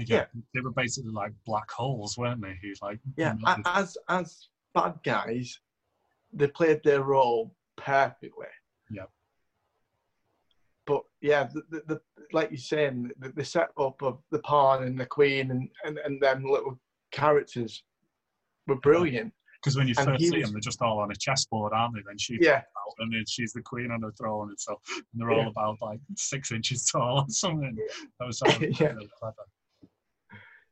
Yeah, 0.07 0.25
they 0.53 0.61
were 0.61 0.71
basically 0.71 1.11
like 1.11 1.31
black 1.45 1.69
holes, 1.71 2.17
weren't 2.17 2.41
they? 2.41 2.57
Who 2.61 2.73
like 2.81 2.99
Yeah, 3.17 3.35
as 3.65 3.97
as 4.07 4.47
bad 4.73 4.95
guys, 5.03 5.59
they 6.33 6.47
played 6.47 6.81
their 6.83 7.03
role 7.03 7.55
perfectly. 7.77 8.47
Yeah. 8.89 9.05
But 10.85 11.03
yeah, 11.21 11.43
the, 11.53 11.61
the, 11.69 11.83
the 11.87 12.01
like 12.31 12.51
you're 12.51 12.57
saying, 12.57 13.11
the, 13.19 13.29
the 13.29 13.45
setup 13.45 14.01
of 14.01 14.19
the 14.31 14.39
pawn 14.39 14.83
and 14.83 14.99
the 14.99 15.05
queen 15.05 15.51
and, 15.51 15.69
and, 15.83 15.97
and 15.99 16.21
them 16.21 16.43
little 16.43 16.79
characters 17.11 17.83
were 18.67 18.75
brilliant. 18.77 19.33
Because 19.61 19.75
when 19.75 19.87
you 19.89 19.95
And 19.97 20.07
first 20.07 20.21
see 20.23 20.31
was- 20.37 20.43
them, 20.45 20.53
they're 20.53 20.61
just 20.61 20.81
all 20.81 20.99
on 20.99 21.11
a 21.11 21.15
chessboard, 21.15 21.73
aren't 21.73 21.95
they? 21.95 22.01
Then 22.07 22.17
she 22.17 22.37
Yeah, 22.39 22.61
and 22.99 23.11
then 23.13 23.23
she's 23.27 23.51
the 23.53 23.61
queen 23.61 23.91
on 23.91 24.01
the 24.01 24.11
throne, 24.13 24.49
and 24.49 24.59
so 24.59 24.79
and 24.95 25.03
they're 25.15 25.31
Yeah. 25.31 25.43
all 25.43 25.47
about 25.49 25.77
like 25.81 25.99
six 26.15 26.51
inches 26.51 26.85
tall 26.85 27.19
or 27.21 27.25
something. 27.29 27.75
That 28.19 28.25
was 28.25 28.39
that 28.39 28.59
was 28.59 28.79
Yeah. 28.79 28.93
really 28.93 29.09
clever. 29.19 29.35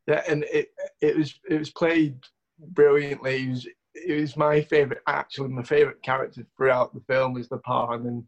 Yeah, 0.08 0.24
and 0.28 0.46
it 0.46 0.70
it 1.02 1.18
was 1.18 1.40
it 1.50 1.60
was 1.60 1.70
played 1.70 2.18
brilliantly. 2.60 3.44
It 3.44 3.50
was, 3.50 3.68
it 3.94 4.22
was 4.22 4.38
my 4.38 4.62
favorite, 4.62 5.02
actually, 5.08 5.50
my 5.50 5.64
favorite 5.64 6.02
character 6.02 6.46
throughout 6.56 6.94
the 6.94 7.02
film 7.02 7.34
was 7.34 7.50
the 7.50 7.58
pawn, 7.58 8.08
and 8.08 8.24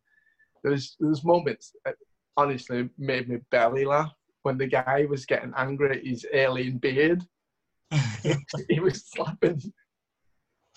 there 0.63 0.73
was 0.73 0.95
there 0.99 1.09
was 1.09 1.23
moments 1.23 1.73
that 1.85 1.95
honestly 2.37 2.89
made 2.97 3.29
me 3.29 3.37
belly 3.51 3.85
laugh 3.85 4.13
when 4.43 4.57
the 4.57 4.67
guy 4.67 5.05
was 5.09 5.25
getting 5.25 5.53
angry 5.55 5.97
at 5.97 6.05
his 6.05 6.25
alien 6.33 6.77
beard. 6.77 7.23
he 8.69 8.79
was 8.79 9.05
slapping. 9.07 9.61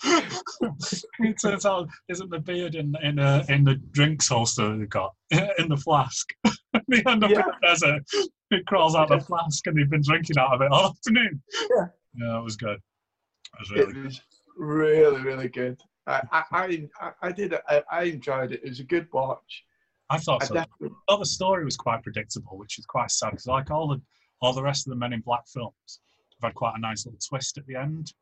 it 0.05 1.39
turns 1.41 1.65
out 1.65 1.87
isn't 2.09 2.29
the 2.29 2.39
beard 2.39 2.75
in 2.75 2.95
in 3.03 3.19
uh, 3.19 3.43
in 3.49 3.63
the 3.63 3.75
drinks 3.91 4.27
holster 4.27 4.77
they 4.77 4.85
got 4.85 5.13
in 5.31 5.69
the 5.69 5.77
flask. 5.77 6.33
they 6.87 7.03
end 7.07 7.23
up 7.23 7.31
in 7.31 7.37
the 7.37 7.53
desert. 7.61 8.03
It 8.51 8.65
crawls 8.65 8.95
out 8.95 9.11
of 9.11 9.19
the 9.19 9.25
flask, 9.25 9.65
and 9.67 9.77
they've 9.77 9.89
been 9.89 10.01
drinking 10.03 10.37
out 10.37 10.53
of 10.53 10.61
it 10.61 10.71
all 10.71 10.85
afternoon. 10.89 11.41
Yeah. 11.75 11.85
yeah, 12.15 12.39
it 12.39 12.43
was 12.43 12.55
good. 12.55 12.77
It 12.77 13.59
was 13.59 13.71
really 13.71 13.83
It 13.83 13.93
good. 13.93 14.05
was 14.05 14.21
really, 14.57 15.21
really 15.21 15.47
good. 15.49 15.79
I, 16.05 16.21
I, 16.31 16.87
I, 17.01 17.11
I 17.21 17.31
did. 17.31 17.53
I, 17.67 17.83
I 17.91 18.03
enjoyed 18.03 18.51
it. 18.51 18.61
It 18.63 18.69
was 18.69 18.79
a 18.79 18.83
good 18.83 19.07
watch. 19.13 19.63
I 20.09 20.17
thought 20.17 20.43
I 20.43 20.47
so. 20.47 20.53
definitely, 20.55 20.89
I 21.09 21.13
thought 21.13 21.19
the 21.19 21.25
story 21.25 21.63
was 21.63 21.77
quite 21.77 22.03
predictable, 22.03 22.57
which 22.57 22.77
is 22.77 22.85
quite 22.85 23.09
sad 23.09 23.31
because 23.31 23.47
like 23.47 23.71
all 23.71 23.87
the 23.87 24.01
all 24.41 24.53
the 24.53 24.61
rest 24.61 24.85
of 24.85 24.91
the 24.91 24.97
Men 24.97 25.13
in 25.13 25.21
Black 25.21 25.47
films 25.47 25.99
have 26.41 26.49
had 26.49 26.55
quite 26.55 26.73
a 26.75 26.79
nice 26.79 27.05
little 27.05 27.19
twist 27.27 27.57
at 27.57 27.65
the 27.65 27.75
end, 27.75 28.13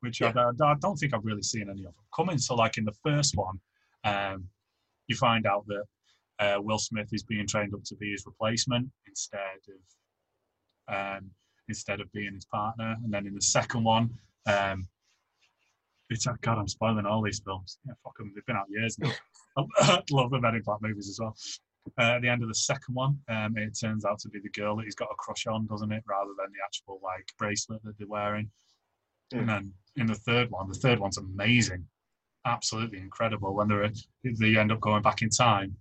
which 0.00 0.22
I've, 0.22 0.36
uh, 0.36 0.52
I 0.64 0.74
don't 0.80 0.96
think 0.96 1.12
I've 1.12 1.24
really 1.24 1.42
seen 1.42 1.68
any 1.70 1.80
of 1.80 1.92
them 1.92 2.04
coming. 2.16 2.38
So 2.38 2.54
like 2.54 2.78
in 2.78 2.84
the 2.86 2.94
first 3.04 3.36
one, 3.36 3.60
um, 4.04 4.48
you 5.08 5.16
find 5.16 5.46
out 5.46 5.66
that 5.66 5.84
uh, 6.40 6.56
Will 6.60 6.78
Smith 6.78 7.08
is 7.12 7.22
being 7.22 7.46
trained 7.46 7.74
up 7.74 7.84
to 7.84 7.96
be 7.96 8.10
his 8.10 8.24
replacement 8.26 8.88
instead 9.06 9.58
of 10.88 10.94
um, 10.94 11.30
instead 11.68 12.00
of 12.00 12.10
being 12.12 12.34
his 12.34 12.46
partner, 12.46 12.96
and 13.04 13.12
then 13.12 13.26
in 13.26 13.34
the 13.34 13.42
second 13.42 13.84
one. 13.84 14.10
Um, 14.46 14.88
it's, 16.10 16.26
God, 16.40 16.58
I'm 16.58 16.66
spoiling 16.66 17.06
all 17.06 17.22
these 17.22 17.40
films. 17.44 17.78
Yeah, 17.86 17.92
fuck 18.02 18.14
'em, 18.20 18.32
They've 18.34 18.44
been 18.44 18.56
out 18.56 18.66
years 18.68 18.98
now. 18.98 19.12
I 19.78 20.02
love 20.10 20.30
the 20.30 20.40
Men 20.40 20.56
in 20.56 20.62
Black 20.62 20.82
movies 20.82 21.08
as 21.08 21.18
well. 21.20 21.36
Uh, 21.98 22.16
at 22.16 22.22
the 22.22 22.28
end 22.28 22.42
of 22.42 22.48
the 22.48 22.54
second 22.54 22.94
one, 22.94 23.18
um, 23.28 23.56
it 23.56 23.78
turns 23.80 24.04
out 24.04 24.18
to 24.20 24.28
be 24.28 24.40
the 24.40 24.50
girl 24.50 24.76
that 24.76 24.84
he's 24.84 24.94
got 24.94 25.08
a 25.10 25.14
crush 25.18 25.46
on, 25.46 25.66
doesn't 25.66 25.92
it? 25.92 26.02
Rather 26.06 26.30
than 26.36 26.50
the 26.52 26.58
actual 26.64 27.00
like 27.02 27.26
bracelet 27.38 27.82
that 27.84 27.96
they're 27.98 28.08
wearing. 28.08 28.50
And 29.32 29.48
then 29.48 29.72
in 29.96 30.06
the 30.06 30.14
third 30.14 30.50
one, 30.50 30.68
the 30.68 30.74
third 30.74 30.98
one's 30.98 31.18
amazing, 31.18 31.86
absolutely 32.44 32.98
incredible. 32.98 33.54
When 33.54 33.68
they're 33.68 33.90
they 34.24 34.56
end 34.56 34.72
up 34.72 34.80
going 34.80 35.02
back 35.02 35.22
in 35.22 35.30
time, 35.30 35.76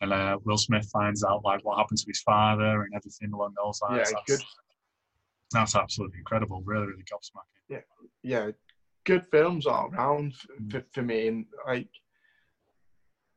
and 0.00 0.12
uh, 0.12 0.38
Will 0.44 0.56
Smith 0.58 0.88
finds 0.92 1.24
out 1.24 1.44
like 1.44 1.64
what 1.64 1.78
happened 1.78 1.98
to 1.98 2.06
his 2.08 2.20
father 2.22 2.82
and 2.82 2.94
everything 2.94 3.32
along 3.32 3.54
those 3.62 3.80
lines. 3.82 4.08
yeah, 4.10 4.14
that's, 4.26 4.42
good. 4.42 4.46
That's 5.52 5.76
absolutely 5.76 6.18
incredible. 6.18 6.62
Really, 6.64 6.86
really 6.86 7.02
gobsmacking. 7.02 7.60
Yeah, 7.68 7.80
yeah, 8.22 8.50
good 9.04 9.26
films 9.30 9.66
all 9.66 9.90
around 9.92 10.34
Mm. 10.60 10.70
for, 10.70 10.84
for 10.92 11.02
me. 11.02 11.28
And 11.28 11.46
like, 11.66 11.88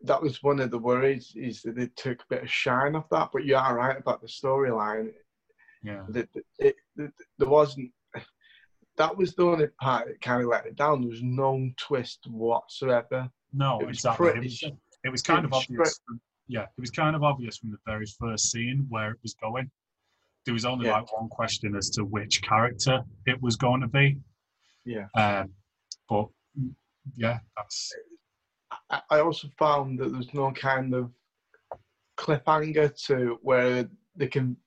that 0.02 0.22
was 0.22 0.44
one 0.44 0.60
of 0.60 0.72
the 0.72 0.80
worries 0.80 1.34
is 1.36 1.62
that 1.64 1.76
they 1.76 1.88
took 1.96 2.22
a 2.22 2.26
bit 2.30 2.44
of 2.44 2.50
shine 2.50 2.96
off 2.96 3.10
that. 3.10 3.30
But 3.34 3.46
you 3.46 3.56
are 3.56 3.76
right 3.76 3.98
about 3.98 4.22
the 4.22 4.28
storyline. 4.28 5.12
Yeah. 5.84 6.04
That 6.10 6.30
it, 6.60 6.76
it, 6.98 7.12
there 7.38 7.50
wasn't. 7.50 7.92
That 8.96 9.18
was 9.18 9.34
the 9.34 9.44
only 9.46 9.68
part 9.82 10.08
that 10.08 10.22
kind 10.22 10.44
of 10.44 10.50
let 10.50 10.68
it 10.68 10.76
down. 10.76 11.02
There 11.02 11.10
was 11.10 11.24
no 11.24 11.70
twist 11.78 12.28
whatsoever. 12.28 13.28
No, 13.52 13.80
It 13.80 13.88
was 13.88 13.98
exactly. 13.98 14.30
It 14.30 14.44
was, 14.44 14.64
it 15.06 15.10
was 15.10 15.22
kind 15.24 15.46
of 15.46 15.54
obvious. 15.54 16.00
Yeah, 16.48 16.64
it 16.64 16.82
was 16.82 16.92
kind 16.92 17.16
of 17.16 17.24
obvious 17.24 17.58
from 17.58 17.72
the 17.72 17.78
very 17.86 18.06
first 18.20 18.52
scene 18.52 18.86
where 18.90 19.12
it 19.12 19.18
was 19.24 19.34
going. 19.36 19.70
There 20.46 20.54
was 20.54 20.66
only 20.66 20.88
Yeah. 20.88 20.98
like 21.00 21.18
one 21.18 21.30
question 21.30 21.76
as 21.76 21.90
to 21.92 22.04
which 22.04 22.42
character 22.42 23.04
it 23.26 23.42
was 23.42 23.56
going 23.56 23.82
to 23.82 23.88
be. 23.88 24.18
Yeah. 24.86 25.08
Um, 25.16 25.54
but 26.10 26.28
yeah, 27.16 27.40
that's 27.56 27.92
I, 28.90 29.02
I 29.10 29.20
also 29.20 29.48
found 29.58 30.00
that 30.00 30.12
there's 30.12 30.34
no 30.34 30.52
kind 30.52 30.94
of 30.94 31.12
cliffhanger 32.18 32.94
to 33.08 33.40
where 33.42 33.90
they 34.16 34.28
can, 34.28 34.58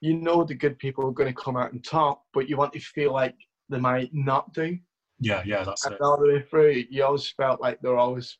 you 0.00 0.16
know, 0.16 0.44
the 0.44 0.54
good 0.54 0.78
people 0.78 1.06
are 1.06 1.12
going 1.12 1.32
to 1.32 1.40
come 1.42 1.56
out 1.56 1.72
and 1.72 1.84
talk, 1.84 2.22
but 2.32 2.48
you 2.48 2.56
want 2.56 2.72
to 2.72 2.80
feel 2.80 3.12
like 3.12 3.36
they 3.68 3.78
might 3.78 4.10
not 4.12 4.52
do. 4.52 4.78
yeah, 5.20 5.42
yeah, 5.44 5.62
that's 5.64 5.84
And 5.86 5.94
it. 5.94 6.00
all 6.00 6.18
the 6.20 6.28
way 6.32 6.42
through, 6.42 6.84
you 6.90 7.04
always 7.04 7.28
felt 7.30 7.60
like 7.60 7.80
they're 7.80 7.96
always 7.98 8.38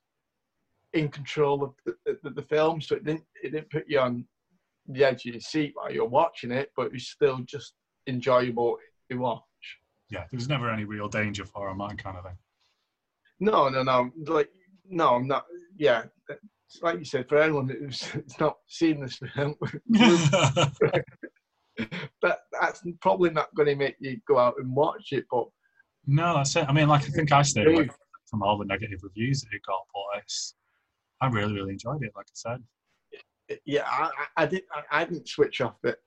in 0.95 1.09
control 1.09 1.65
of 1.65 1.73
the, 1.87 2.19
the, 2.23 2.31
the 2.31 2.43
film, 2.43 2.81
so 2.81 2.97
it 2.97 3.05
didn't 3.05 3.25
it 3.43 3.51
didn't 3.51 3.71
put 3.71 3.85
you 3.89 3.99
on 3.99 4.27
the 4.89 5.05
edge 5.05 5.27
of 5.27 5.35
your 5.35 5.41
seat 5.41 5.73
while 5.75 5.93
you're 5.93 6.05
watching 6.05 6.51
it, 6.51 6.71
but 6.77 6.87
it 6.87 6.93
was 6.93 7.09
still 7.09 7.39
just 7.47 7.75
enjoyable 8.07 8.77
to 9.11 9.17
watch. 9.17 9.43
Yeah, 10.11 10.25
there 10.31 10.39
was 10.39 10.49
never 10.49 10.71
any 10.71 10.85
real 10.85 11.09
danger 11.09 11.45
for 11.45 11.71
him, 11.71 11.79
that 11.79 11.99
kind 11.99 12.19
of 12.19 12.25
thing. 12.25 12.37
No, 13.41 13.69
no, 13.69 13.83
no. 13.83 14.11
Like, 14.27 14.51
no, 14.89 15.15
I'm 15.15 15.27
not. 15.27 15.47
Yeah, 15.79 16.05
like 16.81 16.99
you 16.99 17.05
said, 17.05 17.29
for 17.29 17.39
anyone 17.39 17.69
who's 17.69 18.03
who's 18.05 18.35
not 18.41 18.57
seen 18.69 19.01
this 19.01 19.19
film, 19.35 19.55
that 19.89 21.07
that's 22.61 22.83
probably 23.01 23.31
not 23.31 23.55
going 23.55 23.69
to 23.69 23.77
make 23.77 23.97
you 24.01 24.21
go 24.29 24.39
out 24.39 24.55
and 24.59 24.75
watch 24.75 25.09
it. 25.13 25.25
But 25.31 25.47
no, 26.07 26.35
that's 26.35 26.57
it. 26.57 26.67
I 26.69 26.73
mean, 26.73 26.89
like 26.89 27.03
I 27.03 27.09
think 27.09 27.33
I 27.33 27.43
stayed 27.43 27.69
away 27.69 27.89
from 28.29 28.43
all 28.43 28.59
the 28.59 28.65
negative 28.65 29.01
reviews 29.03 29.43
that 29.43 29.55
it 29.55 29.63
got, 29.67 29.83
but 29.93 30.23
it's, 30.23 30.55
I 31.23 31.29
really, 31.29 31.55
really 31.55 31.73
enjoyed 31.73 32.03
it. 32.03 32.13
Like 32.17 32.27
I 32.29 32.35
said, 32.35 32.63
yeah, 33.65 33.85
I, 33.87 34.11
I 34.37 34.43
I 34.43 34.47
didn't. 34.47 34.65
I, 34.75 35.03
I 35.03 35.05
didn't 35.05 35.29
switch 35.29 35.61
off 35.61 35.77
it. 35.85 35.99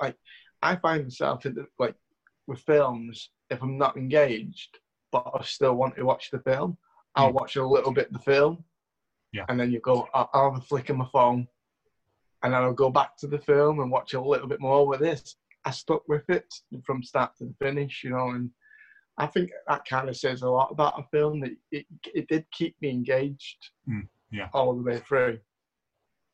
Like, 0.00 0.16
I 0.62 0.76
find 0.76 1.04
myself 1.04 1.44
in 1.46 1.54
the, 1.54 1.66
like 1.78 1.94
with 2.46 2.60
films, 2.60 3.30
if 3.50 3.62
I'm 3.62 3.76
not 3.78 3.96
engaged, 3.96 4.78
but 5.10 5.30
I 5.34 5.42
still 5.42 5.74
want 5.74 5.96
to 5.96 6.04
watch 6.04 6.30
the 6.30 6.40
film, 6.40 6.76
I'll 7.14 7.30
Mm. 7.30 7.34
watch 7.34 7.56
a 7.56 7.66
little 7.66 7.92
bit 7.92 8.06
of 8.08 8.12
the 8.14 8.18
film. 8.20 8.64
Yeah. 9.32 9.46
And 9.48 9.58
then 9.58 9.70
you 9.70 9.80
go, 9.80 10.08
I'll, 10.14 10.28
I'll 10.32 10.52
have 10.52 10.62
a 10.62 10.64
flick 10.64 10.90
on 10.90 10.98
my 10.98 11.08
phone, 11.12 11.46
and 12.42 12.52
then 12.52 12.62
I'll 12.62 12.72
go 12.72 12.90
back 12.90 13.16
to 13.18 13.26
the 13.26 13.38
film 13.38 13.80
and 13.80 13.90
watch 13.90 14.14
a 14.14 14.20
little 14.20 14.48
bit 14.48 14.60
more. 14.60 14.86
With 14.86 15.00
this, 15.00 15.36
I 15.64 15.70
stuck 15.70 16.06
with 16.08 16.28
it 16.28 16.52
from 16.84 17.02
start 17.02 17.32
to 17.38 17.54
finish, 17.60 18.02
you 18.04 18.10
know, 18.10 18.30
and 18.30 18.50
I 19.18 19.26
think 19.26 19.50
that 19.68 19.84
kind 19.84 20.08
of 20.08 20.16
says 20.16 20.42
a 20.42 20.48
lot 20.50 20.70
about 20.70 20.98
a 20.98 21.04
film 21.10 21.40
that 21.40 21.52
it, 21.70 21.86
it 22.14 22.28
did 22.28 22.44
keep 22.52 22.74
me 22.80 22.90
engaged 22.90 23.70
Mm, 23.88 24.08
yeah. 24.32 24.48
all 24.52 24.74
the 24.74 24.82
way 24.82 24.98
through. 24.98 25.38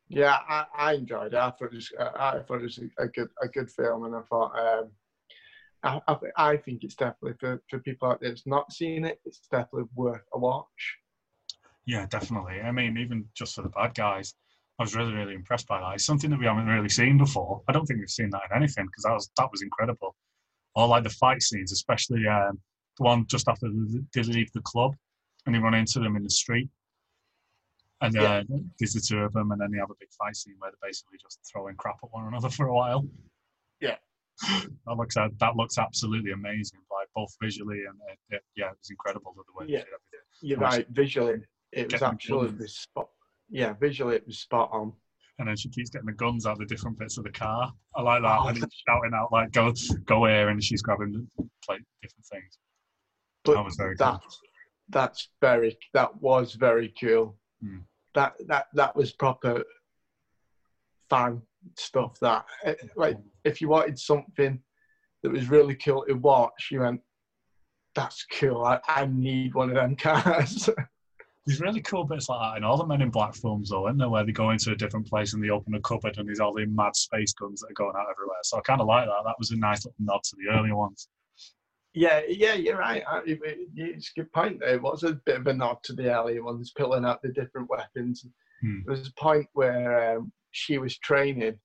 Yeah, 0.07 0.37
I, 0.47 0.65
I 0.75 0.93
enjoyed 0.93 1.33
it. 1.33 1.39
I 1.39 1.51
thought 1.51 1.71
it 1.71 1.75
was, 1.75 1.91
uh, 1.99 2.09
I 2.15 2.39
thought 2.39 2.61
it 2.61 2.63
was 2.63 2.79
a, 2.79 3.03
a 3.03 3.07
good 3.07 3.29
a 3.43 3.47
good 3.47 3.69
film, 3.69 4.05
and 4.05 4.15
I 4.15 4.21
thought 4.21 4.57
um, 4.57 4.89
I, 5.83 6.01
I, 6.07 6.17
I 6.53 6.57
think 6.57 6.83
it's 6.83 6.95
definitely 6.95 7.37
for, 7.39 7.61
for 7.69 7.79
people 7.79 8.09
out 8.09 8.19
there 8.19 8.29
that's 8.29 8.47
not 8.47 8.71
seen 8.73 9.05
it. 9.05 9.19
It's 9.25 9.41
definitely 9.51 9.87
worth 9.93 10.23
a 10.33 10.39
watch. 10.39 10.97
Yeah, 11.85 12.05
definitely. 12.07 12.61
I 12.61 12.71
mean, 12.71 12.97
even 12.97 13.25
just 13.35 13.55
for 13.55 13.61
the 13.61 13.69
bad 13.69 13.93
guys, 13.93 14.33
I 14.79 14.83
was 14.83 14.95
really, 14.95 15.13
really 15.13 15.33
impressed 15.33 15.67
by 15.67 15.79
that. 15.79 15.95
It's 15.95 16.05
something 16.05 16.29
that 16.29 16.39
we 16.39 16.45
haven't 16.45 16.67
really 16.67 16.89
seen 16.89 17.17
before. 17.17 17.61
I 17.67 17.71
don't 17.71 17.85
think 17.85 17.99
we've 17.99 18.09
seen 18.09 18.29
that 18.31 18.41
in 18.49 18.57
anything 18.57 18.85
because 18.85 19.03
that 19.03 19.13
was 19.13 19.29
that 19.37 19.49
was 19.51 19.61
incredible. 19.61 20.15
Or 20.75 20.87
like 20.87 21.03
the 21.03 21.09
fight 21.09 21.41
scenes, 21.41 21.71
especially 21.71 22.27
um, 22.27 22.59
the 22.97 23.03
one 23.03 23.25
just 23.27 23.47
after 23.47 23.67
they 24.13 24.23
leave 24.23 24.51
the 24.53 24.61
club 24.61 24.95
and 25.45 25.55
they 25.55 25.59
run 25.59 25.73
into 25.73 25.99
them 25.99 26.15
in 26.15 26.23
the 26.23 26.29
street. 26.29 26.69
And 28.01 28.17
uh, 28.17 28.21
Yeah. 28.21 28.57
there's 28.79 28.93
the 28.93 29.01
two 29.01 29.19
of 29.19 29.33
them, 29.33 29.51
and 29.51 29.59
then 29.59 29.71
they 29.71 29.77
have 29.77 29.89
a 29.91 29.95
big 29.99 30.09
fight 30.17 30.35
scene 30.35 30.55
where 30.59 30.71
they're 30.71 30.89
basically 30.89 31.17
just 31.21 31.39
throwing 31.51 31.75
crap 31.75 31.97
at 32.03 32.09
one 32.11 32.27
another 32.27 32.49
for 32.57 32.67
a 32.67 32.73
while. 32.73 33.05
Yeah. 33.81 33.97
that 34.47 34.95
looks 34.95 35.17
uh, 35.17 35.27
that 35.39 35.55
looks 35.57 35.77
absolutely 35.77 36.31
amazing, 36.31 36.79
like 36.91 37.07
both 37.13 37.35
visually 37.41 37.79
and 37.89 37.97
uh, 38.09 38.15
it, 38.37 38.41
yeah, 38.55 38.67
it 38.67 38.77
was 38.79 38.89
incredible 38.89 39.33
the 39.35 39.43
way 39.59 39.65
Yeah. 39.69 39.83
You're 40.41 40.59
right. 40.59 40.87
Visually, 40.91 41.39
it 41.73 41.91
was 41.91 42.01
absolutely 42.01 42.67
spot. 42.69 43.09
Yeah, 43.49 43.73
visually 43.73 44.15
it 44.15 44.25
was 44.25 44.39
spot 44.39 44.69
on. 44.71 44.93
and 45.39 45.47
then 45.49 45.57
she 45.57 45.67
keeps 45.69 45.89
getting 45.89 46.05
the 46.05 46.13
guns 46.13 46.45
out 46.45 46.53
of 46.53 46.59
the 46.59 46.65
different 46.65 46.97
bits 46.97 47.17
of 47.17 47.25
the 47.25 47.31
car. 47.31 47.73
I 47.95 48.01
like 48.01 48.21
that, 48.21 48.39
Oh, 48.39 48.47
and 48.47 48.55
he's 48.57 48.65
shouting 48.87 49.11
out 49.13 49.33
like 49.33 49.51
"Go, 49.51 49.73
go 50.05 50.23
here!" 50.25 50.47
and 50.47 50.63
she's 50.63 50.81
grabbing 50.81 51.27
like 51.67 51.81
different 52.01 52.25
things. 52.31 52.57
But 53.43 53.55
That 53.55 53.65
was 53.65 53.75
very 53.75 53.97
cool. 53.97 54.21
that's 54.87 55.27
very 55.41 55.77
that 55.93 56.15
was 56.21 56.53
very 56.53 56.93
cool. 57.01 57.37
Hmm. 57.61 57.79
That 58.15 58.33
that 58.47 58.67
that 58.73 58.95
was 58.95 59.11
proper 59.11 59.63
fan 61.09 61.41
stuff. 61.77 62.19
That 62.21 62.45
eh, 62.65 62.75
like 62.95 63.17
if 63.43 63.61
you 63.61 63.69
wanted 63.69 63.99
something 63.99 64.59
that 65.23 65.31
was 65.31 65.49
really 65.49 65.75
cool 65.75 66.05
to 66.07 66.13
watch, 66.13 66.69
you 66.71 66.81
went, 66.81 67.01
"That's 67.95 68.25
cool. 68.39 68.63
I, 68.63 68.79
I 68.87 69.05
need 69.05 69.53
one 69.53 69.69
of 69.69 69.75
them 69.75 69.95
cars." 69.95 70.69
There's 71.45 71.61
really 71.61 71.81
cool 71.81 72.03
bits 72.03 72.29
like 72.29 72.39
that 72.39 72.57
in 72.57 72.63
all 72.63 72.77
the 72.77 72.85
Men 72.85 73.01
in 73.01 73.09
Black 73.09 73.33
films, 73.33 73.69
though, 73.69 73.87
isn't 73.87 73.97
there? 73.97 74.09
Where 74.09 74.23
they 74.23 74.31
go 74.31 74.51
into 74.51 74.71
a 74.71 74.75
different 74.75 75.07
place 75.07 75.33
and 75.33 75.43
they 75.43 75.49
open 75.49 75.73
a 75.73 75.81
cupboard 75.81 76.15
and 76.17 76.27
there's 76.27 76.39
all 76.39 76.53
the 76.53 76.67
mad 76.67 76.95
space 76.95 77.33
guns 77.33 77.61
that 77.61 77.71
are 77.71 77.73
going 77.73 77.95
out 77.95 78.05
everywhere. 78.11 78.37
So 78.43 78.57
I 78.57 78.61
kind 78.61 78.81
of 78.81 78.85
like 78.85 79.05
that. 79.07 79.23
That 79.25 79.39
was 79.39 79.49
a 79.49 79.57
nice 79.57 79.83
little 79.83 79.95
nod 79.97 80.21
to 80.25 80.35
the 80.35 80.55
earlier 80.55 80.75
ones. 80.75 81.07
Yeah, 81.93 82.21
yeah, 82.27 82.53
you're 82.53 82.77
right. 82.77 83.03
I, 83.07 83.19
it, 83.25 83.39
it- 83.43 83.67
it's 83.75 84.11
a 84.15 84.19
good 84.21 84.31
point. 84.31 84.59
There 84.59 84.69
it 84.75 84.81
was 84.81 85.03
a 85.03 85.13
bit 85.25 85.37
of 85.37 85.47
a 85.47 85.53
nod 85.53 85.77
to 85.83 85.93
the 85.93 86.13
earlier 86.13 86.43
ones, 86.43 86.71
pulling 86.75 87.05
out 87.05 87.21
the 87.21 87.29
different 87.29 87.69
weapons. 87.69 88.25
Hmm. 88.61 88.79
There 88.85 88.95
was 88.95 89.07
a 89.07 89.13
point 89.21 89.47
where 89.53 90.17
um, 90.17 90.31
she 90.51 90.77
was 90.77 90.97
training, 90.97 91.57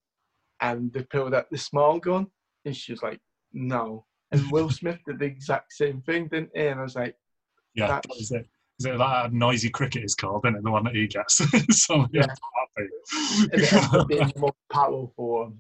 and 0.60 0.92
they 0.92 1.02
pulled 1.02 1.34
out 1.34 1.50
the 1.50 1.58
small 1.58 1.98
gun, 1.98 2.26
and 2.64 2.76
she 2.76 2.92
was 2.92 3.02
like, 3.02 3.20
"No." 3.52 4.06
And 4.32 4.50
Will 4.50 4.70
Smith 4.78 4.98
did 5.06 5.18
the 5.18 5.26
exact 5.26 5.72
same 5.72 6.00
thing, 6.02 6.28
didn't 6.28 6.50
he? 6.54 6.66
And 6.66 6.80
I 6.80 6.82
was 6.82 6.94
like, 6.96 7.16
Yeah, 7.74 7.86
That's- 7.88 8.02
that 8.08 8.20
is 8.20 8.30
it. 8.32 8.46
Is 8.80 8.86
it 8.86 8.98
that 8.98 9.32
noisy 9.32 9.70
cricket 9.70 10.02
is 10.02 10.16
called, 10.16 10.44
isn't 10.46 10.56
it? 10.56 10.64
The 10.64 10.70
one 10.70 10.82
that 10.82 10.96
he 10.96 11.06
gets. 11.06 11.36
so 11.84 12.06
yeah, 12.12 12.26
and 12.76 12.90
it 13.52 13.72
ended 13.72 13.94
up 13.94 14.08
being 14.08 14.26
the 14.34 14.40
most 14.40 14.54
powerful 14.72 15.52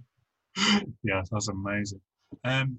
yeah, 1.02 1.22
that's 1.30 1.48
amazing. 1.48 2.00
Um, 2.44 2.78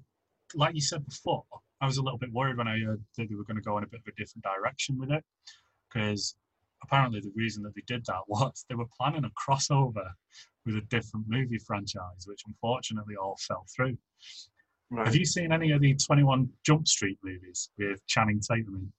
like 0.54 0.74
you 0.74 0.80
said 0.80 1.06
before, 1.06 1.44
I 1.80 1.86
was 1.86 1.98
a 1.98 2.02
little 2.02 2.18
bit 2.18 2.32
worried 2.32 2.56
when 2.56 2.68
I 2.68 2.78
heard 2.80 3.02
that 3.16 3.28
they 3.28 3.34
were 3.34 3.44
going 3.44 3.56
to 3.56 3.62
go 3.62 3.76
in 3.78 3.84
a 3.84 3.88
bit 3.88 4.00
of 4.06 4.12
a 4.12 4.16
different 4.16 4.44
direction 4.44 4.98
with 4.98 5.10
it, 5.10 5.24
because 5.92 6.34
apparently 6.82 7.20
the 7.20 7.32
reason 7.36 7.62
that 7.64 7.74
they 7.74 7.82
did 7.86 8.04
that 8.06 8.20
was 8.28 8.64
they 8.68 8.74
were 8.74 8.86
planning 8.98 9.24
a 9.24 9.30
crossover 9.50 10.10
with 10.64 10.76
a 10.76 10.80
different 10.82 11.26
movie 11.28 11.58
franchise, 11.58 12.24
which 12.26 12.42
unfortunately 12.46 13.14
all 13.16 13.36
fell 13.40 13.66
through. 13.74 13.96
Right. 14.90 15.06
Have 15.06 15.16
you 15.16 15.24
seen 15.24 15.52
any 15.52 15.72
of 15.72 15.80
the 15.80 15.94
Twenty 15.94 16.22
One 16.22 16.48
Jump 16.64 16.86
Street 16.86 17.18
movies 17.22 17.70
with 17.78 18.04
Channing 18.06 18.40
Tatum 18.40 18.74
in, 18.76 18.92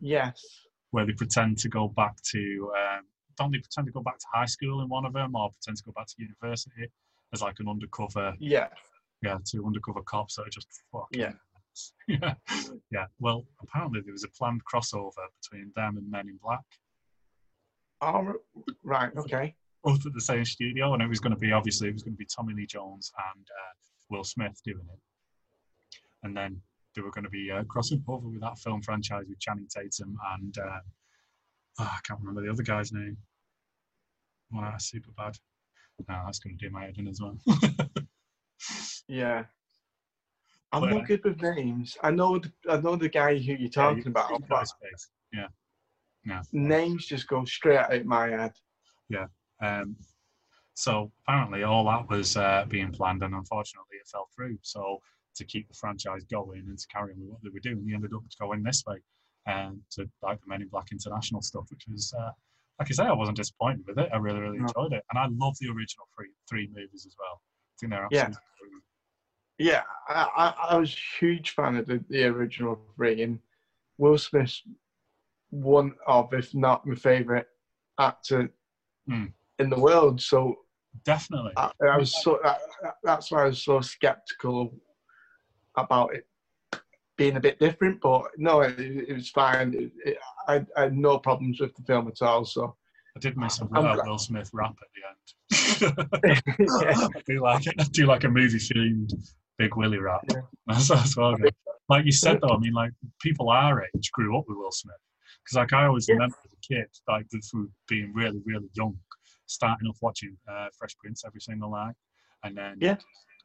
Yes. 0.00 0.42
where 0.90 1.06
they 1.06 1.12
pretend 1.12 1.58
to 1.58 1.68
go 1.68 1.88
back 1.88 2.16
to? 2.32 2.72
Um, 2.76 3.04
don't 3.36 3.52
they 3.52 3.58
pretend 3.58 3.86
to 3.86 3.92
go 3.92 4.02
back 4.02 4.18
to 4.18 4.26
high 4.34 4.46
school 4.46 4.82
in 4.82 4.88
one 4.88 5.04
of 5.04 5.12
them, 5.12 5.34
or 5.36 5.50
pretend 5.52 5.76
to 5.78 5.84
go 5.84 5.92
back 5.92 6.08
to 6.08 6.14
university 6.18 6.88
as 7.32 7.40
like 7.42 7.56
an 7.60 7.68
undercover 7.68 8.34
Yeah. 8.40 8.68
Yeah, 9.22 9.38
two 9.44 9.64
undercover 9.66 10.02
cops 10.02 10.36
that 10.36 10.46
are 10.46 10.50
just 10.50 10.68
fucking 10.92 11.20
Yeah. 11.20 11.32
yeah, 12.08 12.34
yeah. 12.90 13.06
Well, 13.20 13.44
apparently 13.62 14.00
there 14.00 14.12
was 14.12 14.24
a 14.24 14.28
planned 14.28 14.62
crossover 14.64 15.12
between 15.40 15.70
them 15.76 15.96
and 15.96 16.10
Men 16.10 16.28
in 16.28 16.38
Black, 16.42 16.64
Oh, 18.00 18.34
right. 18.82 19.10
Okay. 19.16 19.54
both 19.84 20.04
at 20.06 20.12
the 20.14 20.20
same 20.20 20.44
studio, 20.44 20.94
and 20.94 21.02
it 21.02 21.08
was 21.08 21.20
going 21.20 21.32
to 21.32 21.38
be 21.38 21.52
obviously 21.52 21.88
it 21.88 21.92
was 21.92 22.02
going 22.02 22.14
to 22.14 22.18
be 22.18 22.26
Tommy 22.26 22.54
Lee 22.54 22.66
Jones 22.66 23.12
and 23.32 23.46
uh, 23.46 23.72
Will 24.10 24.24
Smith 24.24 24.60
doing 24.64 24.86
it, 24.92 25.00
and 26.24 26.36
then 26.36 26.60
they 26.94 27.02
were 27.02 27.10
going 27.12 27.24
to 27.24 27.30
be 27.30 27.50
uh, 27.50 27.62
crossing 27.64 28.02
over 28.08 28.28
with 28.28 28.40
that 28.40 28.58
film 28.58 28.82
franchise 28.82 29.24
with 29.28 29.38
Channing 29.38 29.68
Tatum 29.68 30.16
and 30.36 30.58
uh, 30.58 30.80
oh, 31.80 31.84
I 31.92 31.98
can't 32.02 32.18
remember 32.20 32.42
the 32.44 32.50
other 32.52 32.62
guy's 32.64 32.92
name. 32.92 33.16
Of 34.56 34.64
Superbad. 34.80 35.38
No, 36.08 36.22
that's 36.24 36.38
going 36.38 36.56
to 36.56 36.66
do 36.66 36.72
my 36.72 36.84
head 36.86 36.96
in 36.96 37.06
as 37.06 37.20
well. 37.20 37.36
Yeah. 39.08 39.44
I'm 40.70 40.82
But, 40.82 40.92
uh, 40.92 40.94
not 40.96 41.06
good 41.06 41.24
with 41.24 41.40
names. 41.40 41.96
I 42.02 42.10
know 42.10 42.38
the, 42.38 42.52
I 42.68 42.76
know 42.80 42.94
the 42.96 43.08
guy 43.08 43.34
who 43.36 43.40
you're 43.52 43.58
Yeah, 43.60 43.68
talking 43.70 44.02
you- 44.04 44.10
about, 44.10 44.30
but. 44.48 44.68
Yeah. 45.32 45.48
Yeah. 46.24 46.42
names 46.52 47.06
just 47.06 47.26
go 47.26 47.44
straight 47.44 47.78
out 47.78 47.92
of 47.94 48.04
my 48.04 48.28
head. 48.28 48.52
Yeah. 49.08 49.26
Um, 49.62 49.96
so 50.74 51.10
apparently 51.26 51.62
all 51.62 51.84
that 51.86 52.08
was 52.08 52.36
uh, 52.36 52.66
being 52.68 52.92
planned, 52.92 53.22
and 53.22 53.34
unfortunately 53.34 53.96
it 53.96 54.06
fell 54.08 54.28
through. 54.36 54.58
So 54.62 55.00
to 55.36 55.44
keep 55.44 55.68
the 55.68 55.74
franchise 55.74 56.24
going 56.24 56.60
and 56.68 56.78
to 56.78 56.86
carry 56.88 57.12
on 57.14 57.20
with 57.20 57.30
what 57.30 57.42
they 57.42 57.48
were 57.48 57.60
doing, 57.60 57.86
they 57.86 57.94
ended 57.94 58.12
up 58.14 58.22
going 58.38 58.62
this 58.62 58.84
way, 58.86 58.96
and 59.46 59.80
to 59.92 60.08
like 60.22 60.40
the 60.40 60.46
Men 60.48 60.62
in 60.62 60.68
Black 60.68 60.92
International 60.92 61.40
stuff, 61.40 61.64
which 61.70 61.84
was 61.90 62.12
uh, 62.18 62.30
like 62.78 62.88
I 62.90 62.94
say, 62.94 63.04
I 63.04 63.12
wasn't 63.12 63.38
disappointed 63.38 63.84
with 63.86 63.98
it. 63.98 64.08
I 64.12 64.18
really, 64.18 64.40
really 64.40 64.58
No. 64.58 64.66
enjoyed 64.66 64.92
it, 64.92 65.04
and 65.10 65.18
I 65.18 65.26
love 65.30 65.56
the 65.60 65.68
original 65.70 66.08
three 66.16 66.30
three 66.48 66.68
movies 66.74 67.06
as 67.06 67.16
well. 67.18 67.40
I 67.40 67.74
think 67.80 67.90
they're 67.92 68.04
absolutely. 68.04 68.34
Yeah, 69.58 69.82
I, 70.08 70.28
I, 70.36 70.54
I 70.70 70.76
was 70.78 70.92
a 70.92 71.18
huge 71.18 71.50
fan 71.50 71.76
of 71.76 71.86
the, 71.86 72.02
the 72.08 72.24
original 72.24 72.78
three, 72.96 73.22
and 73.22 73.40
Will 73.98 74.16
Smith's 74.16 74.62
one 75.50 75.94
of, 76.06 76.32
if 76.32 76.54
not 76.54 76.86
my 76.86 76.94
favourite 76.94 77.46
actor 77.98 78.52
Hmm. 79.08 79.26
in 79.58 79.70
the 79.70 79.80
world. 79.80 80.20
So 80.20 80.56
definitely. 81.04 81.52
I, 81.56 81.70
I 81.82 81.96
was 81.96 82.14
so 82.14 82.38
that, 82.44 82.58
that's 83.02 83.30
why 83.30 83.44
I 83.44 83.46
was 83.46 83.62
so 83.62 83.80
skeptical 83.80 84.74
about 85.76 86.14
it 86.14 86.26
being 87.16 87.36
a 87.36 87.40
bit 87.40 87.58
different. 87.58 88.00
But 88.02 88.26
no, 88.36 88.60
it, 88.60 88.78
it 88.78 89.14
was 89.14 89.30
fine. 89.30 89.74
It, 89.74 89.92
it, 90.04 90.18
I, 90.46 90.64
I 90.76 90.82
had 90.82 90.96
no 90.96 91.18
problems 91.18 91.58
with 91.58 91.74
the 91.74 91.82
film 91.82 92.08
at 92.08 92.20
all. 92.20 92.44
So 92.44 92.76
I 93.16 93.20
did 93.20 93.38
miss 93.38 93.60
a 93.60 93.64
uh, 93.64 93.96
Will 94.04 94.18
Smith 94.18 94.50
rap 94.52 94.76
at 94.82 95.80
the 95.80 96.28
end. 96.28 96.42
yeah, 96.82 96.94
I 97.16 97.20
do 97.26 97.40
like 97.40 97.66
it. 97.66 97.74
I 97.78 97.84
do 97.84 98.06
like 98.06 98.24
a 98.24 98.28
movie 98.28 98.58
themed 98.58 99.12
Big 99.58 99.76
Willie 99.76 99.98
rap. 99.98 100.20
Yeah. 100.30 100.42
That's, 100.66 100.88
that's 100.88 101.16
well 101.16 101.34
good. 101.34 101.54
Like 101.88 102.04
you 102.04 102.12
said 102.12 102.40
though, 102.42 102.54
I 102.54 102.58
mean, 102.58 102.74
like 102.74 102.92
people 103.20 103.48
our 103.50 103.82
age 103.94 104.10
grew 104.12 104.38
up 104.38 104.44
with 104.46 104.58
Will 104.58 104.70
Smith 104.70 104.94
because, 105.42 105.56
like, 105.56 105.72
I 105.72 105.86
always 105.86 106.06
Yeah. 106.08 106.14
remember 106.14 106.36
as 106.44 106.52
a 106.52 106.56
kid, 106.74 106.86
like, 107.08 107.26
through 107.50 107.70
being 107.88 108.12
really, 108.14 108.42
really 108.44 108.68
young, 108.74 108.98
starting 109.46 109.88
off 109.88 109.96
watching 110.02 110.36
uh, 110.46 110.68
Fresh 110.78 110.96
Prince 110.98 111.24
every 111.26 111.40
single 111.40 111.70
night, 111.70 111.94
and 112.44 112.56
then 112.56 112.76
Yeah. 112.80 112.96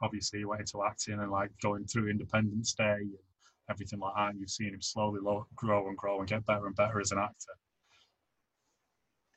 obviously 0.01 0.39
he 0.39 0.45
went 0.45 0.61
into 0.61 0.83
acting 0.83 1.19
and 1.19 1.31
like 1.31 1.49
going 1.61 1.85
through 1.85 2.09
Independence 2.09 2.73
Day 2.73 2.97
and 2.99 3.17
everything 3.69 3.99
like 3.99 4.13
that. 4.17 4.31
And 4.31 4.39
you've 4.41 4.49
seen 4.49 4.73
him 4.73 4.81
slowly 4.81 5.21
lo- 5.21 5.47
grow 5.55 5.87
and 5.87 5.97
grow 5.97 6.19
and 6.19 6.27
get 6.27 6.45
better 6.45 6.67
and 6.67 6.75
better 6.75 6.99
as 6.99 7.11
an 7.13 7.19
actor. 7.19 7.53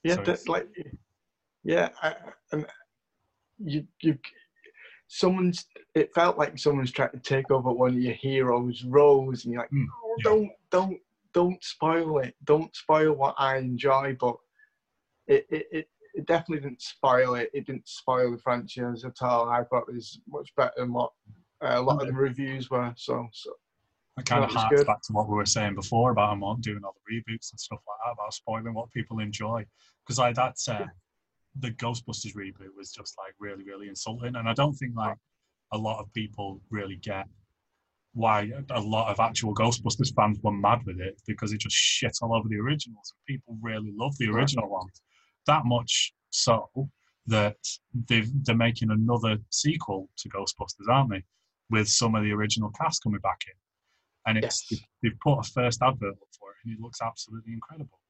yeah, 0.02 0.16
So 0.36 0.50
like 0.50 0.68
yeah, 1.62 1.90
I, 2.02 2.14
and 2.50 2.66
you 3.58 3.86
you 4.00 4.18
someone's 5.08 5.66
it 5.94 6.12
felt 6.14 6.38
like 6.38 6.58
someone's 6.58 6.92
trying 6.92 7.10
to 7.10 7.18
take 7.20 7.50
over 7.50 7.72
one 7.72 7.94
of 7.94 8.00
your 8.00 8.14
heroes' 8.14 8.84
roles, 8.84 9.44
and 9.44 9.52
you're 9.52 9.62
like, 9.62 9.70
Mm, 9.70 9.86
oh, 10.04 10.14
yeah. 10.18 10.24
don't 10.24 10.50
don't 10.70 11.00
don't 11.32 11.64
spoil 11.64 12.18
it, 12.18 12.34
don't 12.44 12.74
spoil 12.74 13.12
what 13.12 13.34
I 13.38 13.58
enjoy, 13.58 14.16
but 14.18 14.36
it 15.26 15.46
it. 15.50 15.66
it 15.72 15.88
it 16.14 16.24
definitely 16.24 16.66
didn't 16.66 16.80
spoil 16.80 17.34
it. 17.34 17.50
It 17.52 17.66
didn't 17.66 17.86
spoil 17.86 18.30
the 18.30 18.38
franchise 18.38 19.04
at 19.04 19.20
all. 19.20 19.50
I 19.50 19.64
thought 19.64 19.84
it 19.86 19.94
was 19.94 20.18
much 20.26 20.50
better 20.56 20.72
than 20.78 20.94
what 20.94 21.12
uh, 21.62 21.74
a 21.74 21.82
lot 21.82 22.00
of 22.00 22.06
the 22.06 22.14
reviews 22.14 22.70
were. 22.70 22.90
So, 22.96 23.28
so 23.34 23.52
It 24.16 24.24
kind 24.24 24.42
of 24.42 24.50
harks 24.50 24.84
back 24.84 25.02
to 25.02 25.12
what 25.12 25.28
we 25.28 25.34
were 25.34 25.44
saying 25.44 25.74
before 25.74 26.12
about 26.12 26.40
all 26.40 26.56
doing 26.56 26.80
all 26.82 26.94
the 27.06 27.14
reboots 27.14 27.52
and 27.52 27.60
stuff 27.60 27.80
like 27.86 27.98
that, 28.06 28.12
about 28.12 28.32
spoiling 28.32 28.72
what 28.72 28.90
people 28.92 29.18
enjoy. 29.18 29.66
Because 30.06 30.18
like 30.18 30.36
that's 30.36 30.66
uh, 30.70 30.86
the 31.60 31.70
Ghostbusters 31.72 32.34
reboot 32.34 32.74
was 32.76 32.92
just 32.92 33.16
like 33.18 33.34
really, 33.38 33.64
really 33.64 33.88
insulting, 33.88 34.36
and 34.36 34.48
I 34.48 34.54
don't 34.54 34.74
think 34.74 34.94
like 34.96 35.16
a 35.72 35.78
lot 35.78 36.00
of 36.00 36.12
people 36.12 36.60
really 36.70 36.96
get 36.96 37.26
why 38.14 38.50
a 38.70 38.80
lot 38.80 39.10
of 39.10 39.20
actual 39.20 39.54
Ghostbusters 39.54 40.14
fans 40.14 40.38
were 40.42 40.52
mad 40.52 40.80
with 40.86 41.00
it 41.00 41.20
because 41.26 41.52
it 41.52 41.60
just 41.60 41.76
shit 41.76 42.16
all 42.22 42.34
over 42.34 42.48
the 42.48 42.58
originals, 42.58 43.12
and 43.12 43.34
people 43.34 43.58
really 43.60 43.92
love 43.94 44.16
the 44.18 44.28
original 44.28 44.68
ones 44.70 45.02
that 45.46 45.64
much 45.64 46.12
so 46.30 46.68
that 47.26 47.56
they've, 48.08 48.30
they're 48.44 48.56
making 48.56 48.90
another 48.90 49.36
sequel 49.50 50.08
to 50.16 50.28
Ghostbusters, 50.28 50.88
aren't 50.88 51.10
they? 51.10 51.22
With 51.70 51.88
some 51.88 52.14
of 52.14 52.22
the 52.22 52.32
original 52.32 52.70
cast 52.80 53.02
coming 53.02 53.20
back 53.20 53.40
in 53.46 53.54
and 54.26 54.44
it's 54.44 54.66
Yes. 54.70 54.82
they've 55.02 55.18
put 55.20 55.38
a 55.38 55.42
first 55.42 55.82
advert 55.82 56.14
up 56.14 56.28
for 56.38 56.50
it, 56.50 56.56
and 56.64 56.74
it 56.74 56.80
looks 56.80 57.00
absolutely 57.00 57.52
incredible. 57.52 58.00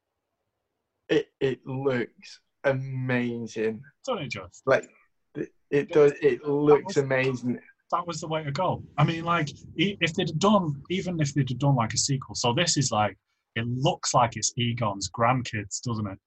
it 1.08 1.28
it 1.40 1.66
looks 1.66 2.40
amazing. 2.66 3.82
Don't 4.04 4.22
it 4.22 4.30
just? 4.30 4.62
Like 4.66 4.88
it, 5.34 5.48
it 5.70 5.88
does. 5.90 6.12
It 6.22 6.44
looks 6.44 6.96
was- 6.96 7.04
amazing. 7.04 7.58
That 7.92 8.04
was 8.04 8.20
the 8.20 8.26
way 8.26 8.42
to 8.42 8.50
go. 8.50 8.82
I 8.98 9.04
mean, 9.04 9.24
like 9.24 9.48
if 9.76 10.12
they'd 10.14 10.28
have 10.28 10.38
done, 10.40 10.82
even 10.90 11.20
if 11.20 11.32
they'd 11.34 11.48
have 11.48 11.58
done 11.60 11.76
like 11.76 11.94
a 11.94 11.98
sequel. 11.98 12.34
So 12.34 12.52
this 12.52 12.76
is 12.76 12.90
like 12.90 13.16
it 13.54 13.64
looks 13.66 14.12
like 14.12 14.36
it's 14.36 14.52
Egon's 14.56 15.08
grandkids, 15.08 15.80
doesn't 15.82 16.06
it? 16.08 16.18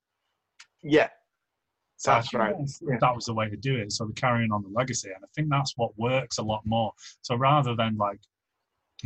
Yeah, 0.82 1.10
That's 2.06 2.34
right, 2.34 2.56
yeah. 2.82 2.96
That 3.02 3.14
was 3.14 3.26
the 3.26 3.34
way 3.34 3.50
to 3.50 3.58
do 3.58 3.76
it. 3.76 3.92
So 3.92 4.06
they're 4.06 4.14
carrying 4.14 4.54
on 4.54 4.64
the 4.64 4.70
legacy, 4.70 5.10
and 5.14 5.22
I 5.24 5.28
think 5.36 5.50
that's 5.50 5.74
what 5.76 5.92
works 5.98 6.38
a 6.38 6.44
lot 6.44 6.62
more. 6.66 6.94
So 7.22 7.36
rather 7.36 7.76
than 7.76 7.98
like 7.98 8.22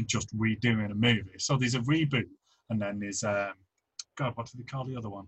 just 0.06 0.36
redoing 0.38 0.92
a 0.92 0.96
movie, 0.96 1.40
so 1.40 1.58
there's 1.58 1.74
a 1.76 1.80
reboot, 1.80 2.30
and 2.70 2.80
then 2.80 3.00
there's 3.00 3.24
um, 3.24 3.54
God, 4.16 4.34
what 4.36 4.46
do 4.46 4.60
they 4.60 4.64
call 4.64 4.86
the 4.86 4.96
other 4.96 5.10
one? 5.10 5.26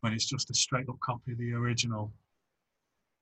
When 0.00 0.12
it's 0.12 0.26
just 0.26 0.50
a 0.50 0.54
straight 0.54 0.88
up 0.88 0.98
copy 1.00 1.32
of 1.32 1.38
the 1.38 1.52
original. 1.52 2.12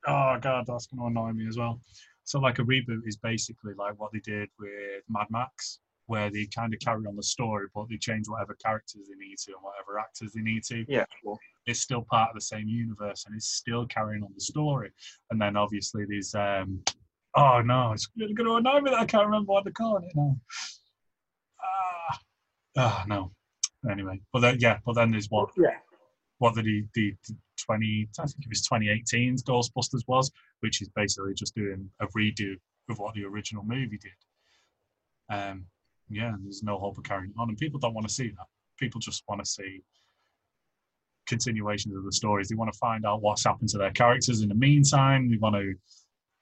Oh 0.07 0.39
god, 0.41 0.65
that's 0.67 0.87
going 0.87 1.01
to 1.01 1.07
annoy 1.07 1.33
me 1.33 1.49
as 1.49 1.59
well. 1.59 1.81
So 2.25 2.39
like 2.41 2.59
a 2.59 2.63
reboot 2.63 3.07
is 3.07 3.17
basically 3.17 3.75
like 3.79 3.99
what 3.99 4.13
they 4.13 4.21
did 4.21 4.49
with 4.59 5.03
Mad 5.09 5.27
Max, 5.31 5.81
where 6.07 6.31
they 6.31 6.47
kind 6.47 6.73
of 6.73 6.81
carry 6.81 7.07
on 7.07 7.17
the 7.17 7.23
story, 7.23 7.67
but 7.75 7.89
they 7.89 7.97
change 7.97 8.29
whatever 8.29 8.57
characters 8.65 9.09
they 9.09 9.27
need 9.27 9.39
to 9.39 9.53
and 9.53 9.63
whatever 9.63 9.99
actors 9.99 10.33
they 10.33 10.41
need 10.41 10.63
to. 10.65 10.85
Yeah. 10.89 11.05
But 11.25 11.37
it's 11.67 11.81
still 11.81 12.03
part 12.03 12.31
of 12.31 12.35
the 12.35 12.41
same 12.41 12.69
universe 12.69 13.25
and 13.27 13.35
it's 13.35 13.49
still 13.49 13.87
carrying 13.87 14.23
on 14.23 14.31
the 14.35 14.41
story. 14.41 14.91
And 15.31 15.41
then 15.41 15.57
obviously 15.57 16.05
these 16.05 16.35
um 16.35 16.83
oh 17.37 17.61
no, 17.63 17.93
it's 17.93 18.09
really 18.17 18.35
gonna 18.35 18.55
annoy 18.55 18.81
me 18.81 18.91
that 18.91 19.01
I 19.01 19.07
can't 19.07 19.27
remember 19.27 19.53
what 19.53 19.65
they're 19.65 19.73
calling 19.73 20.05
it 20.05 20.13
now. 20.15 20.37
Ah, 21.63 22.19
ah 22.79 23.05
no. 23.09 23.33
Anyway, 23.91 24.21
but 24.33 24.41
then 24.41 24.57
yeah, 24.61 24.79
but 24.85 24.95
then 24.95 25.11
there's 25.11 25.31
what 25.31 25.51
Yeah. 25.57 25.77
What 26.39 26.55
the 26.55 26.63
the, 26.95 27.15
the 27.29 27.37
20 27.65 28.09
I 28.19 28.27
think 28.27 28.45
it 28.45 28.49
was 28.49 28.67
2018's 28.69 29.43
Ghostbusters 29.43 30.03
was, 30.07 30.31
which 30.61 30.83
is 30.83 30.89
basically 30.91 31.35
just 31.35 31.55
doing 31.55 31.91
a 32.01 32.07
redo 32.09 32.55
of 32.89 32.99
what 32.99 33.15
the 33.15 33.25
original 33.25 33.65
movie 33.65 33.99
did. 33.99 34.13
Um, 35.29 35.67
yeah, 36.09 36.35
there's 36.43 36.63
no 36.63 36.79
hope 36.79 36.99
of 36.99 37.05
carrying 37.05 37.33
on, 37.39 37.49
and 37.49 37.59
people 37.59 37.81
don't 37.81 37.95
want 37.95 38.07
to 38.07 38.15
see 38.15 38.29
that. 38.29 38.47
People 38.79 39.01
just 39.01 39.25
want 39.29 39.45
to 39.45 39.51
see 39.51 39.83
continuations 41.27 41.97
of 41.97 42.05
the 42.05 42.13
stories. 42.13 42.49
They 42.49 42.55
want 42.55 42.73
to 42.73 42.79
find 42.79 43.05
out 43.05 43.23
what's 43.23 43.45
happened 43.45 43.69
to 43.71 43.79
their 43.79 43.91
characters 43.91 44.43
in 44.43 44.49
the 44.49 44.55
meantime. 44.55 45.29
They 45.29 45.39
want 45.39 45.57
to, 45.57 45.75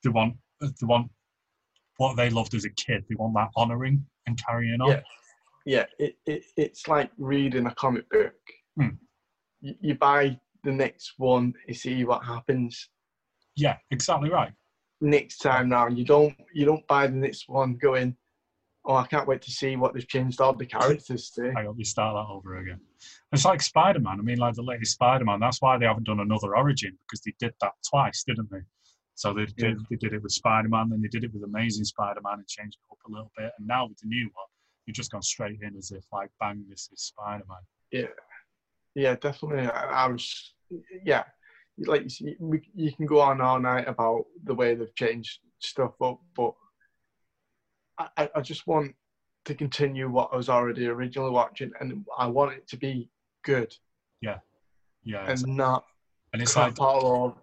they 0.03 0.11
want, 0.11 0.37
they 0.61 0.87
want 0.87 1.11
what 1.97 2.17
they 2.17 2.29
loved 2.29 2.55
as 2.55 2.65
a 2.65 2.71
kid. 2.71 3.05
They 3.09 3.15
want 3.15 3.35
that 3.35 3.49
honouring 3.57 4.05
and 4.27 4.39
carrying 4.47 4.81
on. 4.81 4.91
Yeah. 4.91 5.01
Yeah, 5.67 5.87
it, 5.99 6.17
it, 6.27 6.45
it's 6.59 6.89
like 6.89 7.11
reading 7.17 7.67
a 7.67 7.75
comic 7.75 8.07
book. 8.11 8.35
Hmm. 8.77 8.89
You, 9.65 9.75
you 9.81 9.95
buy 9.95 10.39
the 10.63 10.73
next 10.73 11.15
one, 11.17 11.55
you 11.67 11.75
see 11.75 12.05
what 12.05 12.25
happens 12.25 12.89
yeah 13.57 13.77
exactly 13.91 14.31
right. 14.31 14.53
next 15.01 15.39
time 15.39 15.69
now, 15.69 15.87
You 15.89 16.05
don't 16.05 16.35
you 16.53 16.65
don't 16.65 16.87
buy 16.87 17.07
the 17.07 17.17
next 17.27 17.49
one 17.49 17.75
going, 17.75 18.17
oh, 18.85 18.97
I 18.97 19.07
can't 19.07 19.29
wait 19.29 19.43
to 19.43 19.51
see 19.51 19.77
what 19.77 19.95
they've 19.95 20.09
changed 20.09 20.41
all 20.41 20.55
the 20.55 20.67
characters 20.67 21.31
to. 21.37 21.53
I 21.57 21.65
hope 21.65 21.77
they 21.77 21.85
start 21.85 22.15
that 22.17 22.33
over 22.33 22.59
again. 22.59 22.81
It's 23.33 23.45
like 23.45 23.63
Spider 23.63 24.01
Man. 24.01 24.19
I 24.19 24.23
mean, 24.23 24.39
like 24.39 24.55
the 24.55 24.63
latest 24.63 24.93
Spider 24.93 25.25
Man. 25.25 25.41
That's 25.41 25.61
why 25.61 25.79
they 25.79 25.87
haven't 25.87 26.07
done 26.07 26.21
another 26.21 26.57
origin 26.57 26.97
because 27.03 27.21
they 27.21 27.35
did 27.39 27.55
that 27.61 27.73
twice, 27.89 28.25
didn't 28.27 28.51
they? 28.51 28.65
So 29.15 29.33
they 29.33 29.47
did. 29.47 29.79
They 29.91 29.97
did 29.97 30.13
it 30.13 30.23
with 30.23 30.33
Spider 30.33 30.69
Man, 30.69 30.89
then 30.91 31.01
they 31.01 31.09
did 31.09 31.25
it 31.25 31.33
with 31.33 31.45
Amazing 31.45 31.85
Spider 31.85 32.21
Man 32.23 32.39
and 32.39 32.49
changed 32.49 32.79
it 32.83 32.93
up 32.93 32.99
a 33.07 33.11
little 33.11 33.33
bit. 33.37 33.53
And 33.59 33.67
now 33.67 33.87
with 33.87 33.99
the 33.99 34.09
new 34.09 34.25
one, 34.35 34.47
you've 34.87 34.97
just 34.97 35.13
gone 35.13 35.23
straight 35.23 35.61
in 35.63 35.77
as 35.77 35.93
if 35.93 36.05
like, 36.13 36.31
bang, 36.41 36.65
this 36.69 36.89
is 36.93 37.01
Spider 37.01 37.45
Man. 37.49 37.59
Yeah, 37.93 38.09
yeah, 38.95 39.17
definitely. 39.17 39.67
I, 39.69 40.05
I 40.05 40.09
was, 40.09 40.55
yeah, 41.05 41.25
like 41.79 42.03
you 42.05 42.09
see, 42.09 42.37
we, 42.39 42.63
you 42.75 42.93
can 42.95 43.07
go 43.07 43.21
on 43.21 43.41
all 43.41 43.59
night 43.61 43.89
about 43.89 44.25
the 44.45 44.55
way 44.55 44.75
they've 44.75 44.95
changed 44.95 45.41
stuff 45.59 45.93
up, 46.03 46.21
but 46.37 46.55
I, 47.99 48.29
I- 48.35 48.41
just 48.41 48.67
want 48.67 48.95
to 49.45 49.55
continue 49.55 50.09
what 50.09 50.31
I 50.33 50.37
was 50.37 50.49
already 50.49 50.87
originally 50.87 51.31
watching, 51.31 51.71
and 51.81 52.05
I 52.19 52.27
want 52.27 52.55
it 52.55 52.67
to 52.69 52.77
be 52.77 53.11
good 53.45 53.75
Yeah, 54.23 54.39
yeah, 55.03 55.27
and 55.31 55.45
not 55.47 55.85
and 56.33 56.41
it's 56.43 56.57
like 56.57 56.81
all 56.81 57.37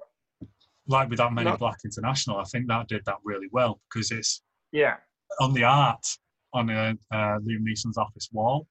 like 0.88 1.10
with 1.10 1.20
that 1.20 1.32
Men 1.32 1.46
in 1.46 1.52
Not- 1.52 1.60
Black 1.60 1.78
International. 1.86 2.38
I 2.38 2.44
think 2.46 2.68
that 2.68 2.88
did 2.88 3.04
that 3.06 3.18
really 3.24 3.48
well 3.52 3.80
because 3.90 4.12
it's 4.12 4.42
Yeah, 4.72 4.96
on 5.40 5.54
the 5.54 5.64
art 5.64 6.06
on 6.54 6.70
uh, 6.70 6.94
uh, 7.12 7.16
Liam 7.40 7.62
Neeson's 7.64 7.98
office 7.98 8.30
wall. 8.34 8.68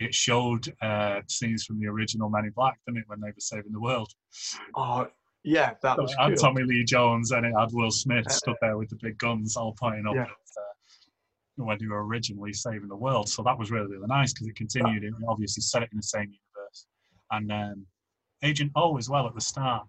It 0.00 0.14
showed 0.14 0.72
uh, 0.80 1.22
scenes 1.28 1.64
from 1.64 1.80
the 1.80 1.86
original 1.86 2.28
Men 2.30 2.44
in 2.44 2.50
Black, 2.52 2.78
didn't 2.86 2.98
it, 2.98 3.04
when 3.08 3.20
they 3.20 3.28
were 3.28 3.34
saving 3.38 3.72
the 3.72 3.80
world? 3.80 4.12
oh, 4.76 5.08
yeah, 5.44 5.74
that 5.82 5.96
So 5.96 6.02
was 6.02 6.14
had 6.18 6.28
cool. 6.28 6.36
Tommy 6.36 6.62
Lee 6.62 6.84
Jones 6.84 7.30
and 7.32 7.46
it 7.46 7.52
had 7.58 7.70
Will 7.72 7.90
Smith 7.90 8.26
Uh, 8.26 8.30
stood 8.30 8.56
there 8.60 8.76
with 8.76 8.90
the 8.90 8.96
big 9.02 9.18
guns, 9.18 9.56
all 9.56 9.72
pointing 9.78 10.06
up 10.06 10.14
Yeah. 10.14 10.22
at 10.22 10.28
uh, 10.30 11.64
when 11.64 11.78
you 11.80 11.90
were 11.90 12.06
originally 12.06 12.52
saving 12.52 12.88
the 12.88 12.96
world. 12.96 13.28
So 13.28 13.42
that 13.42 13.58
was 13.58 13.70
really 13.70 13.86
really 13.88 14.06
nice 14.06 14.32
because 14.32 14.46
it 14.48 14.56
continued. 14.56 15.02
It 15.04 15.14
obviously 15.28 15.62
set 15.62 15.82
it 15.82 15.88
in 15.92 15.96
the 15.96 16.02
same 16.02 16.30
universe, 16.32 16.86
and 17.32 17.50
um, 17.52 17.86
Agent 18.42 18.70
O 18.76 18.96
as 18.98 19.08
well 19.08 19.26
at 19.26 19.34
the 19.34 19.40
start. 19.40 19.86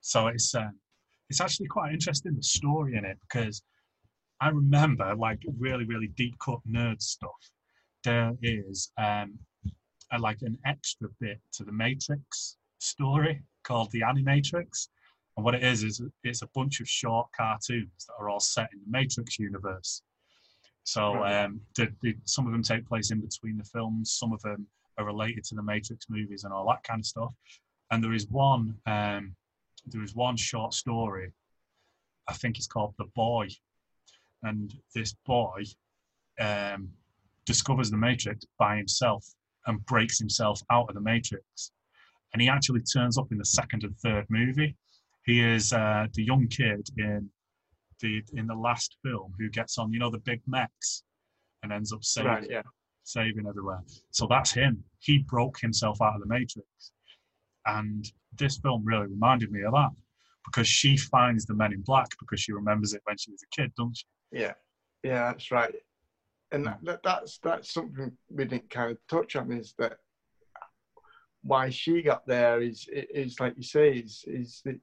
So 0.00 0.28
it's 0.28 0.54
um, 0.54 0.78
it's 1.28 1.40
actually 1.40 1.66
quite 1.66 1.92
interesting 1.92 2.34
the 2.36 2.42
story 2.42 2.94
in 2.96 3.04
it 3.04 3.18
because 3.28 3.62
I 4.40 4.48
remember 4.48 5.14
like 5.16 5.42
really 5.58 5.84
really 5.84 6.08
deep 6.08 6.38
cut 6.38 6.60
nerd 6.70 7.02
stuff. 7.02 7.50
There 8.04 8.32
is 8.42 8.92
um, 8.98 9.38
a, 10.12 10.18
like 10.18 10.42
an 10.42 10.58
extra 10.64 11.08
bit 11.20 11.40
to 11.52 11.64
the 11.64 11.72
Matrix 11.72 12.56
story 12.78 13.42
called 13.64 13.90
the 13.92 14.00
Animatrix. 14.00 14.88
And 15.36 15.44
what 15.44 15.54
it 15.54 15.62
is 15.62 15.82
is 15.82 16.00
it's 16.22 16.42
a 16.42 16.48
bunch 16.54 16.80
of 16.80 16.88
short 16.88 17.26
cartoons 17.36 18.06
that 18.06 18.14
are 18.18 18.28
all 18.28 18.40
set 18.40 18.70
in 18.72 18.80
the 18.80 18.90
Matrix 18.90 19.38
universe. 19.38 20.02
So 20.84 21.24
um, 21.24 21.60
the, 21.76 21.88
the, 22.00 22.16
some 22.24 22.46
of 22.46 22.52
them 22.52 22.62
take 22.62 22.86
place 22.86 23.10
in 23.10 23.20
between 23.20 23.58
the 23.58 23.64
films. 23.64 24.12
Some 24.12 24.32
of 24.32 24.40
them 24.42 24.66
are 24.98 25.04
related 25.04 25.44
to 25.44 25.54
the 25.56 25.62
Matrix 25.62 26.06
movies 26.08 26.44
and 26.44 26.52
all 26.52 26.66
that 26.68 26.84
kind 26.84 27.00
of 27.00 27.06
stuff. 27.06 27.34
And 27.90 28.02
there 28.02 28.14
is 28.14 28.28
one 28.28 28.76
um, 28.86 29.34
there 29.86 30.02
is 30.02 30.14
one 30.14 30.36
short 30.36 30.74
story. 30.74 31.32
I 32.28 32.32
think 32.32 32.56
it's 32.56 32.66
called 32.66 32.94
The 32.98 33.04
Boy, 33.14 33.48
and 34.42 34.74
this 34.94 35.14
boy 35.24 35.62
um, 36.40 36.88
discovers 37.46 37.90
the 37.90 37.96
Matrix 37.96 38.44
by 38.58 38.76
himself 38.76 39.24
and 39.66 39.84
breaks 39.86 40.18
himself 40.18 40.60
out 40.70 40.88
of 40.88 40.94
the 40.94 41.00
Matrix. 41.00 41.72
And 42.32 42.42
he 42.42 42.48
actually 42.48 42.82
turns 42.82 43.16
up 43.16 43.28
in 43.32 43.38
the 43.38 43.44
second 43.44 43.84
and 43.84 43.96
third 43.98 44.26
movie. 44.28 44.76
He 45.24 45.40
is 45.40 45.72
uh, 45.72 46.06
the 46.14 46.24
young 46.24 46.48
kid 46.48 46.88
in 46.98 47.28
the 48.00 48.22
in 48.34 48.46
the 48.46 48.54
last 48.54 48.96
film 49.04 49.32
who 49.38 49.48
gets 49.48 49.78
on, 49.78 49.92
you 49.92 49.98
know, 49.98 50.10
the 50.10 50.18
big 50.18 50.42
mechs 50.46 51.02
and 51.62 51.72
ends 51.72 51.92
up 51.92 52.04
saving 52.04 52.30
Right, 52.30 52.50
yeah. 52.50 52.62
saving 53.04 53.46
everywhere. 53.48 53.82
So 54.10 54.26
that's 54.28 54.52
him. 54.52 54.84
He 54.98 55.18
broke 55.18 55.58
himself 55.60 56.02
out 56.02 56.14
of 56.14 56.20
the 56.20 56.26
Matrix. 56.26 56.92
And 57.66 58.04
this 58.38 58.58
film 58.58 58.84
really 58.84 59.06
reminded 59.06 59.50
me 59.50 59.62
of 59.62 59.72
that 59.72 59.90
because 60.44 60.68
she 60.68 60.96
finds 60.96 61.46
the 61.46 61.54
men 61.54 61.72
in 61.72 61.80
black 61.82 62.08
because 62.20 62.40
she 62.40 62.52
remembers 62.52 62.92
it 62.94 63.00
when 63.04 63.16
she 63.16 63.32
was 63.32 63.42
a 63.42 63.56
kid, 63.60 63.72
doesn't 63.76 63.96
she? 63.96 64.06
Yeah, 64.30 64.52
yeah, 65.02 65.32
that's 65.32 65.50
right. 65.50 65.74
And 66.52 66.66
that, 66.66 66.78
that, 66.84 67.00
that's 67.02 67.38
that's 67.38 67.72
something 67.72 68.12
we 68.30 68.44
didn't 68.44 68.70
kind 68.70 68.92
of 68.92 68.98
touch 69.08 69.34
on 69.36 69.50
is 69.52 69.74
that 69.78 69.98
why 71.42 71.70
she 71.70 72.02
got 72.02 72.26
there 72.26 72.60
is 72.60 72.88
is 72.92 73.38
like 73.40 73.54
you 73.56 73.62
say 73.62 73.98
is 73.98 74.24
is 74.26 74.62
that 74.64 74.78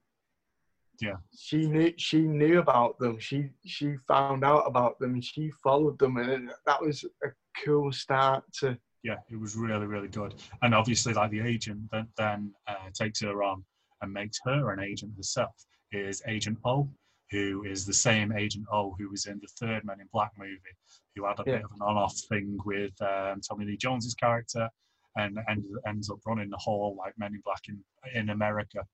Yeah. 1.02 1.18
she 1.38 1.68
knew 1.68 1.94
she 1.98 2.22
knew 2.22 2.60
about 2.60 3.00
them. 3.00 3.20
She 3.20 3.50
she 3.66 3.96
found 4.08 4.44
out 4.44 4.64
about 4.68 5.00
them 5.00 5.14
and 5.14 5.24
she 5.24 5.52
followed 5.64 6.00
them, 6.00 6.18
and 6.18 6.52
that 6.66 6.82
was 6.82 7.04
a 7.24 7.30
cool 7.64 7.92
start 7.92 8.44
to 8.60 8.78
Yeah, 9.04 9.18
it 9.30 9.40
was 9.40 9.56
really, 9.56 9.86
really 9.86 10.08
good. 10.08 10.36
And 10.62 10.74
obviously, 10.74 11.14
like 11.14 11.32
the 11.32 11.42
agent 11.42 11.90
that 11.92 12.08
then 12.18 12.54
uh, 12.68 12.90
takes 12.94 13.22
her 13.22 13.44
on 13.44 13.64
and 14.02 14.12
makes 14.14 14.40
her 14.46 14.72
an 14.72 14.80
agent 14.80 15.14
herself 15.18 15.56
is 15.92 16.22
Agent 16.28 16.58
O, 16.66 16.90
who 17.32 17.64
is 17.66 17.86
the 17.86 17.94
same 17.94 18.32
Agent 18.32 18.66
O 18.72 18.96
who 18.98 19.10
was 19.10 19.26
in 19.28 19.40
the 19.42 19.48
third 19.60 19.84
Men 19.86 20.00
in 20.02 20.08
Black 20.14 20.32
movie, 20.38 20.76
who 21.16 21.26
had 21.26 21.40
a 21.40 21.44
Yeah. 21.46 21.56
bit 21.58 21.66
of 21.66 21.72
an 21.72 21.82
on-off 21.82 22.16
thing 22.30 22.58
with 22.66 22.94
um, 23.02 23.42
Tommy 23.42 23.66
Lee 23.66 23.78
Jones's 23.78 24.16
character, 24.16 24.70
and, 25.16 25.38
and 25.48 25.64
ends 25.88 26.10
up 26.10 26.20
running 26.26 26.50
the 26.50 26.58
whole 26.58 26.96
like 26.98 27.14
Men 27.18 27.34
in 27.36 27.42
Black 27.46 27.62
in 27.70 27.84
in 28.16 28.30
America. 28.30 28.86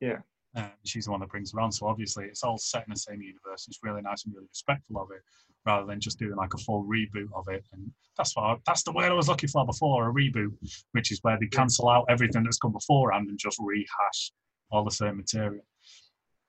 Yeah. 0.00 0.18
Um, 0.54 0.70
she's 0.84 1.04
the 1.04 1.10
one 1.10 1.20
that 1.20 1.28
brings 1.28 1.52
around. 1.52 1.72
So 1.72 1.86
obviously, 1.86 2.24
it's 2.24 2.42
all 2.42 2.56
set 2.56 2.86
in 2.86 2.94
the 2.94 2.98
same 2.98 3.20
universe. 3.20 3.66
It's 3.68 3.80
really 3.82 4.00
nice 4.00 4.24
and 4.24 4.34
really 4.34 4.46
respectful 4.48 4.98
of 5.02 5.10
it, 5.10 5.20
rather 5.66 5.86
than 5.86 6.00
just 6.00 6.18
doing 6.18 6.36
like 6.36 6.54
a 6.54 6.58
full 6.58 6.84
reboot 6.84 7.28
of 7.34 7.46
it. 7.48 7.62
And 7.72 7.90
that's 8.16 8.34
what 8.34 8.60
that's 8.66 8.82
the 8.82 8.92
word 8.92 9.10
I 9.12 9.14
was 9.14 9.28
looking 9.28 9.50
for 9.50 9.66
before 9.66 10.08
a 10.08 10.12
reboot, 10.12 10.54
which 10.92 11.12
is 11.12 11.18
where 11.22 11.38
they 11.38 11.48
cancel 11.48 11.90
out 11.90 12.06
everything 12.08 12.42
that's 12.42 12.56
come 12.58 12.72
beforehand 12.72 13.28
and 13.28 13.38
just 13.38 13.58
rehash 13.60 14.32
all 14.70 14.84
the 14.84 14.90
same 14.90 15.18
material. 15.18 15.64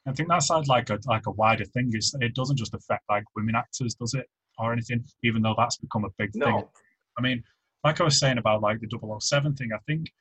I 0.08 0.14
think 0.14 0.30
that's 0.30 0.50
like 0.50 0.90
a 0.90 0.98
like 1.06 1.28
a 1.28 1.32
wider 1.32 1.66
thing. 1.66 1.92
It's, 1.94 2.14
it 2.22 2.34
doesn't 2.34 2.56
just 2.56 2.74
affect 2.74 3.04
like 3.10 3.26
women 3.36 3.56
actors, 3.56 3.94
does 3.96 4.14
it, 4.14 4.26
or 4.58 4.74
anything? 4.74 5.04
Even 5.24 5.42
though 5.42 5.56
that's 5.58 5.78
become 5.78 6.06
a 6.06 6.10
big 6.18 6.32
thing. 6.34 6.42
no. 6.42 6.70
I 7.18 7.22
mean, 7.22 7.44
like 7.84 8.00
I 8.02 8.04
was 8.04 8.20
saying 8.20 8.38
about 8.38 8.62
like 8.62 8.80
the 8.80 9.20
007 9.20 9.56
thing, 9.56 9.70
I 9.74 9.80
think 9.88 10.12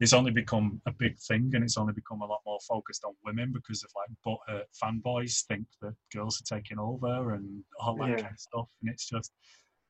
it's 0.00 0.12
only 0.14 0.30
become 0.30 0.80
a 0.86 0.92
big 0.92 1.18
thing 1.18 1.50
and 1.54 1.62
it's 1.62 1.76
only 1.76 1.92
become 1.92 2.22
a 2.22 2.26
lot 2.26 2.40
more 2.46 2.58
focused 2.66 3.04
on 3.04 3.12
women 3.24 3.52
because 3.52 3.84
of 3.84 3.90
like 3.94 4.08
but 4.24 4.54
uh, 4.54 4.62
fanboys 4.82 5.44
think 5.46 5.66
that 5.82 5.94
girls 6.14 6.40
are 6.40 6.56
taking 6.56 6.78
over 6.78 7.34
and 7.34 7.62
all 7.78 7.96
that 7.96 8.08
Yeah. 8.08 8.16
kind 8.16 8.32
of 8.32 8.40
stuff. 8.40 8.66
And 8.80 8.90
it's 8.90 9.06
just 9.08 9.32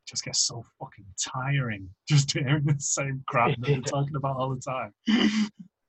just 0.09 0.25
gets 0.25 0.43
so 0.45 0.65
fucking 0.81 1.05
tiring 1.23 1.89
just 2.09 2.33
hearing 2.33 2.65
the 2.65 2.75
same 2.81 3.23
crap 3.29 3.51
that 3.61 3.67
they're 3.67 3.81
talking 3.83 4.17
about 4.17 4.37
all 4.37 4.53
the 4.53 4.61
time. 4.61 4.93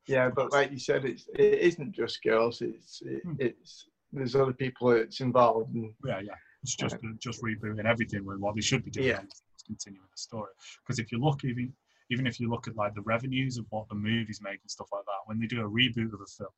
Yeah, 0.08 0.30
but 0.30 0.52
like 0.52 0.72
you 0.72 0.78
said, 0.80 1.06
it's 1.06 1.28
it 1.34 1.60
isn't 1.60 1.94
just 1.94 2.22
girls. 2.22 2.62
It's 2.62 3.02
it, 3.04 3.22
Hmm. 3.24 3.34
it's 3.40 3.88
there's 4.12 4.36
other 4.36 4.54
people 4.54 4.90
that's 4.90 5.22
involved, 5.22 5.74
and 5.74 5.94
Yeah, 6.06 6.20
yeah. 6.20 6.34
It's 6.64 6.76
just 6.76 6.98
just 7.20 7.42
rebooting 7.42 7.86
everything 7.86 8.26
with 8.26 8.40
what 8.40 8.56
they 8.56 8.62
should 8.62 8.86
be 8.86 8.92
doing. 8.92 9.08
Yeah. 9.08 9.22
is 9.22 9.64
continuing 9.66 10.08
the 10.12 10.18
story. 10.18 10.52
Because 10.86 11.00
if 11.00 11.12
you 11.12 11.20
look 11.20 11.44
even 11.44 11.74
even 12.12 12.28
if 12.28 12.40
you 12.40 12.50
look 12.50 12.68
at 12.68 12.76
like 12.76 12.94
the 12.94 13.02
revenues 13.02 13.58
of 13.58 13.66
what 13.70 13.88
the 13.88 13.96
movies 13.96 14.42
make 14.44 14.60
and 14.62 14.70
stuff 14.70 14.90
like 14.92 15.06
that, 15.06 15.22
when 15.26 15.40
they 15.40 15.48
do 15.48 15.62
a 15.62 15.70
reboot 15.70 16.14
of 16.14 16.20
a 16.22 16.26
film, 16.26 16.50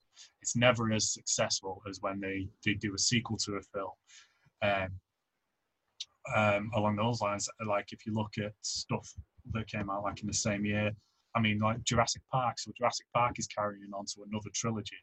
it's 0.42 0.56
never 0.56 0.92
as 0.92 1.14
successful 1.14 1.82
as 1.88 2.02
when 2.02 2.20
they, 2.20 2.48
they 2.66 2.74
do 2.74 2.96
a 2.96 2.98
sequel 2.98 3.38
to 3.38 3.54
a 3.58 3.62
film. 3.62 3.92
Um, 4.64 4.90
um, 6.36 6.72
along 6.76 6.96
those 6.96 7.22
lines, 7.22 7.48
like 7.68 7.92
if 7.92 8.06
you 8.06 8.16
look 8.16 8.34
at 8.40 8.54
stuff 8.62 9.14
that 9.52 9.68
came 9.68 9.92
out 9.92 10.04
like 10.04 10.22
in 10.22 10.28
the 10.28 10.34
same 10.34 10.66
year, 10.66 10.92
I 11.36 11.40
mean, 11.40 11.60
like 11.60 11.84
Jurassic 11.84 12.24
Park. 12.32 12.58
So 12.58 12.72
Jurassic 12.76 13.06
Park 13.14 13.38
is 13.38 13.48
carrying 13.48 13.92
on 13.94 14.06
to 14.06 14.24
another 14.28 14.50
trilogy, 14.56 14.98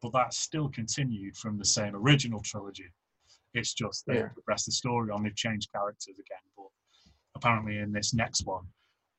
but 0.00 0.12
that's 0.14 0.38
still 0.38 0.70
continued 0.70 1.36
from 1.36 1.58
the 1.58 1.64
same 1.64 1.94
original 1.94 2.40
trilogy. 2.40 2.90
It's 3.54 3.74
just 3.74 4.06
they 4.06 4.18
Yeah. 4.18 4.28
progressed 4.28 4.66
the 4.66 4.72
story 4.72 5.10
on, 5.10 5.22
they've 5.22 5.34
changed 5.34 5.70
characters 5.72 6.18
again. 6.18 6.42
But 6.56 6.66
apparently, 7.34 7.78
in 7.78 7.92
this 7.92 8.14
next 8.14 8.46
one, 8.46 8.66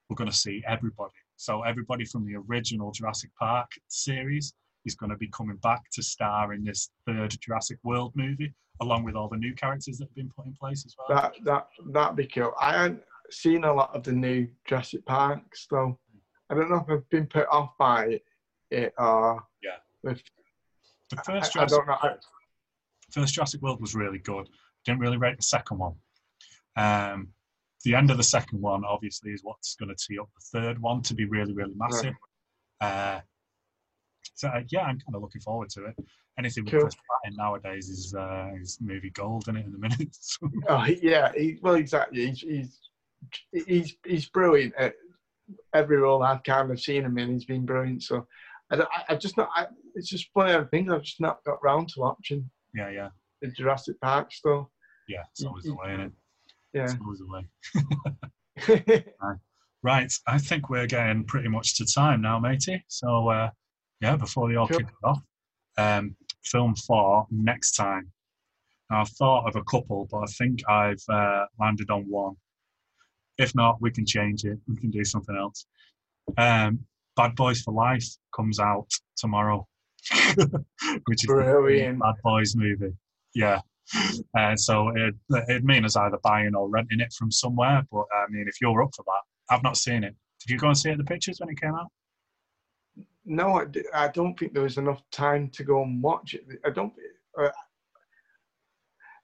we're 0.09 0.15
going 0.15 0.29
to 0.29 0.36
see 0.36 0.63
everybody. 0.67 1.13
So 1.36 1.63
everybody 1.63 2.05
from 2.05 2.25
the 2.25 2.36
original 2.36 2.91
Jurassic 2.91 3.32
Park 3.38 3.69
series 3.88 4.53
is 4.86 4.95
going 4.95 5.09
to 5.09 5.17
be 5.17 5.27
coming 5.29 5.57
back 5.57 5.82
to 5.93 6.03
star 6.03 6.53
in 6.53 6.63
this 6.63 6.91
third 7.05 7.36
Jurassic 7.41 7.77
World 7.84 8.13
movie, 8.15 8.53
along 8.82 9.03
with 9.03 9.15
all 9.15 9.27
the 9.29 9.38
new 9.38 9.53
characters 9.55 9.97
that 9.97 10.05
have 10.07 10.15
been 10.15 10.32
put 10.36 10.45
in 10.45 10.53
place 10.53 10.86
as 10.86 10.95
well. 10.97 11.07
That 11.21 11.36
that 11.45 11.67
that'd 11.91 12.15
be 12.15 12.27
cool. 12.27 12.53
I 12.59 12.73
haven't 12.73 13.03
seen 13.32 13.63
a 13.63 13.73
lot 13.73 13.95
of 13.95 14.03
the 14.03 14.11
new 14.11 14.47
Jurassic 14.65 15.05
Parks 15.05 15.67
though. 15.69 15.99
I 16.49 16.55
don't 16.55 16.69
know 16.69 16.77
if 16.88 16.89
I've 16.89 17.09
been 17.09 17.27
put 17.27 17.47
off 17.49 17.77
by 17.77 18.19
it, 18.71 18.93
or 18.97 19.43
Yeah. 19.63 19.77
With, 20.03 20.21
the 21.09 21.17
I, 21.19 21.23
first 21.23 21.51
I 21.51 21.53
Jurassic 21.65 21.77
don't 21.77 21.88
know. 21.88 21.97
I, 22.01 22.15
first 23.12 23.34
Jurassic 23.34 23.62
World 23.62 23.82
was 23.82 23.95
really 23.95 24.20
good. 24.20 24.47
Didn't 24.86 25.01
really 25.01 25.18
rate 25.18 25.38
the 25.38 25.43
second 25.43 25.78
one. 25.78 25.93
Um, 26.76 27.30
the 27.84 27.95
end 27.95 28.12
of 28.12 28.18
the 28.18 28.24
second 28.24 28.62
one, 28.62 28.84
obviously, 28.86 29.32
is 29.32 29.41
what's 29.43 29.76
going 29.76 29.89
to 29.89 29.95
tee 29.95 30.20
up 30.20 30.30
the 30.36 30.59
third 30.59 30.82
one 30.82 31.01
to 31.03 31.14
be 31.14 31.26
really, 31.26 31.53
really 31.53 31.74
massive. 31.76 32.14
Uh, 32.80 33.20
so 34.36 34.47
uh, 34.47 34.62
yeah, 34.70 34.82
I'm 34.82 34.99
kind 34.99 35.16
of 35.16 35.22
looking 35.22 35.41
forward 35.41 35.70
to 35.72 35.86
it. 35.86 35.95
Anything 36.38 36.64
with 36.64 36.72
Cool. 36.72 36.82
Chris 36.82 36.95
Pratt 36.95 37.32
in 37.32 37.36
nowadays 37.36 37.89
is 37.89 38.16
uh, 38.16 38.49
is 38.59 38.78
movie 38.82 39.12
gold 39.12 39.47
in 39.47 39.57
it 39.57 39.66
in 39.66 39.72
the 39.72 39.78
minute. 39.78 40.18
Oh 40.70 40.86
yeah, 40.86 41.32
he, 41.36 41.59
well 41.62 41.76
exactly. 41.76 42.28
He's, 42.28 42.41
he's 42.41 42.80
he's 43.68 43.95
he's 44.05 44.30
brilliant 44.30 44.74
at 44.78 44.93
every 45.74 45.97
role 45.97 46.24
I've 46.24 46.43
kind 46.43 46.72
of 46.72 46.80
seen 46.80 47.03
him 47.03 47.18
in. 47.18 47.34
He's 47.34 47.45
been 47.45 47.66
brilliant. 47.66 48.03
So 48.03 48.26
I 48.72 48.82
I, 48.82 49.03
I 49.09 49.16
just 49.16 49.38
not. 49.38 49.49
I, 49.55 49.68
it's 49.95 50.09
just 50.09 50.30
one 50.34 50.49
of 50.49 50.64
the 50.64 50.70
things 50.70 50.91
I've 50.91 51.03
just 51.03 51.22
not 51.22 51.43
got 51.43 51.64
round 51.64 51.89
to 51.89 51.99
watching 51.99 52.49
yeah, 52.74 52.89
yeah, 52.89 53.09
the 53.41 53.49
Jurassic 53.49 53.99
Park 54.01 54.32
stuff. 54.32 54.67
yeah. 55.07 55.24
It's 55.32 55.43
always 55.45 55.63
the 55.65 55.74
way, 55.76 55.93
isn't 55.93 56.01
it? 56.05 56.11
Yeah. 56.74 56.84
It's 56.84 56.95
always 57.01 57.19
the 57.19 57.28
way. 58.88 59.05
Right, 59.84 60.13
I 60.28 60.38
think 60.38 60.69
we're 60.69 60.86
getting 60.86 61.24
pretty 61.24 61.49
much 61.49 61.76
to 61.78 61.86
time 61.91 62.22
now, 62.22 62.39
matey. 62.39 62.84
So 62.88 63.30
uh, 63.30 63.49
yeah, 63.99 64.15
before 64.15 64.47
they 64.47 64.55
all 64.55 64.67
Cool. 64.67 64.78
kick 64.78 64.88
it 64.89 64.93
off, 65.07 65.19
um, 65.80 66.15
film 66.43 66.76
four 66.76 67.26
next 67.32 67.72
time. 67.72 68.11
Now, 68.91 69.01
I've 69.01 69.09
thought 69.09 69.47
of 69.47 69.55
a 69.55 69.63
couple, 69.63 70.07
but 70.11 70.19
I 70.19 70.26
think 70.28 70.59
I've 70.69 71.01
uh, 71.09 71.45
landed 71.59 71.89
on 71.89 72.03
one. 72.03 72.36
If 73.39 73.55
not, 73.55 73.82
we 73.82 73.89
can 73.89 74.05
change 74.05 74.43
it. 74.45 74.59
We 74.67 74.76
can 74.76 74.91
do 74.91 75.03
something 75.03 75.36
else. 75.36 75.65
Um, 76.38 76.82
Bad 77.15 77.36
Boys 77.36 77.61
for 77.61 77.74
Life 77.74 78.05
comes 78.36 78.59
out 78.59 78.88
tomorrow, 79.17 79.67
which 81.06 81.24
is 81.24 81.28
Brilliant. 81.28 81.99
Bad 81.99 82.16
Boys 82.24 82.56
movie. 82.56 82.93
Yeah. 83.36 83.62
Uh, 84.38 84.56
so 84.56 84.89
it, 84.95 85.16
it'd 85.49 85.66
mean 85.66 85.86
us 85.86 85.95
either 85.95 86.18
buying 86.24 86.56
or 86.56 86.70
renting 86.70 86.99
it 86.99 87.14
from 87.18 87.32
somewhere. 87.32 87.84
But 87.91 88.06
I 88.14 88.26
mean, 88.30 88.45
if 88.47 88.56
you're 88.62 88.82
up 88.82 88.91
for 88.95 89.04
that, 89.06 89.54
I've 89.54 89.64
not 89.64 89.78
seen 89.78 90.04
it. 90.04 90.16
Did 90.39 90.54
you 90.54 90.58
go 90.58 90.68
and 90.68 90.78
see 90.78 90.89
it 90.89 90.93
in 90.93 90.97
the 90.97 91.04
pictures 91.04 91.39
when 91.39 91.49
it 91.49 91.60
came 91.60 91.76
out? 91.76 91.91
No, 93.26 93.54
I, 93.54 93.66
d- 93.66 93.84
I 93.93 94.08
don't 94.08 94.38
think 94.38 94.54
there 94.54 94.64
was 94.64 94.78
enough 94.78 95.02
time 95.12 95.49
to 95.49 95.64
go 95.64 95.84
and 95.84 96.02
watch 96.02 96.34
it. 96.34 96.45
I 96.66 96.72
don't. 96.72 96.93
Uh, 97.39 97.49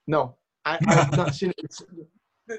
no, 0.05 0.37
I, 0.65 0.77
I've 0.87 1.17
not 1.17 1.33
seen 1.33 1.53
it. 1.57 1.75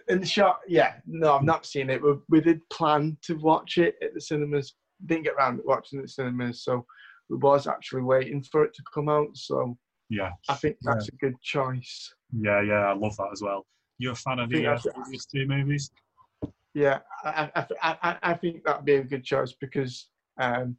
In 0.09 0.21
the 0.21 0.27
shot, 0.27 0.61
yeah, 0.67 0.95
no, 1.07 1.37
I've 1.37 1.45
not 1.45 1.65
seen 1.65 1.89
it. 1.89 2.03
We, 2.03 2.15
we 2.29 2.41
did 2.41 2.69
plan 2.71 3.17
to 3.23 3.35
watch 3.35 3.79
it 3.79 3.95
at 4.03 4.13
the 4.13 4.21
cinemas. 4.21 4.75
Didn't 5.07 5.25
get 5.25 5.35
around 5.35 5.59
to 5.59 5.63
watching 5.65 5.99
it 5.99 6.03
at 6.03 6.09
the 6.09 6.13
cinemas, 6.13 6.65
so 6.65 6.85
we 7.29 7.37
was 7.37 7.67
actually 7.67 8.03
waiting 8.03 8.43
for 8.43 8.65
it 8.65 8.75
to 8.75 8.83
come 8.93 9.09
out. 9.09 9.29
So 9.37 9.77
Yeah, 10.09 10.31
I 10.49 10.55
think 10.55 10.77
that's 10.83 11.09
a 11.09 11.13
good 11.17 11.41
choice. 11.43 12.15
yeah, 12.33 12.63
yeah. 12.63 12.87
I 12.91 12.93
love 12.95 13.17
that 13.17 13.29
as 13.33 13.43
well. 13.43 13.67
You're 13.99 14.13
a 14.13 14.17
fan 14.17 14.39
of 14.39 14.49
think 14.51 14.65
the 14.65 14.73
uh, 14.73 14.79
previous 14.95 15.27
two 15.27 15.47
movies? 15.47 15.91
Yeah, 16.75 17.01
I, 17.25 17.51
I, 17.57 17.67
I, 17.83 17.99
I- 18.03 18.19
I 18.31 18.35
think 18.35 18.65
that'd 18.65 18.85
be 18.85 18.95
a 18.97 19.03
good 19.05 19.25
choice 19.25 19.53
because, 19.61 20.09
um, 20.41 20.77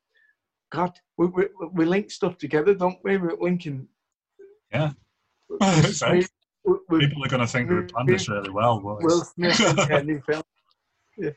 God, 0.72 0.98
we, 1.18 1.28
we, 1.28 1.46
we 1.74 1.86
link 1.86 2.12
stuff 2.12 2.38
together, 2.38 2.74
don't 2.74 3.00
we? 3.04 3.18
We're 3.18 3.36
linking. 3.40 3.88
Yeah. 4.72 4.92
we, 5.50 5.58
we, 6.64 6.78
we, 6.90 7.00
People 7.00 7.26
are 7.26 7.28
going 7.30 7.42
to 7.42 7.48
think 7.48 7.70
we 7.70 7.82
planned 7.82 8.08
this 8.08 8.30
really 8.30 8.52
well. 8.52 8.80
But 8.80 9.04
Will 9.04 9.24
Smith 9.26 9.60
in 9.60 9.92
a 9.92 10.04
new 10.04 10.22
film. 10.22 10.44
Yeah. 11.18 11.32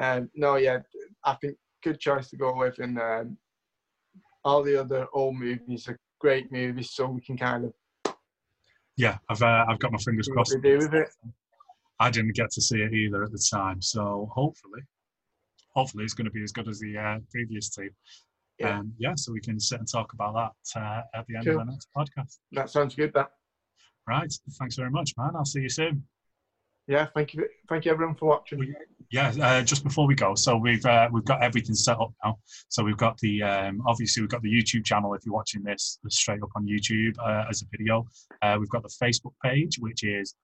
Um, 0.00 0.30
no, 0.34 0.56
yeah, 0.56 0.78
I 1.24 1.34
think 1.34 1.56
good 1.82 2.00
choice 2.00 2.30
to 2.30 2.36
go 2.36 2.56
with, 2.56 2.78
and 2.78 2.98
um, 2.98 3.36
all 4.44 4.62
the 4.62 4.78
other 4.80 5.06
old 5.12 5.36
movies 5.36 5.88
are 5.88 5.98
great 6.20 6.50
movies, 6.52 6.90
so 6.92 7.06
we 7.06 7.20
can 7.20 7.36
kind 7.36 7.64
of 7.64 7.72
yeah, 8.96 9.18
I've 9.28 9.42
uh, 9.42 9.64
I've 9.68 9.78
got 9.78 9.92
my 9.92 9.98
fingers 9.98 10.28
crossed. 10.28 10.56
do 10.62 10.78
with 10.78 10.94
it. 10.94 11.08
I 12.00 12.10
didn't 12.10 12.34
get 12.34 12.50
to 12.52 12.60
see 12.60 12.80
it 12.80 12.92
either 12.92 13.24
at 13.24 13.32
the 13.32 13.44
time, 13.50 13.82
so 13.82 14.30
hopefully, 14.32 14.82
hopefully 15.74 16.04
it's 16.04 16.14
going 16.14 16.26
to 16.26 16.30
be 16.30 16.42
as 16.42 16.52
good 16.52 16.68
as 16.68 16.78
the 16.80 16.96
uh, 16.96 17.18
previous 17.30 17.70
two. 17.70 17.90
Yeah. 18.58 18.78
Um, 18.78 18.92
yeah, 18.98 19.14
so 19.16 19.32
we 19.32 19.40
can 19.40 19.58
sit 19.58 19.80
and 19.80 19.90
talk 19.90 20.12
about 20.12 20.34
that 20.34 20.80
uh, 20.80 21.02
at 21.18 21.26
the 21.26 21.36
end 21.36 21.48
of 21.48 21.56
the 21.56 21.64
next 21.64 21.88
podcast. 21.96 22.38
That 22.52 22.70
sounds 22.70 22.94
good. 22.94 23.12
That. 23.14 23.30
Right, 24.06 24.32
thanks 24.58 24.76
very 24.76 24.90
much, 24.90 25.12
man. 25.16 25.32
I'll 25.34 25.44
see 25.44 25.60
you 25.60 25.68
soon. 25.68 26.04
Yeah, 26.86 27.06
thank 27.14 27.34
you, 27.34 27.48
thank 27.68 27.84
you 27.86 27.92
everyone 27.92 28.14
for 28.14 28.26
watching. 28.26 28.74
Yeah, 29.10 29.32
uh, 29.40 29.62
just 29.62 29.84
before 29.84 30.06
we 30.06 30.14
go, 30.14 30.34
so 30.34 30.56
we've 30.56 30.84
uh, 30.84 31.08
we've 31.12 31.24
got 31.24 31.42
everything 31.42 31.74
set 31.74 31.98
up 32.00 32.12
now. 32.24 32.38
So 32.68 32.82
we've 32.82 32.96
got 32.96 33.18
the 33.18 33.42
um, 33.42 33.82
obviously 33.86 34.22
we've 34.22 34.30
got 34.30 34.42
the 34.42 34.52
YouTube 34.52 34.84
channel 34.84 35.14
if 35.14 35.24
you're 35.24 35.34
watching 35.34 35.62
this 35.62 35.98
straight 36.08 36.42
up 36.42 36.50
on 36.56 36.66
YouTube 36.66 37.16
uh, 37.18 37.44
as 37.48 37.62
a 37.62 37.66
video. 37.70 38.06
Uh, 38.42 38.56
we've 38.58 38.68
got 38.68 38.82
the 38.82 38.94
Facebook 39.02 39.32
page, 39.42 39.78
which 39.78 40.04
is 40.04 40.34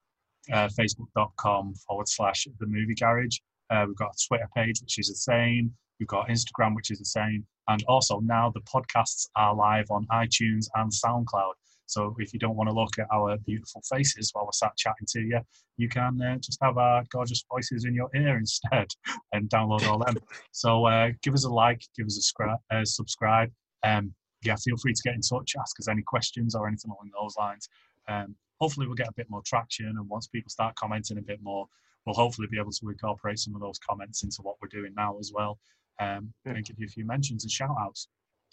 uh, 0.53 0.68
facebook.com 0.78 1.74
forward 1.86 2.09
slash 2.09 2.47
the 2.59 2.66
movie 2.66 2.95
garage. 2.95 3.38
Uh, 3.70 3.84
we've 3.86 3.97
got 3.97 4.09
a 4.09 4.26
Twitter 4.28 4.49
page, 4.57 4.80
which 4.80 4.99
is 4.99 5.09
the 5.09 5.14
same. 5.14 5.72
We've 5.99 6.09
got 6.09 6.28
Instagram, 6.28 6.74
which 6.74 6.91
is 6.91 6.99
the 6.99 7.05
same. 7.05 7.47
And 7.68 7.84
also 7.86 8.20
now 8.20 8.51
the 8.51 8.62
podcasts 8.62 9.28
are 9.36 9.55
live 9.55 9.86
on 9.91 10.07
iTunes 10.11 10.66
and 10.74 10.91
SoundCloud. 10.91 11.53
So 11.91 12.14
if 12.18 12.32
you 12.32 12.38
don't 12.38 12.57
want 12.57 12.68
to 12.70 12.74
look 12.74 12.99
at 12.99 13.07
our 13.12 13.36
beautiful 13.38 13.82
faces 13.88 14.30
while 14.32 14.45
we're 14.45 14.53
sat 14.53 14.76
chatting 14.76 15.07
to 15.09 15.20
you, 15.20 15.41
you 15.76 15.88
can 15.88 16.20
uh, 16.22 16.36
just 16.36 16.59
have 16.62 16.78
our 16.78 17.03
gorgeous 17.11 17.45
voices 17.51 17.84
in 17.84 17.95
your 17.95 18.09
ear 18.14 18.36
instead 18.45 18.86
and 19.32 19.49
download 19.51 19.86
all 19.88 19.99
them. 19.99 20.16
So 20.53 20.86
uh, 20.86 21.11
give 21.22 21.34
us 21.34 21.45
a 21.45 21.51
like, 21.51 21.82
give 21.97 22.07
us 22.07 22.16
a 22.16 22.43
scra- 22.43 22.59
uh, 22.70 22.84
subscribe. 22.84 23.51
Um, 23.82 24.14
yeah, 24.45 24.57
feel 24.57 24.76
free 24.76 24.95
to 24.95 25.03
get 25.05 25.14
in 25.14 25.20
touch, 25.20 25.55
ask 25.59 25.78
us 25.80 25.88
any 25.88 26.03
questions 26.03 26.55
or 26.55 26.68
anything 26.68 26.91
along 26.91 27.11
those 27.20 27.34
lines. 27.36 27.68
Um, 28.09 28.36
hopefully, 28.61 28.86
we'll 28.86 28.97
get 28.97 29.09
a 29.09 29.12
bit 29.16 29.28
more 29.28 29.43
traction, 29.45 29.86
and 29.86 30.09
once 30.09 30.28
people 30.28 30.49
start 30.49 30.76
commenting 30.76 31.18
a 31.18 31.22
bit 31.22 31.41
more, 31.43 31.66
we'll 32.07 32.14
hopefully 32.14 32.49
be 32.51 32.59
able 32.59 32.70
to 32.70 32.88
incorporate 32.88 33.38
some 33.38 33.55
of 33.55 33.61
those 33.61 33.78
comments 33.78 34.22
into 34.22 34.38
what 34.43 34.57
we're 34.62 34.68
doing 34.68 34.93
now 34.97 35.18
as 35.18 35.32
well, 35.34 35.59
um, 35.99 36.32
Yeah. 36.47 36.53
and 36.53 36.64
give 36.64 36.78
you 36.78 36.86
a 36.86 36.88
few 36.88 37.05
mentions 37.05 37.45
and 37.45 37.51
shout 37.51 37.76
outs. 37.78 38.09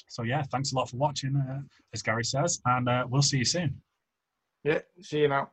So 0.07 0.23
yeah, 0.23 0.43
thanks 0.43 0.71
a 0.71 0.75
lot 0.75 0.89
for 0.89 0.97
watching, 0.97 1.35
uh, 1.35 1.61
as 1.93 2.01
Gary 2.01 2.23
says, 2.23 2.61
and 2.65 2.87
uh, 2.87 3.05
we'll 3.09 3.21
see 3.21 3.39
you 3.39 3.45
soon. 3.45 3.81
Yeah, 4.63 4.79
see 5.01 5.19
you 5.19 5.27
now. 5.27 5.51